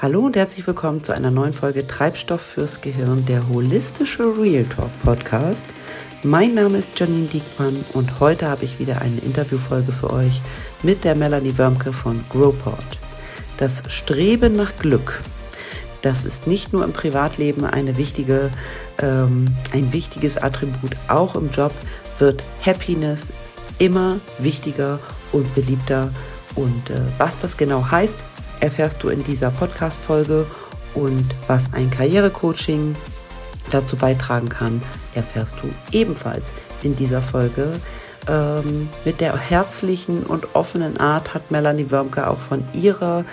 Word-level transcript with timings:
Hallo 0.00 0.26
und 0.26 0.36
herzlich 0.36 0.64
willkommen 0.64 1.02
zu 1.02 1.12
einer 1.12 1.32
neuen 1.32 1.52
Folge 1.52 1.84
Treibstoff 1.84 2.40
fürs 2.40 2.80
Gehirn, 2.82 3.26
der 3.26 3.48
holistische 3.48 4.22
Real 4.40 4.64
Talk 4.64 4.90
Podcast. 5.02 5.64
Mein 6.22 6.54
Name 6.54 6.78
ist 6.78 6.90
Janine 6.96 7.26
Diekmann 7.26 7.84
und 7.94 8.20
heute 8.20 8.48
habe 8.48 8.64
ich 8.64 8.78
wieder 8.78 9.00
eine 9.02 9.18
Interviewfolge 9.18 9.90
für 9.90 10.12
euch 10.12 10.40
mit 10.84 11.02
der 11.02 11.16
Melanie 11.16 11.58
Wörmke 11.58 11.92
von 11.92 12.24
Growport. 12.28 12.96
Das 13.56 13.82
Streben 13.88 14.54
nach 14.54 14.76
Glück, 14.76 15.20
das 16.02 16.24
ist 16.24 16.46
nicht 16.46 16.72
nur 16.72 16.84
im 16.84 16.92
Privatleben 16.92 17.64
eine 17.64 17.96
wichtige, 17.96 18.50
ähm, 19.02 19.46
ein 19.72 19.92
wichtiges 19.92 20.36
Attribut, 20.36 20.92
auch 21.08 21.34
im 21.34 21.50
Job 21.50 21.72
wird 22.20 22.44
Happiness 22.64 23.32
immer 23.80 24.20
wichtiger 24.38 25.00
und 25.32 25.52
beliebter. 25.56 26.12
Und 26.54 26.88
äh, 26.90 27.00
was 27.18 27.36
das 27.36 27.56
genau 27.56 27.90
heißt, 27.90 28.22
erfährst 28.60 29.02
du 29.02 29.08
in 29.08 29.24
dieser 29.24 29.50
Podcast-Folge 29.50 30.46
und 30.94 31.24
was 31.46 31.72
ein 31.72 31.90
Karrierecoaching 31.90 32.96
dazu 33.70 33.96
beitragen 33.96 34.48
kann, 34.48 34.82
erfährst 35.14 35.56
du 35.62 35.68
ebenfalls 35.96 36.50
in 36.82 36.96
dieser 36.96 37.22
Folge. 37.22 37.72
Ähm, 38.28 38.88
mit 39.04 39.20
der 39.20 39.36
herzlichen 39.36 40.22
und 40.22 40.54
offenen 40.54 40.98
Art 40.98 41.34
hat 41.34 41.50
Melanie 41.50 41.90
Wörmke 41.90 42.28
auch 42.28 42.38
von 42.38 42.64
ihrer 42.72 43.24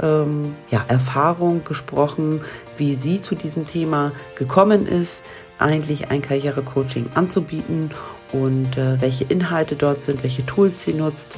ähm, 0.00 0.54
ja, 0.70 0.84
Erfahrung 0.88 1.64
gesprochen, 1.64 2.42
wie 2.76 2.94
sie 2.94 3.20
zu 3.20 3.34
diesem 3.34 3.66
Thema 3.66 4.12
gekommen 4.36 4.86
ist, 4.86 5.22
eigentlich 5.58 6.10
ein 6.10 6.22
Karrierecoaching 6.22 7.10
anzubieten 7.14 7.90
und 8.32 8.76
äh, 8.76 9.00
welche 9.00 9.24
Inhalte 9.24 9.76
dort 9.76 10.02
sind, 10.02 10.22
welche 10.22 10.44
Tools 10.44 10.82
sie 10.82 10.94
nutzt 10.94 11.36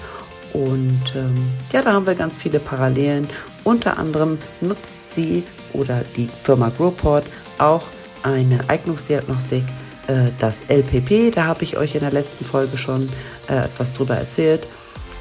und 0.55 1.03
ähm, 1.17 1.51
ja, 1.73 1.83
da 1.83 1.93
haben 1.93 2.07
wir 2.07 2.15
ganz 2.15 2.37
viele 2.37 2.61
Parallelen. 2.61 3.27
Unter 3.65 3.98
anderem 3.98 4.39
nutzt 4.61 4.98
sie 5.15 5.42
oder 5.73 6.03
die 6.17 6.28
Firma 6.45 6.70
Growport 6.70 7.25
auch 7.59 7.83
eine 8.23 8.61
Eignungsdiagnostik, 8.69 9.65
äh, 10.06 10.31
das 10.39 10.61
LPP. 10.69 11.34
Da 11.34 11.47
habe 11.47 11.65
ich 11.65 11.77
euch 11.77 11.97
in 11.97 12.03
der 12.03 12.12
letzten 12.12 12.45
Folge 12.45 12.78
schon 12.78 13.09
äh, 13.48 13.65
etwas 13.65 13.93
drüber 13.95 14.15
erzählt. 14.17 14.65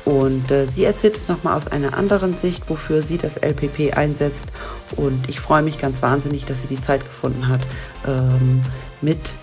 Und 0.06 0.52
äh, 0.52 0.68
sie 0.68 0.84
erzählt 0.84 1.16
es 1.16 1.28
nochmal 1.28 1.58
aus 1.58 1.68
einer 1.68 1.98
anderen 1.98 2.38
Sicht, 2.38 2.70
wofür 2.70 3.02
sie 3.02 3.18
das 3.18 3.38
LPP 3.38 3.98
einsetzt. 3.98 4.52
Und 4.98 5.28
ich 5.28 5.40
freue 5.40 5.64
mich 5.64 5.80
ganz 5.80 6.04
wahnsinnig, 6.04 6.46
dass 6.46 6.62
sie 6.62 6.68
die 6.68 6.82
Zeit 6.82 7.04
gefunden 7.04 7.48
hat, 7.48 7.62
ähm, 8.06 8.62
mit 9.02 9.34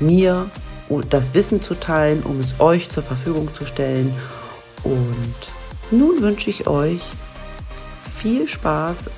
mir 0.00 0.48
das 1.10 1.34
Wissen 1.34 1.60
zu 1.60 1.74
teilen, 1.74 2.22
um 2.22 2.40
es 2.40 2.58
euch 2.58 2.88
zur 2.88 3.02
Verfügung 3.02 3.52
zu 3.52 3.66
stellen 3.66 4.14
und 4.84 5.34
nun 5.90 6.20
wünsche 6.20 6.50
ich 6.50 6.66
euch 6.66 7.02
viel 8.16 8.48
Spaß 8.48 9.10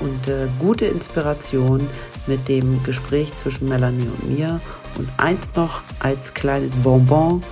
und 0.00 0.28
äh, 0.28 0.48
gute 0.58 0.86
Inspiration 0.86 1.86
mit 2.26 2.48
dem 2.48 2.82
Gespräch 2.84 3.34
zwischen 3.36 3.68
Melanie 3.68 4.06
und 4.06 4.28
mir. 4.28 4.60
Und 4.96 5.08
eins 5.16 5.50
noch 5.54 5.82
als 5.98 6.34
kleines 6.34 6.76
Bonbon. 6.76 7.42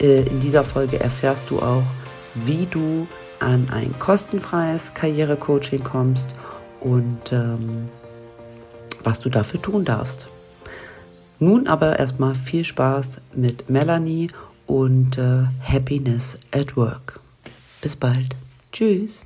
Äh, 0.00 0.22
in 0.22 0.40
dieser 0.40 0.64
Folge 0.64 1.00
erfährst 1.00 1.50
du 1.50 1.60
auch, 1.60 1.82
wie 2.34 2.66
du 2.70 3.06
an 3.40 3.68
ein 3.72 3.94
kostenfreies 3.98 4.94
Karrierecoaching 4.94 5.82
kommst 5.82 6.28
und 6.80 7.32
ähm, 7.32 7.88
was 9.02 9.20
du 9.20 9.28
dafür 9.28 9.60
tun 9.60 9.84
darfst. 9.84 10.28
Nun 11.38 11.66
aber 11.66 11.98
erstmal 11.98 12.34
viel 12.34 12.64
Spaß 12.64 13.20
mit 13.34 13.68
Melanie 13.68 14.28
und 14.66 15.18
äh, 15.18 15.44
Happiness 15.62 16.38
at 16.52 16.76
Work. 16.76 17.20
Bis 17.80 17.96
bald. 17.96 18.34
Tschüss. 18.72 19.20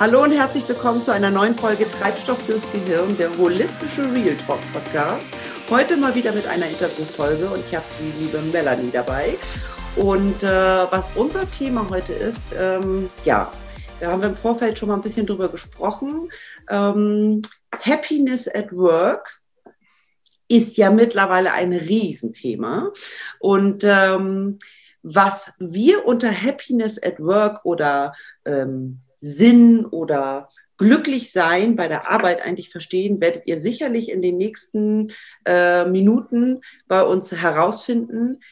Hallo 0.00 0.22
und 0.24 0.32
herzlich 0.32 0.68
willkommen 0.68 1.00
zu 1.00 1.12
einer 1.12 1.30
neuen 1.30 1.54
Folge 1.54 1.86
Treibstoff 1.88 2.38
fürs 2.38 2.70
Gehirn, 2.72 3.16
der 3.16 3.30
holistische 3.38 4.02
Real 4.12 4.36
Talk 4.46 4.58
Podcast. 4.72 5.30
Heute 5.70 5.96
mal 5.96 6.14
wieder 6.14 6.32
mit 6.32 6.46
einer 6.46 6.66
Interviewfolge 6.66 7.48
und 7.48 7.60
ich 7.60 7.74
habe 7.74 7.86
die 8.00 8.24
liebe 8.24 8.38
Melanie 8.52 8.90
dabei. 8.92 9.36
Und 9.96 10.42
äh, 10.42 10.46
was 10.90 11.08
unser 11.14 11.48
Thema 11.50 11.86
heute 11.88 12.12
ist, 12.12 12.42
ähm, 12.58 13.08
ja, 13.24 13.50
da 14.04 14.12
haben 14.12 14.20
wir 14.20 14.28
im 14.28 14.36
Vorfeld 14.36 14.78
schon 14.78 14.90
mal 14.90 14.96
ein 14.96 15.02
bisschen 15.02 15.26
drüber 15.26 15.48
gesprochen. 15.48 16.30
Ähm, 16.68 17.40
Happiness 17.72 18.54
at 18.54 18.70
Work 18.70 19.40
ist 20.46 20.76
ja 20.76 20.90
mittlerweile 20.90 21.52
ein 21.52 21.72
Riesenthema. 21.72 22.92
Und 23.38 23.82
ähm, 23.84 24.58
was 25.02 25.54
wir 25.58 26.06
unter 26.06 26.30
Happiness 26.30 27.02
at 27.02 27.18
Work 27.18 27.64
oder 27.64 28.14
ähm, 28.44 29.00
Sinn 29.22 29.86
oder 29.86 30.50
glücklich 30.76 31.32
sein 31.32 31.74
bei 31.74 31.88
der 31.88 32.10
Arbeit 32.10 32.42
eigentlich 32.42 32.68
verstehen, 32.68 33.22
werdet 33.22 33.46
ihr 33.46 33.58
sicherlich 33.58 34.10
in 34.10 34.20
den 34.20 34.36
nächsten 34.36 35.12
äh, 35.46 35.86
Minuten 35.86 36.60
bei 36.88 37.02
uns 37.02 37.32
herausfinden. 37.32 38.42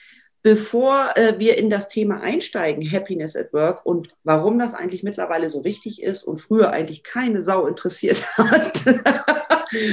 Bevor 0.43 1.11
äh, 1.17 1.39
wir 1.39 1.57
in 1.57 1.71
das 1.71 1.89
Thema 1.89 2.21
einsteigen, 2.21 2.91
Happiness 2.91 3.37
at 3.37 3.53
Work 3.53 3.87
und 3.87 4.09
warum 4.25 4.59
das 4.59 4.75
eigentlich 4.75 5.05
mittlerweile 5.05 5.49
so 5.49 5.65
wichtig 5.65 6.03
ist 6.03 6.25
und 6.25 6.39
früher 6.41 6.71
eigentlich 6.71 7.05
keine 7.05 7.43
Sau 7.43 7.67
interessiert 7.67 8.23
hat, 8.37 8.85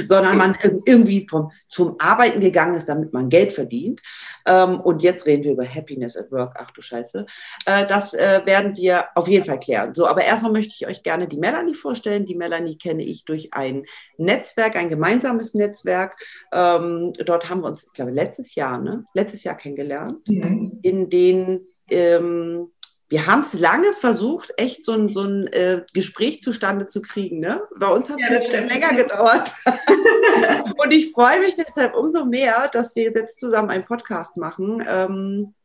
sondern 0.06 0.38
man 0.38 0.58
irgendwie 0.86 1.28
vom, 1.28 1.52
zum 1.68 1.96
Arbeiten 2.00 2.42
gegangen 2.42 2.76
ist, 2.76 2.90
damit 2.90 3.14
man 3.14 3.30
Geld 3.30 3.54
verdient. 3.54 4.02
Ähm, 4.46 4.80
und 4.80 5.04
jetzt 5.04 5.26
reden 5.26 5.44
wir 5.44 5.52
über 5.52 5.66
Happiness 5.66 6.18
at 6.18 6.32
Work. 6.32 6.56
Ach 6.58 6.72
du 6.72 6.82
Scheiße. 6.82 7.26
Äh, 7.66 7.86
das 7.86 8.14
äh, 8.14 8.42
werden 8.46 8.76
wir 8.76 9.06
auf 9.16 9.28
jeden 9.28 9.46
Fall 9.46 9.60
klären. 9.60 9.94
So, 9.94 10.08
aber 10.08 10.24
erstmal 10.24 10.52
möchte 10.52 10.74
ich 10.76 10.88
euch 10.88 11.04
gerne 11.04 11.28
die 11.28 11.38
Melanie 11.38 11.76
vorstellen. 11.76 12.26
Die 12.26 12.36
Melanie 12.36 12.78
kenne 12.78 13.04
ich 13.04 13.26
durch 13.26 13.54
ein 13.54 13.84
Netzwerk, 14.18 14.76
ein 14.76 14.90
gemeinsames 14.90 15.54
Netzwerk. 15.54 16.18
Ähm, 16.52 17.14
dort 17.26 17.50
haben 17.50 17.62
wir 17.62 17.68
uns, 17.68 17.86
ich 17.86 17.94
glaube, 17.94 18.12
letztes 18.12 18.56
Jahr, 18.56 18.78
ne? 18.80 19.06
Letztes 19.14 19.44
Jahr 19.44 19.56
kennengelernt, 19.56 20.28
mhm. 20.28 20.80
in 20.82 21.10
den 21.10 21.62
ähm, 21.90 22.72
wir 23.10 23.26
haben 23.26 23.40
es 23.40 23.54
lange 23.54 23.92
versucht, 23.94 24.54
echt 24.58 24.86
so 24.86 24.92
ein, 24.94 25.10
so 25.10 25.24
ein 25.24 25.48
äh, 25.48 25.82
Gespräch 25.94 26.42
zustande 26.42 26.86
zu 26.86 27.02
kriegen. 27.02 27.40
Ne? 27.40 27.62
Bei 27.76 27.88
uns 27.88 28.08
hat 28.08 28.18
es 28.20 28.48
ja, 28.52 28.60
länger 28.60 28.94
gedauert. 28.96 29.56
und 30.78 30.92
ich 30.92 31.12
freue 31.12 31.40
mich 31.40 31.56
deshalb 31.56 31.96
umso 31.96 32.26
mehr, 32.26 32.70
dass 32.72 32.96
wir 32.96 33.12
jetzt 33.12 33.40
zusammen 33.40 33.72
einen 33.72 33.84
Podcast 33.84 34.38
machen. 34.38 34.86
Ähm, 34.88 35.56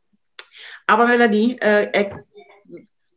aber 0.87 1.05
Melanie, 1.05 1.57
äh, 1.59 2.09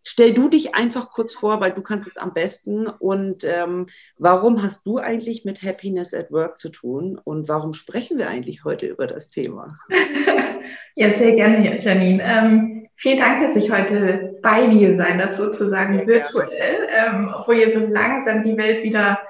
stell 0.04 0.34
du 0.34 0.50
dich 0.50 0.74
einfach 0.74 1.10
kurz 1.10 1.32
vor, 1.34 1.60
weil 1.62 1.72
du 1.72 1.80
kannst 1.80 2.06
es 2.06 2.18
am 2.18 2.34
besten. 2.34 2.86
Und 2.86 3.44
ähm, 3.44 3.86
warum 4.18 4.62
hast 4.62 4.84
du 4.84 4.98
eigentlich 4.98 5.46
mit 5.46 5.62
Happiness 5.62 6.12
at 6.12 6.30
Work 6.30 6.58
zu 6.58 6.68
tun? 6.68 7.18
Und 7.22 7.48
warum 7.48 7.72
sprechen 7.72 8.18
wir 8.18 8.28
eigentlich 8.28 8.64
heute 8.64 8.86
über 8.86 9.06
das 9.06 9.30
Thema? 9.30 9.74
ja, 10.96 11.18
sehr 11.18 11.32
gerne, 11.32 11.82
Janine. 11.82 12.22
Ähm, 12.22 12.77
Vielen 13.00 13.20
Dank, 13.20 13.40
dass 13.40 13.54
ich 13.54 13.70
heute 13.70 14.36
bei 14.42 14.66
dir 14.66 14.96
sein 14.96 15.18
darf, 15.18 15.32
sozusagen 15.32 15.94
ja, 15.94 16.06
virtuell, 16.06 16.88
ähm, 16.92 17.32
obwohl 17.32 17.54
hier 17.54 17.70
so 17.70 17.86
langsam 17.86 18.42
die 18.42 18.56
Welt 18.56 18.82
wieder 18.82 19.20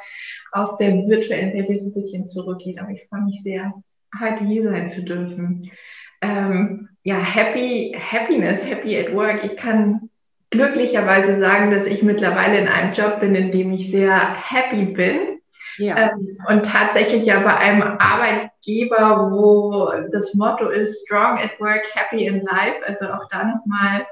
aus 0.53 0.79
der 0.79 0.93
virtuellen 1.07 1.53
Welt 1.53 1.69
jetzt 1.69 1.85
ein 1.85 1.93
bisschen 1.93 2.29
zurückgeht. 2.29 2.81
Aber 2.81 2.91
ich 2.91 3.07
freue 3.09 3.23
mich 3.23 3.43
sehr, 3.43 3.75
heute 4.19 4.45
hier 4.45 4.63
sein 4.63 4.89
zu 4.89 5.03
dürfen. 5.03 5.71
Ähm, 6.23 6.89
ja, 7.03 7.19
happy, 7.19 7.95
happiness, 7.99 8.65
happy 8.65 8.99
at 8.99 9.15
work. 9.15 9.45
Ich 9.45 9.57
kann 9.59 10.09
glücklicherweise 10.49 11.39
sagen, 11.39 11.71
dass 11.71 11.85
ich 11.85 12.03
mittlerweile 12.03 12.61
in 12.61 12.69
einem 12.69 12.95
Job 12.95 13.21
bin, 13.21 13.35
in 13.35 13.53
dem 13.53 13.71
ich 13.73 13.91
sehr 13.91 14.35
happy 14.51 14.87
bin. 14.87 15.38
Ja. 15.79 16.13
Ähm, 16.13 16.37
und 16.49 16.67
tatsächlich 16.67 17.25
ja 17.25 17.41
bei 17.41 17.57
einem 17.57 17.83
Arbeitgeber, 17.83 19.31
wo 19.31 19.93
das 20.11 20.35
Motto 20.35 20.69
ist 20.69 21.05
Strong 21.07 21.39
at 21.39 21.59
Work, 21.61 21.83
Happy 21.95 22.27
in 22.27 22.43
Life, 22.43 22.85
also 22.87 23.07
auch 23.07 23.29
da 23.31 23.45
nochmal 23.45 24.07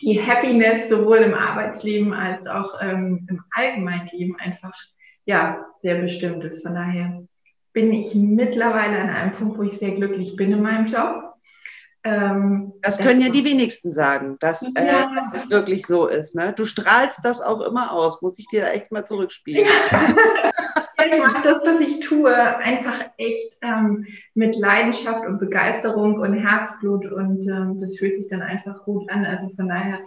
die 0.00 0.20
Happiness 0.20 0.88
sowohl 0.88 1.18
im 1.18 1.34
Arbeitsleben 1.34 2.12
als 2.12 2.46
auch 2.46 2.80
ähm, 2.80 3.26
im 3.30 3.44
Allgemeinleben 3.50 4.36
einfach 4.40 4.74
ja 5.24 5.64
sehr 5.82 5.96
bestimmt 5.96 6.42
ist. 6.44 6.62
Von 6.62 6.74
daher 6.74 7.22
bin 7.72 7.92
ich 7.92 8.14
mittlerweile 8.14 8.98
an 8.98 9.10
einem 9.10 9.32
Punkt, 9.32 9.58
wo 9.58 9.62
ich 9.62 9.78
sehr 9.78 9.92
glücklich 9.92 10.36
bin 10.36 10.52
in 10.52 10.62
meinem 10.62 10.86
Job. 10.86 11.34
Ähm, 12.04 12.72
das 12.82 12.98
können 12.98 13.20
das 13.20 13.28
ja 13.28 13.32
die 13.32 13.44
wenigsten 13.44 13.94
sagen, 13.94 14.36
dass, 14.40 14.62
äh, 14.74 14.86
ja. 14.86 15.10
dass, 15.14 15.44
es 15.44 15.50
wirklich 15.50 15.86
so 15.86 16.08
ist. 16.08 16.34
Ne? 16.34 16.52
Du 16.56 16.64
strahlst 16.64 17.20
das 17.24 17.40
auch 17.40 17.60
immer 17.60 17.92
aus, 17.92 18.22
muss 18.22 18.38
ich 18.40 18.48
dir 18.48 18.68
echt 18.70 18.90
mal 18.90 19.04
zurückspielen. 19.04 19.68
ich 21.06 21.18
mache 21.18 21.42
das, 21.42 21.62
was 21.64 21.80
ich 21.80 22.00
tue, 22.00 22.34
einfach 22.34 23.04
echt 23.16 23.58
ähm, 23.62 24.06
mit 24.34 24.56
Leidenschaft 24.56 25.26
und 25.26 25.38
Begeisterung 25.38 26.20
und 26.20 26.34
Herzblut 26.34 27.10
und 27.10 27.46
ähm, 27.48 27.80
das 27.80 27.96
fühlt 27.96 28.14
sich 28.16 28.28
dann 28.28 28.42
einfach 28.42 28.84
gut 28.84 29.10
an. 29.10 29.24
Also 29.24 29.48
von 29.56 29.68
daher, 29.68 30.00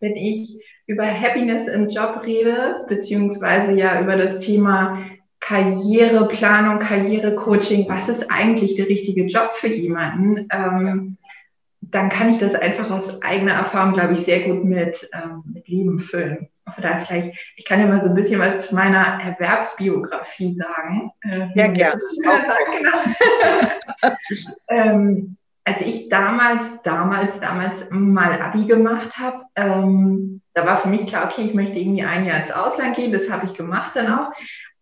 wenn 0.00 0.16
ich 0.16 0.60
über 0.86 1.06
Happiness 1.06 1.68
im 1.68 1.88
Job 1.88 2.22
rede, 2.24 2.84
beziehungsweise 2.88 3.72
ja 3.72 4.00
über 4.00 4.16
das 4.16 4.40
Thema 4.40 4.98
Karriereplanung, 5.40 6.78
Karrierecoaching, 6.78 7.88
was 7.88 8.08
ist 8.08 8.30
eigentlich 8.30 8.76
der 8.76 8.88
richtige 8.88 9.26
Job 9.26 9.52
für 9.54 9.68
jemanden? 9.68 10.48
Ähm, 10.50 11.18
dann 11.80 12.08
kann 12.08 12.30
ich 12.30 12.38
das 12.38 12.54
einfach 12.54 12.90
aus 12.90 13.22
eigener 13.22 13.52
Erfahrung, 13.52 13.94
glaube 13.94 14.14
ich, 14.14 14.20
sehr 14.20 14.40
gut 14.40 14.64
mit, 14.64 15.08
ähm, 15.12 15.42
mit 15.52 15.68
Leben 15.68 16.00
füllen. 16.00 16.48
Oder 16.78 17.04
vielleicht, 17.04 17.36
ich 17.56 17.64
kann 17.64 17.80
ja 17.80 17.86
mal 17.86 18.02
so 18.02 18.08
ein 18.08 18.14
bisschen 18.14 18.40
was 18.40 18.68
zu 18.68 18.74
meiner 18.74 19.20
Erwerbsbiografie 19.22 20.54
sagen. 20.54 21.10
Ja, 21.54 21.68
gerne. 21.68 22.00
Genau. 22.72 24.14
ähm, 24.68 25.36
als 25.64 25.80
ich 25.80 26.08
damals, 26.08 26.82
damals, 26.82 27.38
damals 27.40 27.88
mal 27.90 28.40
Abi 28.40 28.66
gemacht 28.66 29.16
habe, 29.16 29.44
ähm, 29.56 30.42
da 30.52 30.66
war 30.66 30.76
für 30.76 30.88
mich 30.88 31.06
klar, 31.06 31.30
okay, 31.30 31.42
ich 31.42 31.54
möchte 31.54 31.78
irgendwie 31.78 32.04
ein 32.04 32.26
Jahr 32.26 32.40
ins 32.40 32.50
Ausland 32.50 32.96
gehen. 32.96 33.12
Das 33.12 33.30
habe 33.30 33.46
ich 33.46 33.54
gemacht 33.54 33.92
dann 33.94 34.12
auch. 34.12 34.32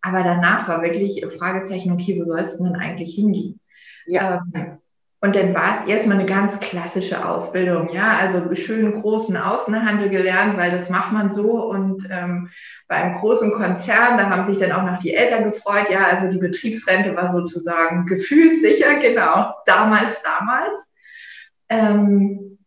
Aber 0.01 0.23
danach 0.23 0.67
war 0.67 0.81
wirklich 0.81 1.25
Fragezeichen, 1.37 1.93
okay, 1.93 2.19
wo 2.19 2.25
soll 2.25 2.41
es 2.41 2.57
denn 2.57 2.75
eigentlich 2.75 3.15
hingehen? 3.15 3.59
Ja. 4.05 4.43
Ähm, 4.53 4.79
und 5.23 5.37
dann 5.37 5.53
war 5.53 5.79
es 5.79 5.87
erstmal 5.87 6.19
eine 6.19 6.25
ganz 6.25 6.59
klassische 6.59 7.25
Ausbildung, 7.25 7.93
ja, 7.93 8.17
also 8.17 8.53
schönen 8.55 9.01
großen 9.01 9.37
Außenhandel 9.37 10.09
gelernt, 10.09 10.57
weil 10.57 10.71
das 10.71 10.89
macht 10.89 11.13
man 11.13 11.29
so. 11.29 11.63
Und 11.63 12.05
ähm, 12.11 12.49
bei 12.89 12.97
einem 12.97 13.15
großen 13.15 13.53
Konzern, 13.53 14.17
da 14.17 14.29
haben 14.29 14.45
sich 14.45 14.59
dann 14.59 14.73
auch 14.73 14.83
noch 14.83 14.99
die 14.99 15.13
Eltern 15.13 15.49
gefreut, 15.49 15.89
ja, 15.89 16.07
also 16.07 16.29
die 16.29 16.39
Betriebsrente 16.39 17.15
war 17.15 17.29
sozusagen 17.29 18.05
gefühlssicher, 18.05 18.95
genau, 19.01 19.53
damals, 19.65 20.21
damals. 20.23 20.91
Ähm, 21.69 22.57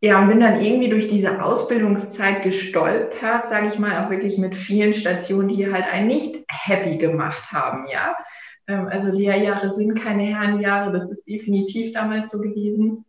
ja, 0.00 0.18
und 0.18 0.28
bin 0.28 0.40
dann 0.40 0.62
irgendwie 0.62 0.88
durch 0.88 1.08
diese 1.08 1.44
Ausbildungszeit 1.44 2.42
gestolpert, 2.42 3.50
sage 3.50 3.68
ich 3.68 3.78
mal, 3.78 4.02
auch 4.02 4.08
wirklich 4.08 4.38
mit 4.38 4.56
vielen 4.56 4.94
Stationen, 4.94 5.48
die 5.48 5.70
halt 5.70 5.84
einen 5.84 6.06
nicht 6.06 6.46
happy 6.48 6.96
gemacht 6.96 7.52
haben, 7.52 7.86
ja. 7.88 8.16
Ähm, 8.68 8.88
also 8.88 9.10
Lehrjahre 9.10 9.74
sind 9.74 10.00
keine 10.00 10.24
Herrenjahre, 10.24 10.92
das 10.92 11.10
ist 11.10 11.26
definitiv 11.26 11.92
damals 11.92 12.30
so 12.30 12.38
gewesen. 12.38 13.04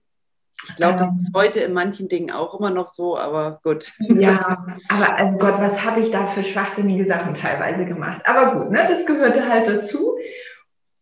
Ich 0.70 0.76
glaube, 0.76 0.98
das 0.98 1.10
ist 1.22 1.28
ähm. 1.28 1.34
heute 1.36 1.60
in 1.60 1.74
manchen 1.74 2.10
Dingen 2.10 2.32
auch 2.32 2.60
immer 2.60 2.72
noch 2.72 2.88
so, 2.88 3.18
aber 3.18 3.60
gut. 3.64 3.94
Ja, 4.00 4.66
aber 4.90 5.16
also 5.18 5.38
Gott, 5.38 5.60
was 5.60 5.84
habe 5.84 6.02
ich 6.02 6.12
da 6.12 6.28
für 6.28 6.44
schwachsinnige 6.44 7.06
Sachen 7.06 7.36
teilweise 7.36 7.86
gemacht? 7.86 8.22
Aber 8.26 8.56
gut, 8.56 8.72
ne, 8.72 8.86
das 8.90 9.06
gehörte 9.06 9.48
halt 9.48 9.68
dazu. 9.68 10.18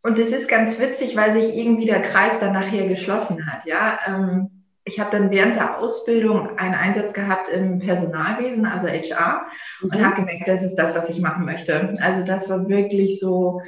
Und 0.04 0.20
es 0.20 0.32
ist 0.32 0.48
ganz 0.48 0.80
witzig, 0.80 1.16
weil 1.16 1.34
sich 1.34 1.56
irgendwie 1.58 1.88
der 1.88 2.02
Kreis 2.02 2.34
dann 2.40 2.54
nachher 2.54 2.88
geschlossen 2.88 3.52
hat. 3.52 3.66
Ja, 3.66 4.00
ähm, 4.06 4.56
ich 4.84 5.00
habe 5.00 5.10
dann 5.10 5.32
während 5.32 5.56
der 5.56 5.80
Ausbildung 5.80 6.60
einen 6.60 6.76
Einsatz 6.76 7.12
gehabt 7.14 7.50
im 7.50 7.80
Personalwesen, 7.80 8.68
also 8.68 8.88
HR, 8.88 9.48
mhm. 9.82 9.90
und 9.90 10.06
habe 10.06 10.18
gemerkt, 10.18 10.48
das 10.48 10.62
ist 10.62 10.76
das, 10.76 10.96
was 10.96 11.10
ich 11.10 11.22
machen 11.22 11.46
möchte. 11.46 11.98
Also 12.02 12.24
das 12.24 12.50
war 12.50 12.70
wirklich 12.70 13.20
so 13.20 13.62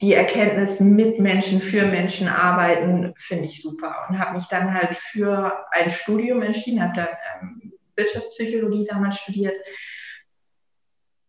die 0.00 0.14
Erkenntnis 0.14 0.80
mit 0.80 1.20
Menschen, 1.20 1.60
für 1.60 1.86
Menschen 1.86 2.26
arbeiten, 2.26 3.12
finde 3.18 3.46
ich 3.46 3.60
super. 3.60 4.06
Und 4.08 4.18
habe 4.18 4.36
mich 4.36 4.46
dann 4.46 4.72
halt 4.72 4.96
für 4.96 5.66
ein 5.72 5.90
Studium 5.90 6.42
entschieden, 6.42 6.82
habe 6.82 6.94
dann 6.94 7.08
ähm, 7.42 7.72
Wirtschaftspsychologie 7.96 8.86
damals 8.86 9.18
studiert. 9.18 9.56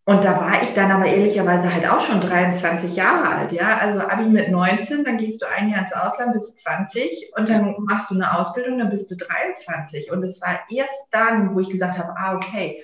Und 0.05 0.23
da 0.23 0.39
war 0.39 0.63
ich 0.63 0.73
dann 0.73 0.89
aber 0.89 1.05
ehrlicherweise 1.05 1.73
halt 1.73 1.85
auch 1.87 1.99
schon 1.99 2.21
23 2.21 2.95
Jahre 2.95 3.29
alt, 3.29 3.51
ja. 3.51 3.77
Also 3.77 3.99
Abi 3.99 4.25
mit 4.25 4.49
19, 4.49 5.03
dann 5.03 5.17
gehst 5.17 5.41
du 5.41 5.47
ein 5.47 5.69
Jahr 5.69 5.81
ins 5.81 5.93
Ausland, 5.93 6.33
bist 6.33 6.57
20 6.59 7.31
und 7.37 7.49
dann 7.49 7.75
machst 7.79 8.09
du 8.09 8.15
eine 8.15 8.37
Ausbildung, 8.37 8.79
dann 8.79 8.89
bist 8.89 9.11
du 9.11 9.15
23. 9.15 10.11
Und 10.11 10.23
es 10.23 10.41
war 10.41 10.61
erst 10.69 11.03
dann, 11.11 11.55
wo 11.55 11.59
ich 11.59 11.69
gesagt 11.69 11.97
habe, 11.97 12.13
ah, 12.17 12.35
okay, 12.35 12.81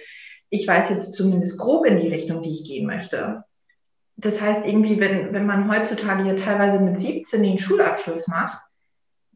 ich 0.50 0.68
weiß 0.68 0.90
jetzt 0.90 1.14
zumindest 1.14 1.58
grob 1.58 1.86
in 1.86 2.00
die 2.00 2.10
Richtung, 2.10 2.42
die 2.44 2.62
ich 2.62 2.68
gehen 2.68 2.86
möchte 2.86 3.46
das 4.18 4.42
heißt 4.42 4.66
irgendwie, 4.66 5.00
wenn, 5.00 5.32
wenn 5.32 5.46
man 5.46 5.72
heutzutage 5.72 6.28
ja 6.28 6.44
teilweise 6.44 6.80
mit 6.80 7.00
17 7.00 7.42
den 7.42 7.60
Schulabschluss 7.60 8.28
macht, 8.28 8.60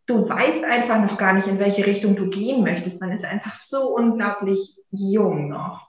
du 0.08 0.28
weißt 0.28 0.64
einfach 0.64 1.00
noch 1.00 1.18
gar 1.18 1.34
nicht, 1.34 1.48
in 1.48 1.60
welche 1.60 1.86
Richtung 1.86 2.16
du 2.16 2.30
gehen 2.30 2.64
möchtest. 2.64 3.00
Man 3.00 3.12
ist 3.12 3.24
einfach 3.24 3.56
so 3.56 3.96
unglaublich 3.96 4.76
jung 4.90 5.50
noch. 5.50 5.88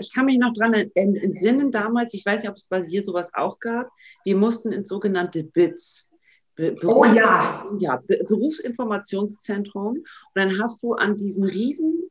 Ich 0.00 0.12
kann 0.12 0.26
mich 0.26 0.38
noch 0.38 0.52
dran 0.52 0.74
entsinnen 0.74 1.70
damals, 1.70 2.14
ich 2.14 2.24
weiß 2.24 2.42
nicht, 2.42 2.50
ob 2.50 2.56
es 2.56 2.68
bei 2.68 2.80
dir 2.80 3.02
sowas 3.02 3.30
auch 3.34 3.58
gab, 3.58 3.88
wir 4.24 4.36
mussten 4.36 4.72
ins 4.72 4.88
sogenannte 4.88 5.44
BITS. 5.44 6.12
Be 6.54 6.76
oh 6.84 7.04
ja. 7.04 7.66
Ja, 7.78 7.96
Be 8.06 8.22
Berufsinformationszentrum. 8.28 9.96
Und 9.96 10.04
dann 10.34 10.60
hast 10.60 10.82
du 10.82 10.92
an 10.94 11.16
diesen 11.16 11.44
riesen 11.44 12.10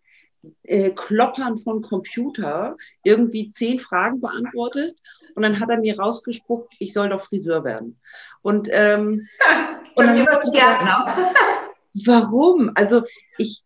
äh, 0.64 0.92
Kloppern 0.92 1.58
von 1.58 1.82
Computer 1.82 2.76
irgendwie 3.04 3.50
zehn 3.50 3.80
Fragen 3.80 4.20
beantwortet 4.20 4.98
und 5.36 5.44
dann 5.44 5.60
hat 5.60 5.70
er 5.70 5.78
mir 5.78 6.00
rausgespuckt, 6.00 6.74
ich 6.80 6.94
soll 6.94 7.10
doch 7.10 7.22
Friseur 7.22 7.64
werden. 7.64 8.00
Und, 8.42 8.70
ähm, 8.72 9.28
und 9.96 10.08
dann 10.08 10.18
gesagt, 10.18 10.46
warum? 12.06 12.72
Also 12.76 13.04
ich, 13.38 13.64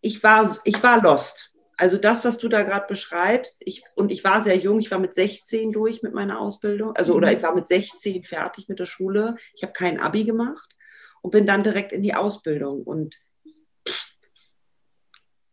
ich, 0.00 0.22
war, 0.22 0.56
ich 0.64 0.82
war 0.82 1.02
lost. 1.02 1.52
Also 1.76 1.96
das, 1.96 2.24
was 2.24 2.38
du 2.38 2.48
da 2.48 2.62
gerade 2.62 2.86
beschreibst, 2.88 3.58
ich, 3.60 3.84
und 3.94 4.10
ich 4.10 4.24
war 4.24 4.42
sehr 4.42 4.56
jung, 4.56 4.80
ich 4.80 4.90
war 4.90 4.98
mit 4.98 5.14
16 5.14 5.70
durch 5.70 6.02
mit 6.02 6.12
meiner 6.12 6.40
Ausbildung, 6.40 6.96
also 6.96 7.14
oder 7.14 7.32
ich 7.32 7.40
war 7.42 7.54
mit 7.54 7.68
16 7.68 8.24
fertig 8.24 8.68
mit 8.68 8.80
der 8.80 8.86
Schule. 8.86 9.36
Ich 9.54 9.62
habe 9.62 9.72
kein 9.72 10.00
Abi 10.00 10.24
gemacht 10.24 10.74
und 11.22 11.30
bin 11.30 11.46
dann 11.46 11.62
direkt 11.62 11.92
in 11.92 12.02
die 12.02 12.14
Ausbildung. 12.14 12.82
Und 12.82 13.16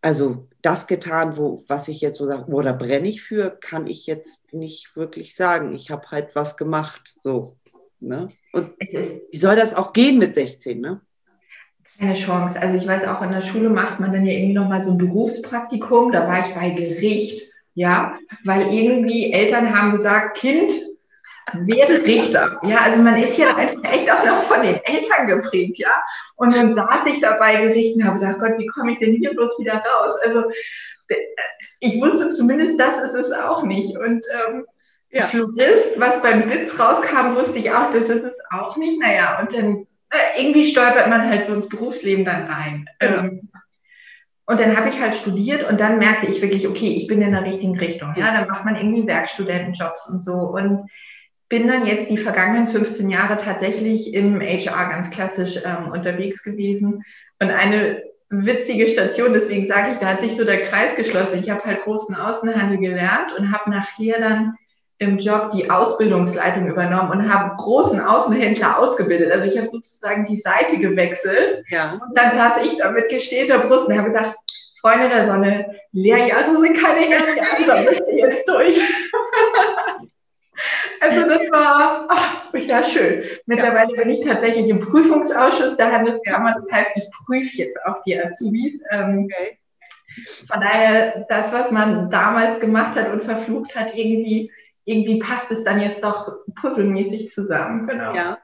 also 0.06 0.48
das 0.62 0.86
getan, 0.86 1.36
wo, 1.36 1.63
was 1.68 1.88
ich 1.88 2.00
jetzt 2.00 2.19
so 2.19 2.28
sage, 2.28 2.46
oder 2.52 2.74
brenne 2.74 3.07
ich 3.07 3.24
für, 3.24 3.50
kann 3.50 3.88
ich 3.88 4.06
jetzt 4.06 4.54
nicht 4.54 4.96
wirklich 4.96 5.36
sagen. 5.36 5.74
Ich 5.74 5.90
habe 5.90 6.12
halt 6.12 6.36
was 6.36 6.57
gemacht. 6.57 7.16
So. 7.24 7.56
Ne? 8.00 8.28
Und 8.54 8.74
wie 8.80 9.38
soll 9.38 9.56
das 9.56 9.74
auch 9.74 9.94
gehen 9.94 10.19
mit 10.19 10.36
16? 10.36 10.80
Ne? 10.80 11.02
Keine 11.98 12.13
Chance. 12.13 12.62
Also 12.62 12.75
ich 12.75 12.86
weiß 12.86 13.07
auch, 13.07 13.24
in 13.24 13.31
der 13.31 13.42
Schule 13.42 13.72
macht 13.72 14.00
man 14.00 14.13
dann 14.13 14.28
ja 14.28 14.34
irgendwie 14.34 14.54
nochmal 14.54 14.84
so 14.84 14.92
ein 14.92 15.00
Berufspraktikum. 15.00 16.12
Da 16.12 16.28
war 16.28 16.48
ich 16.48 16.54
bei 16.54 16.69
Gericht, 16.69 17.51
ja, 17.74 18.16
weil 18.44 18.72
irgendwie 18.72 19.34
Eltern 19.34 19.74
haben 19.74 19.94
gesagt, 19.94 20.38
Kind, 20.38 20.72
werde 21.53 22.03
Richter. 22.03 22.59
Ja, 22.63 22.80
also 22.80 23.01
man 23.01 23.18
ist 23.18 23.38
ja 23.38 23.56
einfach 23.56 23.83
echt 23.83 24.12
auch 24.12 24.25
noch 24.25 24.44
von 24.44 24.62
den 24.62 24.80
Eltern 24.83 25.27
geprägt, 25.27 25.77
ja. 25.77 26.03
Und 26.36 26.56
dann 26.56 26.74
saß 26.74 27.06
ich 27.07 27.21
dabei 27.21 27.68
Gericht 27.68 27.95
und 27.97 28.06
habe 28.06 28.19
gedacht, 28.19 28.39
Gott, 28.39 28.57
wie 28.57 28.68
komme 28.68 28.94
ich 28.94 29.00
denn 29.00 29.15
hier 29.15 29.31
bloß 29.31 29.59
wieder 29.59 29.74
raus? 29.75 30.13
Also 30.25 30.45
ich 31.80 32.01
wusste 32.01 32.31
zumindest, 32.31 32.80
das 32.80 32.97
ist 33.03 33.13
es 33.13 33.31
auch 33.31 33.63
nicht. 33.63 33.97
Und 33.97 34.25
ähm, 34.47 34.65
ja. 35.12 35.27
Florist, 35.27 36.00
was 36.00 36.21
beim 36.21 36.50
Witz 36.50 36.80
rauskam, 36.80 37.36
wusste 37.36 37.59
ich 37.59 37.71
auch, 37.71 37.91
das 37.91 38.09
ist 38.09 38.24
es 38.24 38.33
auch 38.51 38.75
nicht. 38.77 39.00
Naja, 39.00 39.39
und 39.39 39.56
dann 39.56 39.88
äh, 40.09 40.41
irgendwie 40.41 40.65
stolpert 40.65 41.09
man 41.09 41.30
halt 41.30 41.45
so 41.45 41.53
ins 41.53 41.69
Berufsleben 41.69 42.25
dann 42.25 42.48
rein. 42.48 42.89
Genau. 43.00 43.20
Ähm, 43.20 43.50
und 44.48 44.60
dann 44.60 44.77
habe 44.77 44.89
ich 44.89 45.00
halt 45.00 45.15
studiert 45.15 45.67
und 45.67 45.79
dann 45.79 45.98
merkte 45.98 46.27
ich 46.27 46.41
wirklich, 46.41 46.67
okay, 46.67 46.96
ich 46.96 47.08
bin 47.08 47.22
in 47.22 47.31
der 47.31 47.43
richtigen 47.43 47.79
Richtung. 47.79 48.13
Ja, 48.15 48.31
dann 48.31 48.48
macht 48.48 48.63
man 48.63 48.75
irgendwie 48.75 49.08
Werkstudentenjobs 49.08 50.08
und 50.08 50.22
so. 50.22 50.34
Und 50.34 50.88
bin 51.50 51.68
dann 51.68 51.86
jetzt 51.86 52.10
die 52.10 52.18
vergangenen 52.18 52.70
15 52.70 53.10
Jahre 53.10 53.38
tatsächlich 53.38 54.14
im 54.14 54.42
HR 54.42 54.90
ganz 54.90 55.12
klassisch 55.12 55.60
ähm, 55.64 55.92
unterwegs 55.92 56.44
gewesen. 56.44 57.04
Und 57.40 57.50
eine 57.50 58.02
witzige 58.30 58.88
Station, 58.88 59.34
deswegen 59.34 59.68
sage 59.68 59.94
ich, 59.94 60.00
da 60.00 60.08
hat 60.08 60.22
sich 60.22 60.36
so 60.36 60.44
der 60.44 60.64
Kreis 60.64 60.96
geschlossen. 60.96 61.40
Ich 61.40 61.50
habe 61.50 61.64
halt 61.64 61.84
großen 61.84 62.16
Außenhandel 62.16 62.80
gelernt 62.80 63.32
und 63.38 63.52
habe 63.52 63.70
nachher 63.70 64.20
dann 64.20 64.56
im 64.98 65.18
Job 65.20 65.52
die 65.52 65.70
Ausbildungsleitung 65.70 66.68
übernommen 66.68 67.12
und 67.12 67.34
habe 67.34 67.56
großen 67.58 68.00
Außenhändler 68.00 68.80
ausgebildet. 68.80 69.32
Also 69.32 69.46
ich 69.46 69.58
habe 69.58 69.68
sozusagen 69.68 70.25
die 70.25 70.38
Seite 70.38 70.78
gewechselt. 70.78 71.66
Ja. 71.70 72.00
Und 72.02 72.18
dann 72.18 72.34
saß 72.34 72.66
ich 72.66 72.78
da 72.78 72.92
mit 72.92 73.10
gestählter 73.10 73.60
Brust 73.60 73.88
und 73.88 73.98
habe 73.98 74.10
gesagt, 74.10 74.36
Freunde 74.80 75.10
der 75.10 75.25
Sonne, 75.25 75.75
Lehrjahre 75.92 76.60
sind 76.60 76.78
keine 76.78 77.02
Herrenjahre, 77.02 77.66
da 77.68 77.82
müsst 77.82 78.04
ihr 78.10 78.30
jetzt 78.30 78.48
durch. 78.48 78.80
Also 81.01 81.27
das 81.27 81.51
war 81.51 82.05
ach, 82.10 82.53
ja 82.53 82.84
schön. 82.84 83.24
Mittlerweile 83.45 83.93
bin 83.95 84.10
ich 84.10 84.22
tatsächlich 84.22 84.69
im 84.69 84.79
Prüfungsausschuss 84.79 85.77
der 85.77 85.91
Handelskammer. 85.91 86.55
Das 86.55 86.72
heißt, 86.72 86.91
ich 86.95 87.03
prüfe 87.25 87.57
jetzt 87.57 87.77
auch 87.86 88.01
die 88.03 88.19
Azubis. 88.19 88.81
Ähm, 88.91 89.29
okay. 89.31 89.60
Von 90.48 90.62
daher, 90.62 91.25
das, 91.27 91.51
was 91.51 91.72
man 91.72 92.10
damals 92.10 92.60
gemacht 92.60 92.95
hat 92.98 93.12
und 93.12 93.24
verflucht 93.24 93.75
hat, 93.75 93.95
irgendwie, 93.95 94.51
irgendwie 94.86 95.19
passt 95.19 95.51
es 95.51 95.63
dann 95.63 95.81
jetzt 95.81 96.03
doch 96.03 96.38
puzzelmäßig 96.55 97.31
zusammen. 97.31 97.88
Genau. 97.88 98.15
Ja. 98.15 98.38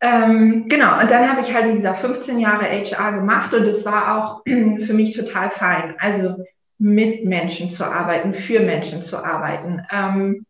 Ähm, 0.00 0.68
genau, 0.68 1.00
und 1.00 1.10
dann 1.10 1.30
habe 1.30 1.40
ich 1.40 1.54
halt, 1.54 1.68
wie 1.68 1.76
gesagt, 1.76 2.00
15 2.00 2.38
Jahre 2.38 2.66
HR 2.66 3.12
gemacht 3.12 3.54
und 3.54 3.64
es 3.64 3.84
war 3.86 4.18
auch 4.18 4.42
für 4.46 4.92
mich 4.92 5.16
total 5.16 5.50
fein. 5.50 5.94
Also 5.98 6.44
mit 6.78 7.24
Menschen 7.24 7.70
zu 7.70 7.84
arbeiten, 7.84 8.34
für 8.34 8.60
Menschen 8.60 9.00
zu 9.00 9.16
arbeiten. 9.24 9.82
Ähm, 9.90 10.44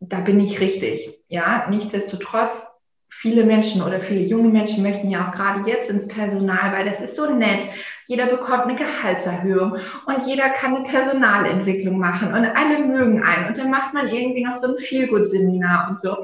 da 0.00 0.20
bin 0.20 0.40
ich 0.40 0.60
richtig. 0.60 1.18
Ja, 1.28 1.66
nichtsdestotrotz, 1.68 2.62
viele 3.10 3.44
Menschen 3.44 3.82
oder 3.82 4.00
viele 4.00 4.22
junge 4.22 4.48
Menschen 4.48 4.82
möchten 4.82 5.10
ja 5.10 5.28
auch 5.28 5.32
gerade 5.32 5.68
jetzt 5.68 5.90
ins 5.90 6.08
Personal, 6.08 6.72
weil 6.72 6.86
das 6.86 7.00
ist 7.00 7.16
so 7.16 7.32
nett. 7.34 7.68
Jeder 8.06 8.26
bekommt 8.26 8.64
eine 8.64 8.76
Gehaltserhöhung 8.76 9.76
und 10.06 10.26
jeder 10.26 10.48
kann 10.50 10.74
eine 10.74 10.88
Personalentwicklung 10.88 11.98
machen 11.98 12.28
und 12.28 12.44
alle 12.44 12.78
mögen 12.78 13.22
einen. 13.22 13.48
Und 13.48 13.58
dann 13.58 13.70
macht 13.70 13.94
man 13.94 14.08
irgendwie 14.08 14.44
noch 14.44 14.56
so 14.56 14.68
ein 14.68 14.78
Feelgood-Seminar 14.78 15.90
und 15.90 16.00
so. 16.00 16.16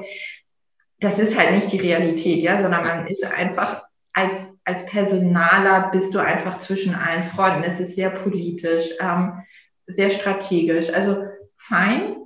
Das 0.99 1.19
ist 1.19 1.37
halt 1.37 1.51
nicht 1.51 1.71
die 1.71 1.79
Realität, 1.79 2.41
ja, 2.41 2.59
sondern 2.59 2.83
man 2.83 3.07
ist 3.07 3.23
einfach 3.23 3.83
als, 4.13 4.51
als 4.65 4.85
Personaler 4.87 5.91
bist 5.91 6.15
du 6.15 6.19
einfach 6.19 6.57
zwischen 6.57 6.95
allen 6.95 7.25
Freunden. 7.25 7.63
Es 7.63 7.79
ist 7.79 7.95
sehr 7.95 8.09
politisch, 8.09 8.89
ähm, 8.99 9.43
sehr 9.85 10.09
strategisch. 10.09 10.91
Also 10.91 11.25
fein. 11.57 12.16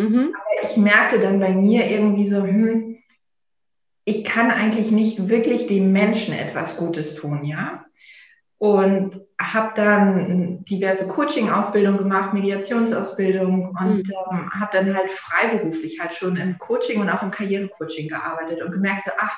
Mhm. 0.00 0.34
Aber 0.34 0.70
ich 0.70 0.76
merkte 0.76 1.20
dann 1.20 1.40
bei 1.40 1.50
mir 1.50 1.90
irgendwie 1.90 2.26
so, 2.26 2.42
hm, 2.42 2.98
ich 4.04 4.24
kann 4.24 4.50
eigentlich 4.50 4.90
nicht 4.90 5.28
wirklich 5.28 5.66
dem 5.66 5.92
Menschen 5.92 6.34
etwas 6.34 6.76
Gutes 6.76 7.14
tun, 7.14 7.44
ja. 7.44 7.84
Und 8.58 9.20
habe 9.40 9.72
dann 9.74 10.64
diverse 10.64 11.08
Coaching-Ausbildungen 11.08 11.98
gemacht, 11.98 12.34
Mediationsausbildung 12.34 13.68
und 13.68 14.06
mhm. 14.06 14.12
ähm, 14.30 14.50
habe 14.52 14.70
dann 14.72 14.94
halt 14.94 15.10
freiberuflich 15.10 15.98
halt 15.98 16.14
schon 16.14 16.36
im 16.36 16.58
Coaching 16.58 17.00
und 17.00 17.08
auch 17.08 17.22
im 17.22 17.30
Karrierecoaching 17.30 18.08
gearbeitet 18.08 18.62
und 18.62 18.72
gemerkt 18.72 19.04
so, 19.04 19.12
ach, 19.18 19.34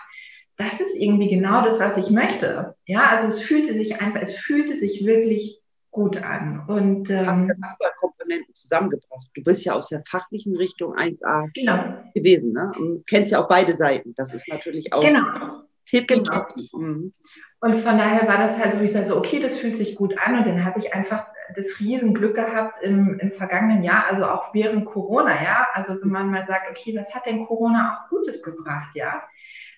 das 0.57 0.81
ist 0.81 0.97
irgendwie 0.97 1.29
genau 1.29 1.65
das, 1.65 1.79
was 1.79 1.97
ich 1.97 2.11
möchte. 2.11 2.75
Ja, 2.87 3.09
also 3.09 3.29
es 3.29 3.43
fühlte 3.43 3.75
sich 3.75 4.01
einfach, 4.01 4.21
es 4.21 4.37
fühlte 4.37 4.77
sich 4.77 5.07
wirklich 5.07 5.62
gut 5.93 6.17
an. 6.17 6.65
Und 6.67 7.09
ähm, 7.11 7.53
Komponenten 8.01 8.55
zusammengebracht. 8.55 9.29
Du 9.35 9.45
bist 9.45 9.65
ja 9.65 9.75
aus 9.75 9.89
der 9.89 10.03
fachlichen 10.09 10.57
Richtung 10.57 10.97
1a 10.97 11.51
genau. 11.55 12.03
gewesen, 12.15 12.53
ne? 12.53 12.73
Und 12.77 13.07
kennst 13.07 13.31
ja 13.31 13.43
auch 13.43 13.49
beide 13.49 13.75
Seiten. 13.75 14.15
Das 14.17 14.35
ist 14.35 14.49
natürlich 14.49 14.93
auch 14.93 15.03
genau. 15.03 15.63
Tipp 15.87 16.09
genau. 16.09 16.47
Mhm. 16.73 17.13
Und 17.61 17.75
von 17.77 17.99
daher 17.99 18.27
war 18.27 18.39
das 18.39 18.59
halt 18.59 18.75
so, 18.75 18.81
ich 18.81 18.93
sage 18.93 19.07
so, 19.07 19.17
okay, 19.17 19.39
das 19.39 19.59
fühlt 19.59 19.77
sich 19.77 19.95
gut 19.95 20.17
an. 20.19 20.39
Und 20.39 20.47
dann 20.47 20.65
habe 20.65 20.81
ich 20.81 20.93
einfach 20.93 21.27
das 21.55 21.79
Riesenglück 21.79 22.35
gehabt 22.35 22.83
im, 22.83 23.19
im 23.21 23.33
vergangenen 23.33 23.85
Jahr, 23.85 24.07
also 24.07 24.25
auch 24.25 24.55
während 24.55 24.87
Corona, 24.87 25.43
ja. 25.43 25.69
Also 25.75 26.01
wenn 26.01 26.09
man 26.09 26.31
mal 26.31 26.47
sagt, 26.47 26.71
okay, 26.71 26.97
was 26.99 27.15
hat 27.15 27.27
denn 27.27 27.47
Corona 27.47 28.05
auch 28.05 28.09
Gutes 28.09 28.43
gebracht, 28.43 28.91
ja? 28.95 29.23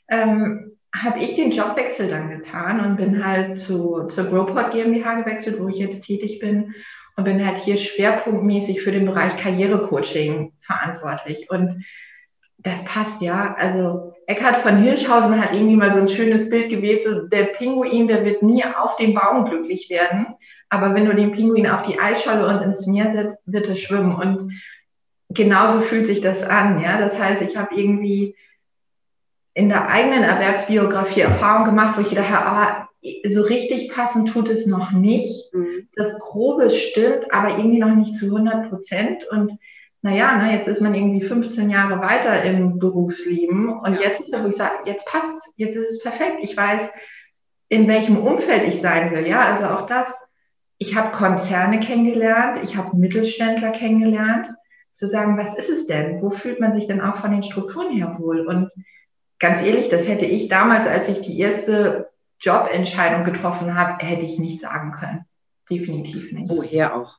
ähm, 0.09 0.77
habe 1.03 1.19
ich 1.19 1.35
den 1.35 1.51
Jobwechsel 1.51 2.09
dann 2.09 2.31
getan 2.31 2.81
und 2.81 2.97
bin 2.97 3.25
halt 3.25 3.59
zu, 3.59 4.07
zur 4.07 4.25
Growport 4.27 4.73
GmbH 4.73 5.21
gewechselt, 5.21 5.61
wo 5.61 5.69
ich 5.69 5.79
jetzt 5.79 6.05
tätig 6.05 6.39
bin 6.39 6.75
und 7.17 7.25
bin 7.25 7.45
halt 7.45 7.59
hier 7.61 7.77
schwerpunktmäßig 7.77 8.83
für 8.83 8.93
den 8.93 9.07
Bereich 9.07 9.37
Karrierecoaching 9.37 10.53
verantwortlich. 10.61 11.51
Und 11.51 11.85
das 12.59 12.85
passt 12.85 13.21
ja. 13.21 13.55
Also 13.59 14.15
Eckhard 14.27 14.59
von 14.59 14.83
Hirschhausen 14.83 15.41
hat 15.41 15.53
irgendwie 15.53 15.77
mal 15.77 15.93
so 15.93 15.99
ein 15.99 16.09
schönes 16.09 16.49
Bild 16.49 16.71
gewählt, 16.71 17.03
so 17.03 17.27
der 17.27 17.45
Pinguin, 17.45 18.09
der 18.09 18.25
wird 18.25 18.43
nie 18.43 18.65
auf 18.65 18.97
dem 18.97 19.15
Baum 19.15 19.47
glücklich 19.47 19.91
werden. 19.91 20.27
Aber 20.71 20.95
wenn 20.95 21.07
du 21.07 21.15
den 21.15 21.33
Pinguin 21.33 21.69
auf 21.69 21.83
die 21.83 21.99
Eisscholle 21.99 22.47
und 22.47 22.63
ins 22.63 22.87
Meer 22.87 23.13
setzt, 23.13 23.43
wird 23.47 23.69
er 23.69 23.77
schwimmen. 23.77 24.15
Und 24.15 24.53
genauso 25.29 25.81
fühlt 25.81 26.07
sich 26.07 26.21
das 26.21 26.43
an. 26.43 26.81
Ja, 26.83 27.01
das 27.01 27.19
heißt, 27.19 27.43
ich 27.43 27.57
habe 27.57 27.75
irgendwie 27.75 28.37
in 29.55 29.69
der 29.69 29.89
eigenen 29.89 30.25
Erwerbsbiografie 30.25 31.21
Erfahrung 31.21 31.65
gemacht, 31.65 31.97
wo 31.97 32.03
ich 32.03 32.11
gedacht 32.11 32.31
habe, 32.31 32.47
ah, 32.47 32.89
so 33.29 33.43
richtig 33.43 33.91
passend 33.91 34.31
tut 34.31 34.49
es 34.49 34.67
noch 34.67 34.91
nicht. 34.91 35.53
Mhm. 35.55 35.89
Das 35.95 36.19
Grobe 36.19 36.71
stimmt, 36.71 37.33
aber 37.33 37.59
irgendwie 37.59 37.79
noch 37.79 37.95
nicht 37.95 38.17
zu 38.17 38.27
100 38.27 38.69
Prozent. 38.69 39.25
Und 39.31 39.59
naja, 40.03 40.37
ne, 40.37 40.55
jetzt 40.55 40.69
ist 40.69 40.81
man 40.81 40.95
irgendwie 40.95 41.25
15 41.25 41.71
Jahre 41.71 42.01
weiter 42.01 42.43
im 42.43 42.79
Berufsleben 42.79 43.69
und 43.71 44.01
jetzt 44.01 44.21
ist 44.21 44.35
es, 44.35 44.43
wo 44.43 44.49
ich 44.49 44.57
sage, 44.57 44.75
jetzt 44.87 45.07
passt 45.07 45.33
jetzt 45.57 45.77
ist 45.77 45.91
es 45.91 46.03
perfekt. 46.03 46.39
Ich 46.43 46.57
weiß, 46.57 46.91
in 47.69 47.89
welchem 47.89 48.19
Umfeld 48.19 48.65
ich 48.67 48.81
sein 48.81 49.13
will. 49.13 49.27
Ja, 49.27 49.47
also 49.47 49.65
auch 49.67 49.87
das. 49.87 50.15
Ich 50.79 50.97
habe 50.97 51.17
Konzerne 51.17 51.81
kennengelernt, 51.81 52.59
ich 52.63 52.77
habe 52.77 52.97
Mittelständler 52.97 53.71
kennengelernt, 53.71 54.49
zu 54.93 55.07
sagen, 55.07 55.39
was 55.39 55.55
ist 55.55 55.71
es 55.71 55.87
denn? 55.87 56.21
Wo 56.21 56.31
fühlt 56.31 56.61
man 56.61 56.75
sich 56.75 56.87
denn 56.87 57.01
auch 57.01 57.17
von 57.17 57.31
den 57.31 57.43
Strukturen 57.43 57.93
her 57.93 58.17
wohl? 58.19 58.47
Und 58.47 58.71
ganz 59.39 59.63
ehrlich, 59.63 59.89
das 59.89 60.07
hätte 60.07 60.25
ich 60.25 60.49
damals, 60.49 60.87
als 60.87 61.09
ich 61.09 61.21
die 61.21 61.39
erste 61.39 62.11
Jobentscheidung 62.41 63.25
getroffen 63.25 63.75
habe, 63.75 64.05
hätte 64.05 64.23
ich 64.23 64.39
nicht 64.39 64.61
sagen 64.61 64.93
können. 64.93 65.25
Definitiv 65.71 66.33
nicht. 66.33 66.51
Woher 66.51 66.97
auch? 66.97 67.19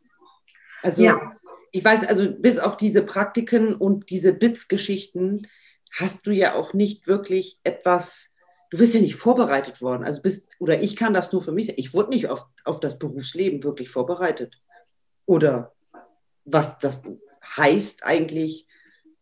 Also 0.83 1.03
ja. 1.03 1.31
ich 1.71 1.83
weiß, 1.83 2.07
also 2.07 2.31
bis 2.31 2.59
auf 2.59 2.77
diese 2.77 3.03
Praktiken 3.03 3.73
und 3.73 4.09
diese 4.09 4.33
Bits-Geschichten 4.33 5.47
hast 5.91 6.27
du 6.27 6.31
ja 6.31 6.53
auch 6.53 6.73
nicht 6.73 7.07
wirklich 7.07 7.59
etwas, 7.63 8.35
du 8.69 8.77
bist 8.77 8.93
ja 8.93 9.01
nicht 9.01 9.15
vorbereitet 9.15 9.81
worden. 9.81 10.03
Also 10.03 10.21
bist, 10.21 10.49
oder 10.59 10.81
ich 10.81 10.95
kann 10.95 11.13
das 11.13 11.31
nur 11.33 11.41
für 11.41 11.51
mich, 11.51 11.77
ich 11.77 11.93
wurde 11.93 12.11
nicht 12.11 12.27
auf, 12.27 12.45
auf 12.65 12.79
das 12.79 12.99
Berufsleben 12.99 13.63
wirklich 13.63 13.89
vorbereitet. 13.89 14.61
Oder 15.25 15.73
was 16.43 16.77
das 16.79 17.03
heißt 17.57 18.05
eigentlich, 18.05 18.67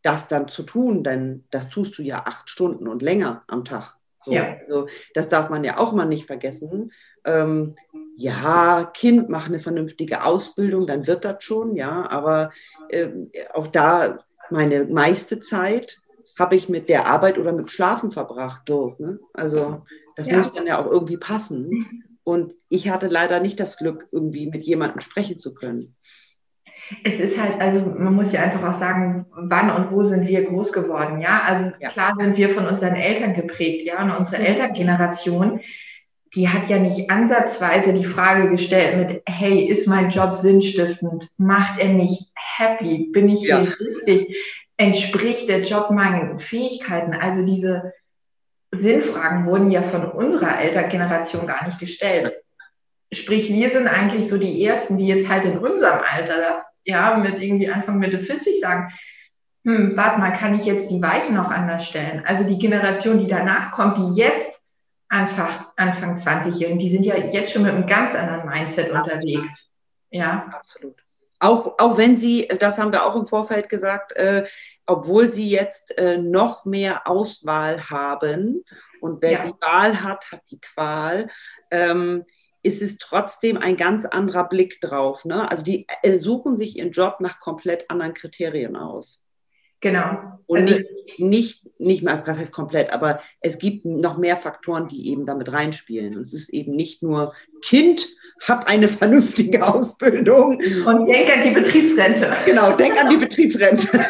das 0.04 0.28
dann 0.28 0.48
zu 0.48 0.64
tun, 0.64 1.04
denn 1.04 1.46
das 1.50 1.70
tust 1.70 1.98
du 1.98 2.04
ja 2.04 2.24
acht 2.26 2.50
Stunden 2.50 2.88
und 2.88 3.02
länger 3.02 3.44
am 3.48 3.66
Tag. 3.66 3.96
So, 4.24 4.32
ja. 4.32 4.58
also 4.62 4.88
das 5.14 5.28
darf 5.28 5.50
man 5.50 5.64
ja 5.64 5.78
auch 5.78 5.92
mal 5.92 6.06
nicht 6.06 6.28
vergessen. 6.28 6.92
Ähm, 7.26 7.76
ja, 8.16 8.90
Kind, 8.94 9.30
mach 9.30 9.48
eine 9.48 9.60
vernünftige 9.60 10.24
Ausbildung, 10.24 10.88
dann 10.88 11.08
wird 11.08 11.26
das 11.26 11.44
schon, 11.44 11.76
ja, 11.76 12.10
aber 12.10 12.52
äh, 12.90 13.10
auch 13.54 13.68
da 13.68 14.20
meine 14.50 14.86
meiste 14.86 15.40
Zeit 15.40 16.00
habe 16.38 16.56
ich 16.56 16.70
mit 16.70 16.90
der 16.90 17.08
Arbeit 17.08 17.38
oder 17.38 17.52
mit 17.52 17.72
Schlafen 17.72 18.12
verbracht. 18.12 18.64
So, 18.68 18.96
ne? 19.00 19.20
Also 19.34 19.84
das 20.16 20.28
ja. 20.28 20.38
muss 20.38 20.54
dann 20.54 20.68
ja 20.68 20.80
auch 20.80 20.90
irgendwie 20.90 21.18
passen. 21.18 22.10
Und 22.26 22.54
ich 22.70 22.90
hatte 22.90 23.08
leider 23.08 23.42
nicht 23.42 23.60
das 23.60 23.76
Glück, 23.76 24.08
irgendwie 24.12 24.48
mit 24.48 24.64
jemandem 24.64 25.02
sprechen 25.02 25.38
zu 25.38 25.54
können. 25.54 25.96
Es 27.04 27.20
ist 27.20 27.40
halt, 27.40 27.60
also 27.60 27.82
man 27.98 28.14
muss 28.14 28.32
ja 28.32 28.42
einfach 28.42 28.64
auch 28.70 28.80
sagen, 28.80 29.26
wann 29.32 29.72
und 29.72 29.92
wo 29.92 30.04
sind 30.04 30.28
wir 30.28 30.44
groß 30.44 30.74
geworden, 30.74 31.22
ja? 31.22 31.42
Also 31.46 31.72
ja. 31.80 31.90
klar 31.90 32.16
sind 32.18 32.38
wir 32.38 32.50
von 32.50 32.66
unseren 32.66 32.96
Eltern 32.96 33.34
geprägt, 33.34 33.86
ja, 33.86 34.02
und 34.02 34.12
unsere 34.12 34.40
mhm. 34.40 34.48
Elterngeneration, 34.48 35.62
die 36.36 36.50
hat 36.50 36.68
ja 36.68 36.80
nicht 36.80 37.10
ansatzweise 37.10 37.94
die 37.94 38.06
Frage 38.06 38.50
gestellt 38.50 38.98
mit, 38.98 39.22
hey, 39.28 39.66
ist 39.66 39.88
mein 39.88 40.10
Job 40.10 40.34
sinnstiftend? 40.34 41.30
Macht 41.38 41.80
er 41.80 41.90
mich 41.90 42.32
happy? 42.34 43.10
Bin 43.12 43.30
ich 43.30 43.44
ja. 43.44 43.60
hier 43.60 43.70
richtig? 43.80 44.36
Entspricht 44.78 45.48
der 45.48 45.62
Job 45.62 45.92
meinen 45.92 46.40
Fähigkeiten? 46.40 47.14
Also 47.14 47.46
diese 47.46 47.94
Sinnfragen 48.72 49.46
wurden 49.46 49.70
ja 49.70 49.84
von 49.84 50.06
unserer 50.06 50.60
Elterngeneration 50.60 51.46
gar 51.46 51.66
nicht 51.66 51.80
gestellt. 51.80 52.34
Sprich, 53.12 53.50
wir 53.50 53.70
sind 53.70 53.88
eigentlich 53.88 54.28
so 54.28 54.40
die 54.40 54.66
Ersten, 54.66 54.98
die 54.98 55.08
jetzt 55.08 55.30
halt 55.30 55.46
in 55.46 55.60
unserem 55.60 56.00
Alter 56.00 56.66
ja, 56.86 57.18
mit 57.18 57.42
irgendwie 57.42 57.70
Anfang 57.70 58.00
Mitte 58.00 58.20
40 58.20 58.60
sagen, 58.60 58.94
hm, 59.66 59.96
warte 59.96 60.20
mal, 60.20 60.32
kann 60.32 60.56
ich 60.56 60.66
jetzt 60.66 60.90
die 60.90 61.02
Weichen 61.02 61.36
noch 61.36 61.50
anders 61.50 61.88
stellen? 61.88 62.24
Also 62.26 62.44
die 62.44 62.58
Generation, 62.58 63.20
die 63.20 63.28
danach 63.28 63.72
kommt, 63.72 63.98
die 63.98 64.20
jetzt 64.20 64.60
einfach 65.08 65.72
Anfang 65.78 66.18
20-Jährigen, 66.18 66.80
die 66.80 66.90
sind 66.90 67.06
ja 67.06 67.16
jetzt 67.16 67.54
schon 67.54 67.64
mit 67.64 67.74
einem 67.74 67.88
ganz 67.88 68.14
anderen 68.16 68.50
Mindset 68.50 68.92
unterwegs. 68.92 69.70
Ja, 70.10 70.52
absolut. 70.54 70.96
Auch, 71.40 71.78
auch 71.78 71.98
wenn 71.98 72.18
sie, 72.18 72.48
das 72.60 72.78
haben 72.78 72.92
wir 72.92 73.06
auch 73.06 73.16
im 73.16 73.26
Vorfeld 73.26 73.70
gesagt, 73.70 74.14
äh, 74.14 74.46
obwohl 74.86 75.30
sie 75.30 75.50
jetzt 75.50 75.98
äh, 75.98 76.18
noch 76.18 76.66
mehr 76.66 77.08
Auswahl 77.08 77.90
haben 77.90 78.64
und 79.02 79.22
wer 79.22 79.32
ja. 79.32 79.46
die 79.46 79.54
Wahl 79.62 80.02
hat, 80.04 80.32
hat 80.32 80.42
die 80.50 80.60
Qual. 80.60 81.30
Ähm, 81.70 82.24
ist 82.64 82.82
es 82.82 82.98
trotzdem 82.98 83.58
ein 83.58 83.78
ganz 83.78 84.06
anderer 84.06 84.48
Blick 84.48 84.82
drauf. 84.82 85.26
Ne? 85.26 85.50
Also 85.52 85.64
die 85.64 85.86
äh, 86.02 86.18
suchen 86.18 86.56
sich 86.56 86.78
ihren 86.78 86.92
Job 86.92 87.18
nach 87.20 87.40
komplett 87.40 87.90
anderen 87.92 88.14
Kriterien 88.14 88.76
aus. 88.76 89.24
Genau. 89.82 90.40
Und 90.46 90.62
also, 90.62 90.76
nicht, 90.76 91.20
nicht, 91.20 91.80
nicht 91.80 92.04
mal, 92.04 92.24
das 92.26 92.40
heißt 92.40 92.54
komplett, 92.54 92.94
aber 92.94 93.20
es 93.42 93.60
gibt 93.60 93.84
noch 93.84 94.18
mehr 94.18 94.38
Faktoren, 94.38 94.88
die 94.88 95.10
eben 95.10 95.26
damit 95.26 95.52
reinspielen. 95.52 96.18
Es 96.18 96.34
ist 96.34 96.50
eben 96.50 96.72
nicht 96.72 97.04
nur 97.04 97.34
Kind 97.62 98.08
hat 98.42 98.68
eine 98.68 98.88
vernünftige 98.88 99.62
Ausbildung. 99.66 100.58
Und 100.86 101.06
denk 101.08 101.30
an 101.30 101.44
die 101.44 101.52
Betriebsrente. 101.52 102.34
Genau, 102.46 102.72
denk 102.72 102.98
an 103.02 103.10
die 103.10 103.18
Betriebsrente. 103.18 104.06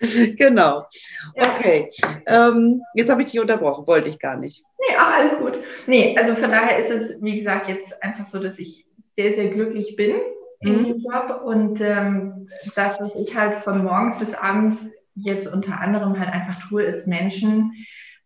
genau. 0.36 0.86
Okay. 1.34 1.90
Ähm, 2.26 2.82
jetzt 2.94 3.10
habe 3.10 3.22
ich 3.22 3.30
dich 3.30 3.40
unterbrochen, 3.40 3.86
wollte 3.86 4.08
ich 4.08 4.18
gar 4.18 4.36
nicht. 4.36 4.64
Nee, 4.88 4.96
auch 4.96 5.12
alles 5.12 5.38
gut. 5.38 5.58
Nee, 5.86 6.16
also 6.18 6.34
von 6.34 6.50
daher 6.50 6.78
ist 6.78 6.90
es, 6.90 7.22
wie 7.22 7.38
gesagt, 7.38 7.68
jetzt 7.68 8.02
einfach 8.02 8.24
so, 8.24 8.38
dass 8.38 8.58
ich 8.58 8.86
sehr, 9.14 9.34
sehr 9.34 9.48
glücklich 9.48 9.96
bin 9.96 10.16
in 10.60 10.78
mhm. 10.78 10.84
dem 10.84 10.98
Job 11.00 11.42
und 11.44 11.80
ähm, 11.80 12.48
das, 12.74 13.00
was 13.00 13.14
ich 13.14 13.34
halt 13.34 13.62
von 13.64 13.84
morgens 13.84 14.18
bis 14.18 14.34
abends 14.34 14.88
jetzt 15.14 15.52
unter 15.52 15.80
anderem 15.80 16.18
halt 16.18 16.32
einfach 16.32 16.68
tue, 16.68 16.82
ist 16.82 17.06
Menschen 17.06 17.72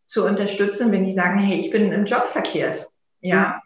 zu 0.05 0.27
unterstützen, 0.27 0.91
wenn 0.91 1.05
die 1.05 1.15
sagen, 1.15 1.39
hey, 1.39 1.61
ich 1.61 1.71
bin 1.71 1.93
im 1.93 2.05
Job 2.05 2.29
verkehrt. 2.33 2.89
Ja. 3.21 3.63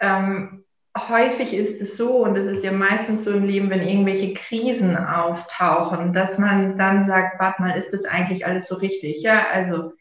Mhm. 0.00 0.06
Ähm, 0.06 0.64
häufig 1.08 1.54
ist 1.54 1.80
es 1.80 1.96
so, 1.96 2.24
und 2.24 2.34
das 2.34 2.46
ist 2.46 2.64
ja 2.64 2.72
meistens 2.72 3.24
so 3.24 3.32
im 3.32 3.44
Leben, 3.44 3.70
wenn 3.70 3.86
irgendwelche 3.86 4.34
Krisen 4.34 4.96
auftauchen, 4.96 6.12
dass 6.12 6.38
man 6.38 6.76
dann 6.76 7.04
sagt, 7.04 7.38
warte 7.40 7.62
mal, 7.62 7.78
ist 7.78 7.92
das 7.92 8.04
eigentlich 8.04 8.46
alles 8.46 8.68
so 8.68 8.76
richtig? 8.76 9.22
Ja, 9.22 9.46
also 9.52 9.92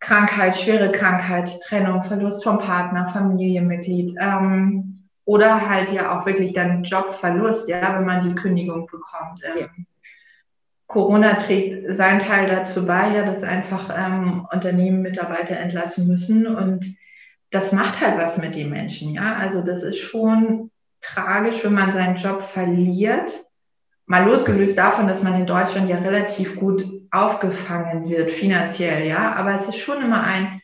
Krankheit, 0.00 0.56
schwere 0.56 0.92
Krankheit, 0.92 1.60
Trennung, 1.62 2.04
Verlust 2.04 2.44
vom 2.44 2.58
Partner, 2.58 3.10
Familienmitglied 3.12 4.16
ähm, 4.20 5.08
oder 5.24 5.68
halt 5.68 5.92
ja 5.92 6.18
auch 6.18 6.26
wirklich 6.26 6.52
dann 6.52 6.84
Jobverlust, 6.84 7.68
ja, 7.68 7.96
wenn 7.96 8.06
man 8.06 8.22
die 8.22 8.34
Kündigung 8.34 8.86
bekommt. 8.86 9.42
Ähm, 9.44 9.58
ja. 9.60 9.66
Corona 10.86 11.34
trägt 11.34 11.96
seinen 11.96 12.20
Teil 12.20 12.48
dazu 12.48 12.86
bei, 12.86 13.14
ja, 13.14 13.24
dass 13.24 13.42
einfach 13.42 13.94
ähm, 13.94 14.46
Unternehmen 14.50 15.02
Mitarbeiter 15.02 15.56
entlassen 15.56 16.06
müssen 16.06 16.46
und 16.46 16.96
das 17.50 17.72
macht 17.72 18.00
halt 18.00 18.18
was 18.18 18.38
mit 18.38 18.54
den 18.54 18.70
Menschen, 18.70 19.12
ja. 19.12 19.36
Also 19.36 19.62
das 19.62 19.82
ist 19.82 19.98
schon 19.98 20.70
tragisch, 21.00 21.62
wenn 21.64 21.74
man 21.74 21.92
seinen 21.92 22.16
Job 22.16 22.42
verliert. 22.42 23.44
Mal 24.06 24.26
losgelöst 24.26 24.78
davon, 24.78 25.06
dass 25.06 25.22
man 25.22 25.34
in 25.34 25.46
Deutschland 25.46 25.88
ja 25.90 25.98
relativ 25.98 26.56
gut 26.56 26.84
aufgefangen 27.10 28.08
wird 28.08 28.30
finanziell, 28.30 29.06
ja. 29.06 29.34
Aber 29.34 29.58
es 29.58 29.68
ist 29.68 29.78
schon 29.78 30.02
immer 30.02 30.22
ein, 30.22 30.60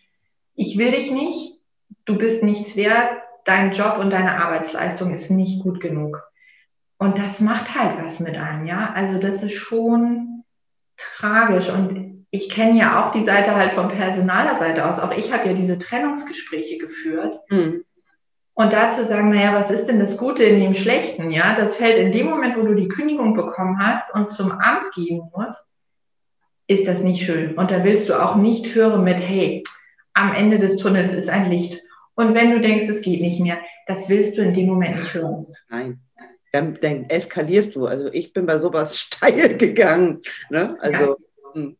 ich 0.55 0.79
will 0.79 0.93
dich 0.93 1.11
nicht, 1.11 1.61
du 2.05 2.17
bist 2.17 2.43
nichts 2.43 2.77
wert, 2.77 3.11
dein 3.45 3.73
Job 3.73 3.99
und 3.99 4.11
deine 4.11 4.43
Arbeitsleistung 4.43 5.15
ist 5.15 5.31
nicht 5.31 5.63
gut 5.63 5.81
genug. 5.81 6.23
Und 6.99 7.19
das 7.19 7.41
macht 7.41 7.75
halt 7.75 8.03
was 8.03 8.21
mit 8.21 8.37
einem, 8.37 8.67
ja. 8.67 8.93
Also 8.95 9.19
das 9.19 9.43
ist 9.43 9.55
schon 9.55 10.45
tragisch. 10.97 11.71
Und 11.71 12.27
ich 12.31 12.49
kenne 12.49 12.79
ja 12.79 13.05
auch 13.05 13.13
die 13.13 13.25
Seite 13.25 13.55
halt 13.55 13.73
vom 13.73 13.89
Personaler 13.89 14.57
Seite 14.57 14.89
aus. 14.89 14.99
Auch 14.99 15.13
ich 15.13 15.33
habe 15.33 15.49
ja 15.49 15.55
diese 15.55 15.79
Trennungsgespräche 15.79 16.79
geführt. 16.79 17.39
Mhm. 17.51 17.85
Und 18.55 18.73
dazu 18.73 19.05
sagen, 19.05 19.31
naja, 19.31 19.53
was 19.53 19.71
ist 19.71 19.87
denn 19.87 19.99
das 19.99 20.17
Gute 20.17 20.45
in 20.45 20.61
dem 20.61 20.75
Schlechten? 20.75 21.33
Ja, 21.33 21.57
das 21.57 21.77
fällt 21.77 21.99
in 21.99 22.13
dem 22.13 22.31
Moment, 22.31 22.57
wo 22.57 22.63
du 22.63 22.75
die 22.75 22.89
Kündigung 22.89 23.35
bekommen 23.35 23.85
hast 23.85 24.15
und 24.15 24.31
zum 24.31 24.53
Amt 24.53 24.95
gehen 24.95 25.29
musst, 25.35 25.65
ist 26.67 26.87
das 26.87 27.01
nicht 27.01 27.25
schön. 27.25 27.55
Und 27.55 27.71
da 27.71 27.85
willst 27.85 28.09
du 28.09 28.15
auch 28.15 28.37
nicht 28.37 28.75
hören 28.75 29.05
mit, 29.05 29.19
hey, 29.19 29.63
am 30.15 30.35
Ende 30.35 30.59
des 30.59 30.77
Tunnels 30.77 31.13
ist 31.13 31.29
ein 31.29 31.51
Licht. 31.51 31.83
Und 32.15 32.35
wenn 32.35 32.53
du 32.53 32.61
denkst, 32.61 32.89
es 32.89 33.03
geht 33.03 33.21
nicht 33.21 33.41
mehr, 33.41 33.59
das 33.87 34.09
willst 34.09 34.39
du 34.39 34.43
in 34.43 34.55
dem 34.55 34.67
Moment 34.67 34.97
nicht 34.97 35.15
hören. 35.15 35.47
Nein. 35.69 36.01
Dann, 36.53 36.75
dann 36.81 37.07
eskalierst 37.09 37.75
du. 37.75 37.87
Also 37.87 38.13
ich 38.13 38.33
bin 38.33 38.47
bei 38.47 38.59
sowas 38.59 38.99
steil 38.99 39.57
gegangen. 39.57 40.23
Ne? 40.51 40.77
Also, 40.81 41.03
ja. 41.03 41.17
Hm. 41.55 41.77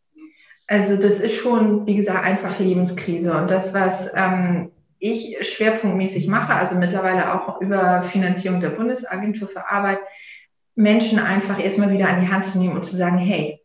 also 0.67 0.97
das 0.97 1.21
ist 1.21 1.37
schon, 1.37 1.87
wie 1.87 1.97
gesagt, 1.97 2.25
einfach 2.25 2.59
Lebenskrise. 2.59 3.33
Und 3.37 3.49
das, 3.49 3.73
was 3.73 4.11
ähm, 4.15 4.73
ich 4.99 5.37
schwerpunktmäßig 5.47 6.27
mache, 6.27 6.55
also 6.55 6.75
mittlerweile 6.75 7.35
auch 7.35 7.61
über 7.61 8.03
Finanzierung 8.11 8.61
der 8.61 8.71
Bundesagentur 8.71 9.49
für 9.49 9.71
Arbeit, 9.71 9.99
Menschen 10.75 11.21
einfach 11.21 11.63
erstmal 11.63 11.93
wieder 11.93 12.09
an 12.09 12.21
die 12.21 12.29
Hand 12.29 12.47
zu 12.47 12.59
nehmen 12.59 12.75
und 12.75 12.85
zu 12.85 12.97
sagen, 12.97 13.19
hey, 13.19 13.61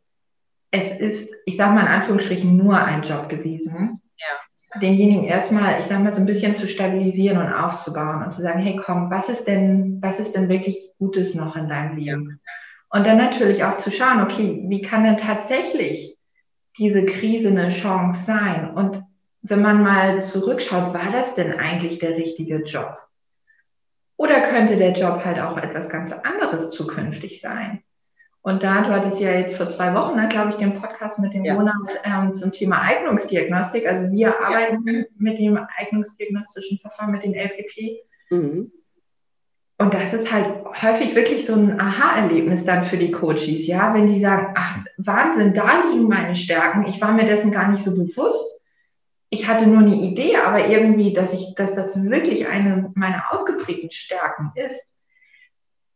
es 0.71 0.91
ist, 0.91 1.33
ich 1.45 1.57
sage 1.57 1.73
mal 1.73 1.81
in 1.81 1.87
Anführungsstrichen, 1.87 2.55
nur 2.55 2.77
ein 2.77 3.03
Job 3.03 3.29
gewesen. 3.29 4.01
Ja. 4.17 4.79
Denjenigen 4.79 5.23
erstmal, 5.23 5.79
ich 5.79 5.87
sage 5.87 6.03
mal, 6.03 6.13
so 6.13 6.19
ein 6.19 6.27
bisschen 6.27 6.53
zu 6.53 6.67
stabilisieren 6.67 7.39
und 7.39 7.51
aufzubauen 7.51 8.23
und 8.23 8.31
zu 8.31 8.41
sagen, 8.41 8.59
hey, 8.59 8.79
komm, 8.83 9.09
was 9.09 9.29
ist 9.29 9.45
denn, 9.45 9.99
was 10.01 10.19
ist 10.19 10.33
denn 10.35 10.47
wirklich 10.47 10.91
Gutes 10.99 11.33
noch 11.33 11.55
in 11.55 11.67
deinem 11.67 11.97
Leben? 11.97 12.39
Und 12.91 13.05
dann 13.05 13.17
natürlich 13.17 13.63
auch 13.63 13.77
zu 13.77 13.91
schauen, 13.91 14.21
okay, 14.21 14.63
wie 14.67 14.81
kann 14.81 15.03
denn 15.03 15.17
tatsächlich 15.17 16.17
diese 16.77 17.05
Krise 17.05 17.49
eine 17.49 17.69
Chance 17.69 18.25
sein? 18.25 18.71
Und 18.71 19.03
wenn 19.41 19.61
man 19.61 19.81
mal 19.81 20.23
zurückschaut, 20.23 20.93
war 20.93 21.11
das 21.11 21.33
denn 21.33 21.59
eigentlich 21.59 21.99
der 21.99 22.15
richtige 22.15 22.63
Job? 22.63 22.97
Oder 24.17 24.41
könnte 24.49 24.75
der 24.75 24.93
Job 24.93 25.23
halt 25.23 25.39
auch 25.39 25.57
etwas 25.57 25.89
ganz 25.89 26.11
anderes 26.11 26.71
zukünftig 26.71 27.41
sein? 27.41 27.83
Und 28.41 28.63
da, 28.63 28.83
du 28.83 28.89
hattest 28.89 29.19
ja 29.19 29.31
jetzt 29.31 29.57
vor 29.57 29.69
zwei 29.69 29.93
Wochen, 29.93 30.15
ne, 30.15 30.27
glaube 30.29 30.51
ich, 30.51 30.55
den 30.57 30.79
Podcast 30.79 31.19
mit 31.19 31.33
dem 31.33 31.43
ja. 31.43 31.55
Monat 31.55 31.75
ähm, 32.05 32.33
zum 32.33 32.51
Thema 32.51 32.81
Eignungsdiagnostik. 32.81 33.85
Also 33.85 34.11
wir 34.11 34.27
ja. 34.29 34.39
arbeiten 34.39 35.05
mit 35.17 35.39
dem 35.39 35.59
eignungsdiagnostischen 35.77 36.79
Verfahren, 36.79 37.11
mit 37.11 37.23
dem 37.23 37.33
LPP. 37.33 38.01
Mhm. 38.29 38.71
Und 39.77 39.93
das 39.93 40.13
ist 40.13 40.31
halt 40.31 40.47
häufig 40.81 41.15
wirklich 41.15 41.45
so 41.45 41.53
ein 41.53 41.79
Aha-Erlebnis 41.79 42.65
dann 42.65 42.83
für 42.85 42.97
die 42.97 43.11
Coaches, 43.11 43.65
ja, 43.65 43.93
wenn 43.93 44.07
die 44.07 44.19
sagen, 44.19 44.53
ach, 44.55 44.79
Wahnsinn, 44.97 45.53
da 45.53 45.85
liegen 45.89 46.07
meine 46.07 46.35
Stärken. 46.35 46.85
Ich 46.87 47.01
war 47.01 47.13
mir 47.13 47.25
dessen 47.25 47.51
gar 47.51 47.69
nicht 47.69 47.83
so 47.83 47.91
bewusst 47.91 48.59
ich 49.29 49.47
hatte 49.47 49.67
nur 49.67 49.79
eine 49.79 49.95
Idee, 49.95 50.37
aber 50.37 50.67
irgendwie, 50.67 51.13
dass 51.13 51.33
ich, 51.33 51.53
dass 51.55 51.75
das 51.75 52.03
wirklich 52.03 52.47
eine 52.47 52.91
meiner 52.95 53.31
ausgeprägten 53.31 53.91
Stärken 53.91 54.51
ist. 54.55 54.81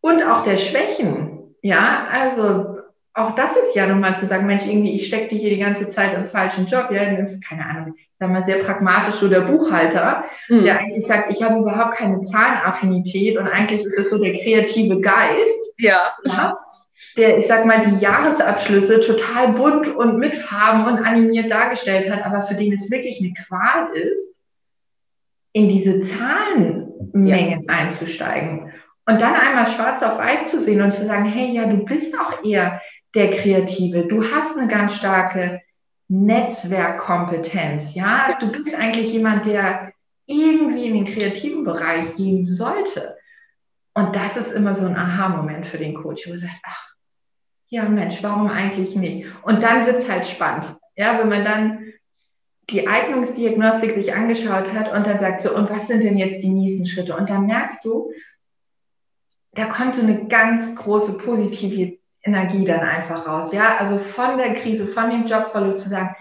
Und 0.02 0.22
auch 0.22 0.44
der 0.44 0.58
Schwächen. 0.58 1.43
Ja, 1.64 2.08
also 2.12 2.78
auch 3.16 3.36
das 3.36 3.56
ist 3.56 3.76
ja 3.76 3.88
nochmal 3.88 4.16
zu 4.16 4.26
sagen, 4.26 4.46
Mensch, 4.46 4.66
irgendwie, 4.66 4.96
ich 4.96 5.08
stecke 5.08 5.30
dich 5.30 5.42
hier 5.42 5.52
die 5.52 5.60
ganze 5.60 5.88
Zeit 5.90 6.14
im 6.16 6.28
falschen 6.28 6.68
Job. 6.68 6.92
Ja, 6.92 7.10
nimmst, 7.10 7.44
keine 7.44 7.66
Ahnung, 7.66 7.96
sag 8.20 8.30
mal 8.30 8.44
sehr 8.44 8.58
pragmatisch 8.64 9.16
so 9.16 9.28
der 9.28 9.42
Buchhalter, 9.42 10.26
mhm. 10.50 10.64
der 10.64 10.80
eigentlich 10.80 11.08
sagt, 11.08 11.32
ich 11.32 11.42
habe 11.42 11.60
überhaupt 11.60 11.96
keine 11.96 12.22
Zahlenaffinität 12.22 13.38
und 13.38 13.48
eigentlich 13.48 13.82
ist 13.82 13.98
es 13.98 14.10
so 14.10 14.18
der 14.18 14.34
kreative 14.34 15.00
Geist. 15.00 15.74
Ja. 15.78 16.14
ja 16.26 16.58
der, 17.18 17.38
ich 17.38 17.48
sag 17.48 17.66
mal, 17.66 17.86
die 17.86 18.00
Jahresabschlüsse 18.04 19.02
total 19.06 19.54
bunt 19.54 19.88
und 19.88 20.18
mit 20.18 20.36
Farben 20.36 20.86
und 20.86 21.06
animiert 21.06 21.52
dargestellt 21.52 22.12
hat, 22.12 22.26
aber 22.26 22.44
für 22.44 22.56
den 22.56 22.74
es 22.74 22.90
wirklich 22.92 23.20
eine 23.20 23.34
Qual 23.34 23.96
ist, 23.96 24.34
in 25.54 25.70
diese 25.70 26.02
Zahlenmengen 26.02 27.64
ja. 27.64 27.74
einzusteigen 27.74 28.74
und 29.06 29.20
dann 29.20 29.36
einmal 29.36 29.68
schwarz 29.68 30.02
auf 30.02 30.18
weiß 30.18 30.48
zu 30.48 30.60
sehen 30.60 30.82
und 30.82 30.92
zu 30.92 31.06
sagen, 31.06 31.26
hey, 31.26 31.52
ja, 31.52 31.66
du 31.66 31.84
bist 31.84 32.18
auch 32.18 32.44
eher 32.44 32.82
der 33.16 33.32
Kreative, 33.32 34.06
du 34.08 34.24
hast 34.32 34.58
eine 34.58 34.68
ganz 34.68 34.96
starke 34.96 35.62
Netzwerkkompetenz, 36.08 37.96
ja, 37.96 38.38
du 38.40 38.52
bist 38.52 38.74
eigentlich 38.74 39.12
jemand, 39.12 39.46
der 39.46 39.92
irgendwie 40.26 40.88
in 40.88 40.94
den 40.94 41.06
kreativen 41.06 41.64
Bereich 41.64 42.16
gehen 42.16 42.46
sollte. 42.46 43.18
Und 43.94 44.16
das 44.16 44.38
ist 44.38 44.52
immer 44.52 44.74
so 44.74 44.86
ein 44.86 44.96
Aha-Moment 44.96 45.68
für 45.68 45.78
den 45.78 45.94
Coach, 45.96 46.28
wo 46.28 46.34
er 46.34 46.40
sagt, 46.40 46.62
ach, 46.64 46.94
ja 47.68 47.84
Mensch, 47.90 48.24
warum 48.24 48.48
eigentlich 48.48 48.96
nicht? 48.96 49.28
Und 49.44 49.62
dann 49.62 49.86
wird 49.86 49.98
es 49.98 50.10
halt 50.10 50.28
spannend. 50.28 50.76
Ja, 50.96 51.20
wenn 51.20 51.30
man 51.30 51.44
dann 51.44 51.94
die 52.70 52.88
Eignungsdiagnostik 52.88 53.94
sich 53.96 54.14
angeschaut 54.14 54.72
hat 54.72 54.92
und 54.94 55.06
dann 55.06 55.20
sagt 55.20 55.42
so, 55.42 55.56
und 55.56 55.70
was 55.70 55.88
sind 55.88 56.04
denn 56.04 56.18
jetzt 56.18 56.42
die 56.42 56.50
nächsten 56.50 56.86
Schritte? 56.86 57.16
Und 57.16 57.30
dann 57.30 57.46
merkst 57.46 57.84
du, 57.84 58.12
da 59.56 59.66
kommt 59.66 59.96
so 59.96 60.02
eine 60.02 60.28
ganz 60.28 60.76
große 60.76 61.18
positive 61.18 61.98
Energie 62.24 62.66
dann 62.66 62.80
einfach 62.80 63.28
raus. 63.28 63.54
Ja, 63.54 63.78
also 63.78 64.00
von 64.00 64.38
der 64.38 64.56
Krise, 64.56 64.88
von 64.88 65.10
dem 65.10 65.26
Jobverlust 65.26 65.82
zu 65.82 65.90
sagen, 65.90 66.16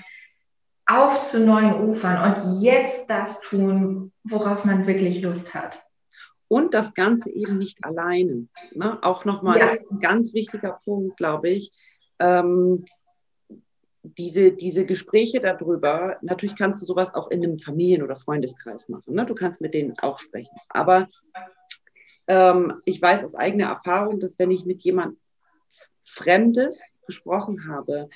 auf 0.87 1.23
zu 1.23 1.41
neuen 1.41 1.75
Ufern 1.89 2.33
und 2.33 2.63
jetzt 2.63 3.09
das 3.09 3.41
tun, 3.41 4.13
worauf 4.25 4.65
man 4.65 4.87
wirklich 4.87 5.23
Lust 5.23 5.55
hat 5.55 5.83
und 6.53 6.75
das 6.75 6.93
Ganze 6.93 7.31
eben 7.31 7.57
nicht 7.57 7.83
alleine. 7.83 8.47
Ne? 8.75 9.03
Auch 9.03 9.25
nochmal 9.25 9.59
ja. 9.59 9.71
ein 9.71 10.01
ganz 10.01 10.35
wichtiger 10.35 10.79
Punkt, 10.85 11.17
glaube 11.17 11.49
ich. 11.49 11.73
Ähm, 12.19 12.85
diese, 14.03 14.53
diese 14.53 14.85
Gespräche 14.85 15.41
darüber, 15.41 16.19
natürlich 16.21 16.55
kannst 16.55 16.83
du 16.83 16.87
sowas 16.87 17.15
auch 17.15 17.31
in 17.31 17.43
einem 17.43 17.59
Familien- 17.59 18.03
oder 18.03 18.17
Freundeskreis 18.17 18.91
machen. 18.91 19.15
Ne? 19.15 19.25
Du 19.25 19.35
kannst 19.35 19.63
mit 19.63 19.73
denen 19.73 19.99
auch 20.01 20.19
sprechen. 20.19 20.55
Aber 20.69 21.09
ähm, 22.27 22.81
ich 22.85 23.01
weiß 23.01 23.25
aus 23.25 23.35
eigener 23.35 23.67
Erfahrung, 23.67 24.21
dass 24.21 24.39
wenn 24.39 24.51
ich 24.51 24.65
mit 24.65 24.83
jemand 24.83 25.19
Fremdes 26.05 26.99
gesprochen 27.07 27.69
habe, 27.69 28.09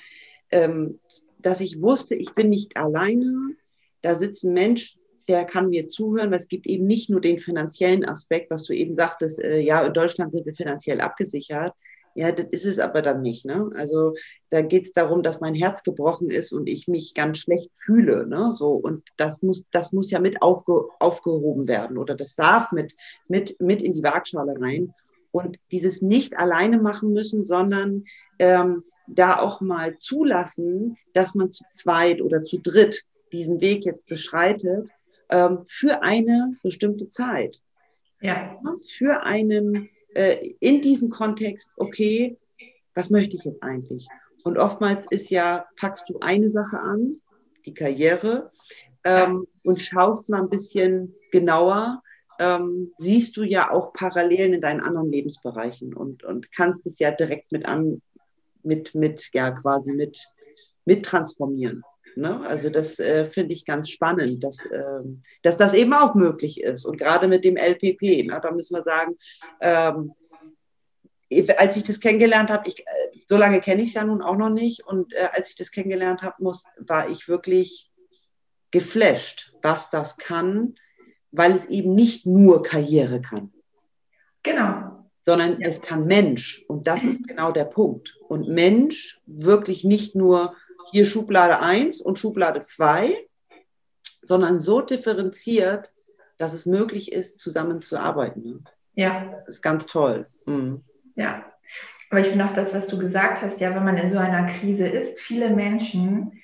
ähm, 0.51 0.99
dass 1.39 1.61
ich 1.61 1.81
wusste, 1.81 2.15
ich 2.15 2.33
bin 2.33 2.49
nicht 2.49 2.77
alleine. 2.77 3.55
Da 4.01 4.15
sitzen 4.15 4.53
Menschen, 4.53 5.01
der 5.27 5.45
kann 5.45 5.69
mir 5.69 5.89
zuhören, 5.89 6.33
es 6.33 6.47
gibt 6.47 6.67
eben 6.67 6.87
nicht 6.87 7.09
nur 7.09 7.21
den 7.21 7.39
finanziellen 7.39 8.05
Aspekt, 8.05 8.49
was 8.49 8.63
du 8.63 8.73
eben 8.73 8.95
sagtest, 8.95 9.43
äh, 9.43 9.59
ja, 9.59 9.85
in 9.85 9.93
Deutschland 9.93 10.31
sind 10.31 10.45
wir 10.45 10.55
finanziell 10.55 11.01
abgesichert. 11.01 11.73
Ja, 12.17 12.31
das 12.31 12.47
ist 12.47 12.65
es 12.65 12.79
aber 12.79 13.03
dann 13.03 13.21
nicht. 13.21 13.45
Ne? 13.45 13.69
Also 13.75 14.15
da 14.49 14.61
geht 14.61 14.85
es 14.85 14.91
darum, 14.91 15.21
dass 15.21 15.39
mein 15.39 15.53
Herz 15.53 15.83
gebrochen 15.83 16.31
ist 16.31 16.51
und 16.51 16.67
ich 16.67 16.87
mich 16.87 17.13
ganz 17.13 17.37
schlecht 17.37 17.69
fühle. 17.75 18.25
Ne? 18.25 18.51
So, 18.53 18.71
und 18.71 19.07
das 19.17 19.43
muss, 19.43 19.67
das 19.69 19.93
muss 19.93 20.09
ja 20.09 20.19
mit 20.19 20.41
aufge, 20.41 20.87
aufgehoben 20.97 21.67
werden 21.67 21.95
oder 21.95 22.15
das 22.15 22.33
darf 22.33 22.71
mit, 22.71 22.95
mit, 23.27 23.61
mit 23.61 23.83
in 23.83 23.93
die 23.93 24.01
Waagschale 24.01 24.59
rein. 24.59 24.95
Und 25.29 25.59
dieses 25.69 26.01
nicht 26.01 26.35
alleine 26.35 26.79
machen 26.79 27.13
müssen, 27.13 27.45
sondern 27.45 28.05
ähm, 28.39 28.83
da 29.05 29.39
auch 29.39 29.61
mal 29.61 29.99
zulassen, 29.99 30.97
dass 31.13 31.35
man 31.35 31.51
zu 31.51 31.65
zweit 31.69 32.19
oder 32.19 32.43
zu 32.43 32.57
dritt 32.59 33.03
diesen 33.31 33.61
Weg 33.61 33.85
jetzt 33.85 34.07
beschreitet 34.07 34.89
ähm, 35.29 35.65
für 35.67 36.01
eine 36.01 36.55
bestimmte 36.63 37.09
Zeit. 37.09 37.61
Ja. 38.21 38.59
Für 38.97 39.21
einen, 39.21 39.89
äh, 40.13 40.53
in 40.59 40.81
diesem 40.81 41.09
Kontext, 41.09 41.71
okay, 41.77 42.37
was 42.95 43.09
möchte 43.09 43.35
ich 43.35 43.43
jetzt 43.43 43.61
eigentlich? 43.61 44.07
Und 44.43 44.57
oftmals 44.57 45.05
ist 45.09 45.29
ja, 45.29 45.65
packst 45.79 46.09
du 46.09 46.19
eine 46.19 46.49
Sache 46.49 46.79
an, 46.79 47.21
die 47.65 47.73
Karriere, 47.73 48.51
ähm, 49.03 49.47
und 49.63 49.81
schaust 49.81 50.29
mal 50.29 50.41
ein 50.41 50.49
bisschen 50.49 51.13
genauer, 51.31 52.01
ähm, 52.39 52.93
siehst 52.97 53.37
du 53.37 53.43
ja 53.43 53.71
auch 53.71 53.93
Parallelen 53.93 54.53
in 54.53 54.61
deinen 54.61 54.81
anderen 54.81 55.11
Lebensbereichen 55.11 55.93
und, 55.93 56.23
und 56.23 56.51
kannst 56.51 56.85
es 56.85 56.99
ja 56.99 57.11
direkt 57.11 57.51
mit 57.51 57.65
an, 57.67 58.01
mit, 58.63 58.95
mit, 58.95 59.29
ja, 59.33 59.51
quasi 59.51 59.93
mit, 59.93 60.19
mit 60.85 61.05
transformieren. 61.05 61.83
Ne? 62.17 62.41
Also 62.47 62.71
das 62.71 62.97
äh, 62.97 63.25
finde 63.25 63.53
ich 63.53 63.63
ganz 63.63 63.89
spannend, 63.89 64.43
dass, 64.43 64.65
äh, 64.65 65.03
dass 65.43 65.55
das 65.57 65.75
eben 65.75 65.93
auch 65.93 66.15
möglich 66.15 66.61
ist. 66.61 66.83
Und 66.83 66.97
gerade 66.97 67.27
mit 67.27 67.45
dem 67.45 67.57
LPP, 67.57 68.25
ne, 68.25 68.39
da 68.41 68.51
müssen 68.51 68.75
wir 68.75 68.83
sagen, 68.83 69.17
ähm, 69.61 70.13
als 71.57 71.77
ich 71.77 71.83
das 71.83 71.99
kennengelernt 71.99 72.49
habe, 72.49 72.67
ich, 72.67 72.79
äh, 72.79 72.83
so 73.27 73.37
lange 73.37 73.61
kenne 73.61 73.83
ich 73.83 73.89
es 73.89 73.95
ja 73.95 74.03
nun 74.03 74.23
auch 74.23 74.35
noch 74.35 74.49
nicht. 74.49 74.85
Und 74.87 75.13
äh, 75.13 75.29
als 75.31 75.49
ich 75.49 75.55
das 75.55 75.71
kennengelernt 75.71 76.23
habe, 76.23 76.43
war 76.77 77.07
ich 77.07 77.27
wirklich 77.27 77.91
geflasht, 78.71 79.53
was 79.61 79.91
das 79.91 80.17
kann, 80.17 80.73
weil 81.31 81.51
es 81.51 81.65
eben 81.65 81.93
nicht 81.93 82.25
nur 82.25 82.63
Karriere 82.63 83.21
kann. 83.21 83.53
Genau. 84.41 85.05
Sondern 85.21 85.59
ja. 85.59 85.67
es 85.67 85.81
kann 85.81 86.05
Mensch. 86.05 86.65
Und 86.67 86.87
das 86.87 87.03
ist 87.03 87.27
genau 87.27 87.51
der 87.51 87.65
Punkt. 87.65 88.17
Und 88.27 88.47
Mensch 88.47 89.21
wirklich 89.27 89.83
nicht 89.83 90.15
nur 90.15 90.55
hier 90.91 91.05
Schublade 91.05 91.61
1 91.61 92.01
und 92.01 92.19
Schublade 92.19 92.63
2, 92.63 93.15
sondern 94.21 94.59
so 94.59 94.81
differenziert, 94.81 95.93
dass 96.37 96.53
es 96.53 96.65
möglich 96.65 97.11
ist, 97.11 97.39
zusammenzuarbeiten. 97.39 98.43
Ne? 98.43 98.59
Ja. 98.93 99.33
Das 99.45 99.55
ist 99.55 99.61
ganz 99.61 99.85
toll. 99.85 100.27
Mhm. 100.45 100.83
Ja. 101.15 101.45
Aber 102.09 102.21
ich 102.21 102.27
finde 102.27 102.45
auch 102.45 102.53
das, 102.53 102.73
was 102.73 102.87
du 102.87 102.97
gesagt 102.97 103.41
hast, 103.41 103.59
ja, 103.59 103.75
wenn 103.75 103.83
man 103.83 103.97
in 103.97 104.09
so 104.09 104.17
einer 104.17 104.47
Krise 104.59 104.87
ist, 104.87 105.19
viele 105.19 105.49
Menschen 105.49 106.41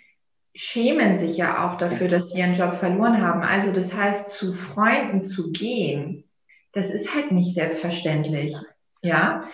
schämen 0.55 1.19
sich 1.19 1.37
ja 1.37 1.67
auch 1.67 1.77
dafür, 1.77 2.09
dass 2.09 2.29
sie 2.29 2.39
ihren 2.39 2.53
Job 2.53 2.75
verloren 2.77 3.21
haben. 3.21 3.41
Also 3.41 3.71
das 3.71 3.93
heißt, 3.93 4.29
zu 4.29 4.53
Freunden 4.53 5.23
zu 5.23 5.51
gehen, 5.51 6.25
das 6.73 6.89
ist 6.89 7.13
halt 7.13 7.31
nicht 7.31 7.53
selbstverständlich. 7.53 8.55
Ja. 9.01 9.49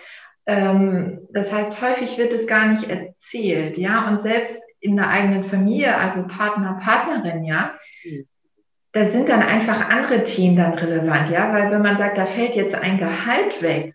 Ähm, 0.46 1.28
das 1.30 1.52
heißt, 1.52 1.80
häufig 1.80 2.18
wird 2.18 2.32
es 2.32 2.46
gar 2.46 2.66
nicht 2.68 2.84
erzählt, 2.84 3.78
ja. 3.78 4.08
Und 4.08 4.22
selbst 4.22 4.60
in 4.80 4.96
der 4.96 5.08
eigenen 5.08 5.44
Familie, 5.44 5.96
also 5.96 6.26
Partner, 6.26 6.80
Partnerin, 6.82 7.44
ja, 7.44 7.72
mhm. 8.04 8.26
da 8.92 9.06
sind 9.06 9.28
dann 9.28 9.42
einfach 9.42 9.88
andere 9.88 10.24
Themen 10.24 10.56
dann 10.56 10.74
relevant, 10.74 11.30
ja, 11.30 11.52
weil 11.52 11.70
wenn 11.70 11.82
man 11.82 11.98
sagt, 11.98 12.18
da 12.18 12.26
fällt 12.26 12.54
jetzt 12.54 12.74
ein 12.74 12.98
Gehalt 12.98 13.62
weg, 13.62 13.94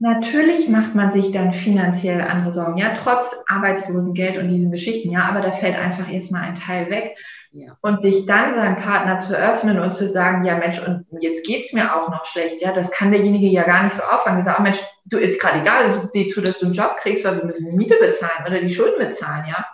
Natürlich 0.00 0.68
macht 0.68 0.94
man 0.94 1.12
sich 1.12 1.30
dann 1.30 1.52
finanziell 1.52 2.20
andere 2.20 2.52
Sorgen, 2.52 2.76
ja, 2.76 2.96
trotz 3.02 3.34
Arbeitslosengeld 3.46 4.36
und 4.36 4.48
diesen 4.48 4.72
Geschichten, 4.72 5.10
ja, 5.10 5.24
aber 5.24 5.40
da 5.40 5.52
fällt 5.52 5.76
einfach 5.78 6.12
erstmal 6.12 6.42
ein 6.42 6.56
Teil 6.56 6.90
weg. 6.90 7.16
Ja. 7.52 7.76
Und 7.80 8.02
sich 8.02 8.26
dann 8.26 8.56
seinem 8.56 8.76
Partner 8.76 9.20
zu 9.20 9.38
öffnen 9.38 9.78
und 9.78 9.94
zu 9.94 10.08
sagen, 10.08 10.44
ja 10.44 10.58
Mensch, 10.58 10.80
und 10.80 11.06
jetzt 11.20 11.46
geht's 11.46 11.72
mir 11.72 11.94
auch 11.94 12.10
noch 12.10 12.26
schlecht, 12.26 12.60
ja, 12.60 12.72
das 12.72 12.90
kann 12.90 13.12
derjenige 13.12 13.46
ja 13.46 13.62
gar 13.62 13.84
nicht 13.84 13.94
so 13.94 14.02
auffangen. 14.02 14.42
Sagen, 14.42 14.64
Mensch, 14.64 14.82
du 15.04 15.18
ist 15.18 15.40
gerade 15.40 15.60
egal, 15.60 15.88
sieh 16.12 16.26
zu, 16.26 16.42
dass 16.42 16.58
du 16.58 16.66
einen 16.66 16.74
Job 16.74 16.96
kriegst, 16.98 17.24
weil 17.24 17.38
wir 17.38 17.44
müssen 17.44 17.70
die 17.70 17.76
Miete 17.76 17.96
bezahlen 18.00 18.44
oder 18.44 18.60
die 18.60 18.74
Schulden 18.74 18.98
bezahlen, 18.98 19.44
ja. 19.48 19.64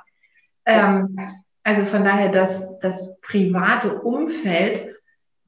Ähm, 0.70 1.18
also 1.62 1.84
von 1.84 2.04
daher, 2.04 2.30
das, 2.30 2.78
das 2.80 3.20
private 3.20 4.00
Umfeld 4.00 4.94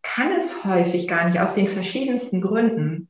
kann 0.03 0.33
es 0.33 0.65
häufig 0.65 1.09
gar 1.09 1.27
nicht, 1.27 1.41
aus 1.41 1.55
den 1.55 1.69
verschiedensten 1.69 2.41
Gründen. 2.41 3.09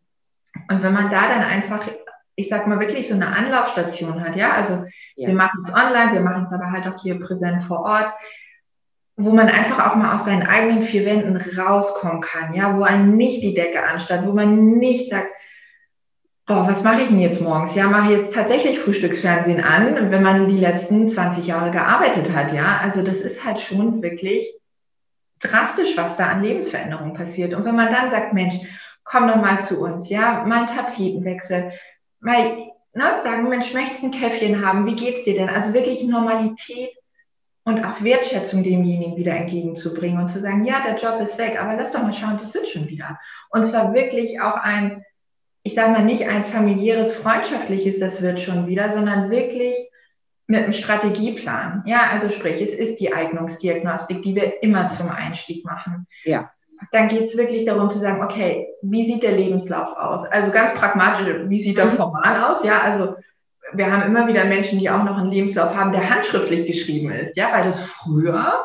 Und 0.68 0.83
wenn 0.83 0.92
man 0.92 1.11
da 1.11 1.29
dann 1.29 1.42
einfach, 1.42 1.88
ich 2.37 2.48
sag 2.48 2.66
mal, 2.66 2.81
wirklich 2.81 3.09
so 3.09 3.14
eine 3.14 3.29
Anlaufstation 3.29 4.22
hat, 4.22 4.37
ja, 4.37 4.53
also 4.53 4.85
ja. 5.16 5.29
wir 5.29 5.35
machen 5.35 5.61
es 5.62 5.72
online, 5.72 6.12
wir 6.12 6.20
machen 6.20 6.44
es 6.44 6.53
aber 6.53 6.70
halt 6.70 6.87
auch 6.87 7.01
hier 7.01 7.18
präsent 7.18 7.64
vor 7.64 7.81
Ort, 7.81 8.12
wo 9.16 9.33
man 9.33 9.48
einfach 9.48 9.90
auch 9.90 9.96
mal 9.96 10.14
aus 10.14 10.25
seinen 10.25 10.46
eigenen 10.46 10.85
vier 10.85 11.05
Wänden 11.05 11.37
rauskommen 11.59 12.20
kann, 12.20 12.55
ja, 12.55 12.77
wo 12.77 12.83
einen 12.83 13.16
nicht 13.16 13.42
die 13.42 13.55
Decke 13.55 13.83
anstatt, 13.83 14.27
wo 14.27 14.33
man 14.33 14.79
nicht 14.79 15.11
sagt, 15.11 15.29
boah, 16.46 16.66
was 16.66 16.83
mache 16.83 17.02
ich 17.02 17.09
denn 17.09 17.20
jetzt 17.20 17.40
morgens? 17.40 17.74
Ja, 17.74 17.88
mache 17.88 18.12
jetzt 18.12 18.35
tatsächlich 18.35 18.78
Frühstücksfernsehen 18.81 19.62
an, 19.62 20.11
wenn 20.11 20.22
man 20.22 20.48
die 20.48 20.59
letzten 20.59 21.09
20 21.09 21.46
Jahre 21.46 21.70
gearbeitet 21.70 22.33
hat, 22.33 22.52
ja. 22.52 22.78
Also 22.83 23.02
das 23.02 23.20
ist 23.20 23.44
halt 23.44 23.61
schon 23.61 24.02
wirklich 24.02 24.52
drastisch, 25.40 25.96
was 25.96 26.16
da 26.16 26.28
an 26.28 26.42
Lebensveränderung 26.42 27.14
passiert. 27.14 27.55
Und 27.55 27.64
wenn 27.64 27.76
man 27.76 27.92
dann 27.92 28.11
sagt, 28.11 28.33
Mensch, 28.33 28.57
komm 29.05 29.28
doch 29.28 29.37
mal 29.37 29.61
zu 29.61 29.81
uns, 29.83 30.09
ja, 30.09 30.44
mal 30.44 30.66
einen 30.66 30.76
Tapetenwechsel, 30.76 31.72
mal 32.20 32.72
ne, 32.94 33.20
sagen, 33.22 33.48
Mensch, 33.48 33.72
möchtest 33.72 34.02
ein 34.02 34.11
Käffchen 34.11 34.64
haben, 34.64 34.87
wie 34.87 34.94
geht's 34.94 35.24
dir 35.24 35.35
denn? 35.35 35.48
Also 35.48 35.74
wirklich 35.74 36.05
Normalität 36.05 36.90
und 37.64 37.85
auch 37.85 38.02
Wertschätzung 38.02 38.62
demjenigen 38.62 39.16
wieder 39.16 39.35
entgegenzubringen 39.35 40.18
und 40.18 40.28
zu 40.28 40.40
sagen, 40.40 40.64
ja, 40.64 40.83
der 40.85 40.96
Job 40.96 41.20
ist 41.20 41.38
weg, 41.38 41.61
aber 41.61 41.74
lass 41.74 41.92
doch 41.92 42.02
mal 42.02 42.12
schauen, 42.12 42.37
das 42.37 42.55
wird 42.55 42.68
schon 42.68 42.88
wieder. 42.88 43.18
Und 43.50 43.64
zwar 43.64 43.94
wirklich 43.94 44.40
auch 44.40 44.57
ein, 44.57 45.05
ich 45.62 45.75
sage 45.75 45.92
mal 45.92 46.05
nicht 46.05 46.27
ein 46.29 46.44
familiäres, 46.46 47.14
freundschaftliches, 47.14 48.01
das 48.01 48.22
wird 48.22 48.40
schon 48.40 48.66
wieder, 48.66 48.92
sondern 48.92 49.31
wirklich 49.31 49.77
mit 50.46 50.64
einem 50.64 50.72
Strategieplan. 50.72 51.85
Ja, 51.87 52.11
also 52.11 52.29
sprich, 52.29 52.61
es 52.61 52.75
ist 52.75 52.98
die 53.01 53.12
Eignungsdiagnostik, 53.12 54.22
die 54.22 54.35
wir 54.35 54.62
immer 54.62 54.88
zum 54.88 55.09
Einstieg 55.09 55.64
machen. 55.64 56.07
Ja 56.25 56.51
dann 56.90 57.09
geht 57.09 57.22
es 57.22 57.37
wirklich 57.37 57.64
darum 57.64 57.90
zu 57.90 57.98
sagen, 57.98 58.22
okay, 58.22 58.68
wie 58.83 59.07
sieht 59.07 59.22
der 59.22 59.33
Lebenslauf 59.33 59.96
aus? 59.96 60.25
Also 60.25 60.51
ganz 60.51 60.75
pragmatisch, 60.75 61.27
wie 61.48 61.61
sieht 61.61 61.79
das 61.79 61.92
mhm. 61.92 61.96
formal 61.96 62.44
aus? 62.44 62.64
Ja, 62.64 62.81
also 62.81 63.14
wir 63.72 63.90
haben 63.90 64.03
immer 64.03 64.27
wieder 64.27 64.44
Menschen, 64.44 64.79
die 64.79 64.90
auch 64.90 65.05
noch 65.05 65.16
einen 65.16 65.31
Lebenslauf 65.31 65.75
haben, 65.75 65.92
der 65.92 66.11
handschriftlich 66.11 66.66
geschrieben 66.66 67.11
ist, 67.12 67.37
ja, 67.37 67.53
weil 67.53 67.64
das 67.64 67.81
früher 67.83 68.64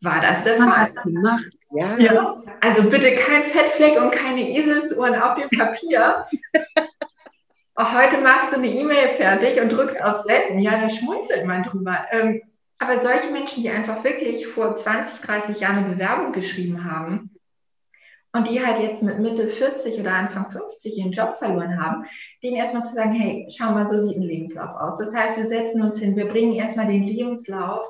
war 0.00 0.20
das 0.20 0.42
der 0.44 0.56
Fall. 0.58 0.92
Gemacht, 1.04 1.44
ja. 1.74 1.98
ja. 1.98 2.42
Also 2.60 2.82
bitte 2.84 3.14
kein 3.16 3.44
Fettfleck 3.44 4.00
und 4.00 4.10
keine 4.10 4.50
Eselsuhren 4.50 5.20
auf 5.20 5.36
dem 5.36 5.48
Papier. 5.50 6.26
Auch 7.76 7.92
heute 7.92 8.18
machst 8.18 8.52
du 8.52 8.56
eine 8.56 8.68
E-Mail 8.68 9.08
fertig 9.16 9.60
und 9.60 9.70
drückst 9.70 10.00
auf 10.00 10.18
Senden. 10.18 10.60
Ja, 10.60 10.80
da 10.80 10.88
schmunzelt 10.88 11.44
man 11.44 11.64
drüber. 11.64 11.98
Ähm, 12.12 12.40
aber 12.78 13.00
solche 13.00 13.30
Menschen, 13.30 13.62
die 13.62 13.70
einfach 13.70 14.04
wirklich 14.04 14.46
vor 14.46 14.76
20, 14.76 15.20
30 15.20 15.60
Jahren 15.60 15.78
eine 15.78 15.94
Bewerbung 15.94 16.32
geschrieben 16.32 16.84
haben, 16.84 17.34
und 18.34 18.50
die 18.50 18.64
halt 18.64 18.80
jetzt 18.80 19.02
mit 19.02 19.20
Mitte 19.20 19.46
40 19.48 20.00
oder 20.00 20.12
Anfang 20.12 20.50
50 20.50 20.98
ihren 20.98 21.12
Job 21.12 21.36
verloren 21.38 21.80
haben, 21.80 22.04
denen 22.42 22.56
erstmal 22.56 22.82
zu 22.82 22.92
sagen, 22.92 23.12
hey, 23.12 23.46
schau 23.56 23.70
mal, 23.70 23.86
so 23.86 23.96
sieht 23.96 24.16
ein 24.16 24.22
Lebenslauf 24.22 24.74
aus. 24.74 24.98
Das 24.98 25.14
heißt, 25.14 25.38
wir 25.38 25.46
setzen 25.46 25.80
uns 25.82 26.00
hin, 26.00 26.16
wir 26.16 26.26
bringen 26.26 26.54
erstmal 26.54 26.88
den 26.88 27.04
Lebenslauf 27.04 27.86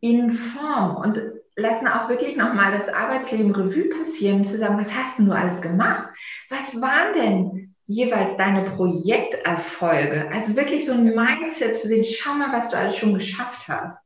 in 0.00 0.32
Form 0.32 0.96
und 0.96 1.20
lassen 1.58 1.88
auch 1.88 2.08
wirklich 2.08 2.36
nochmal 2.36 2.78
das 2.78 2.88
Arbeitsleben 2.88 3.54
Revue 3.54 3.90
passieren, 3.90 4.44
zu 4.44 4.56
sagen, 4.56 4.78
was 4.78 4.94
hast 4.94 5.18
denn 5.18 5.26
du 5.26 5.32
alles 5.32 5.60
gemacht? 5.60 6.08
Was 6.48 6.80
waren 6.80 7.14
denn 7.14 7.74
jeweils 7.86 8.36
deine 8.36 8.70
Projekterfolge? 8.70 10.30
Also 10.32 10.54
wirklich 10.54 10.86
so 10.86 10.92
ein 10.92 11.04
Mindset 11.04 11.76
zu 11.76 11.88
sehen, 11.88 12.04
schau 12.04 12.34
mal, 12.34 12.52
was 12.52 12.70
du 12.70 12.76
alles 12.76 12.96
schon 12.96 13.14
geschafft 13.14 13.66
hast. 13.66 13.98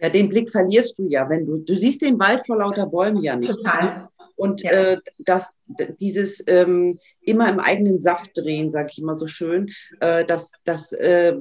Ja, 0.00 0.08
den 0.08 0.28
Blick 0.28 0.50
verlierst 0.50 0.98
du 0.98 1.08
ja, 1.08 1.28
wenn 1.28 1.46
du, 1.46 1.58
du 1.58 1.74
siehst 1.74 2.02
den 2.02 2.18
Wald 2.18 2.46
vor 2.46 2.58
lauter 2.58 2.86
Bäumen 2.86 3.22
ja 3.22 3.36
nicht. 3.36 3.52
Total. 3.52 4.08
Und 4.34 4.62
ja. 4.62 4.70
äh, 4.70 4.98
das, 5.18 5.54
dieses 5.98 6.44
ähm, 6.46 6.98
immer 7.22 7.48
im 7.48 7.58
eigenen 7.58 7.98
Saft 7.98 8.32
drehen, 8.36 8.70
sage 8.70 8.88
ich 8.92 8.98
immer 8.98 9.16
so 9.16 9.26
schön, 9.26 9.70
äh, 10.00 10.26
das, 10.26 10.52
das, 10.64 10.92
äh, 10.92 11.34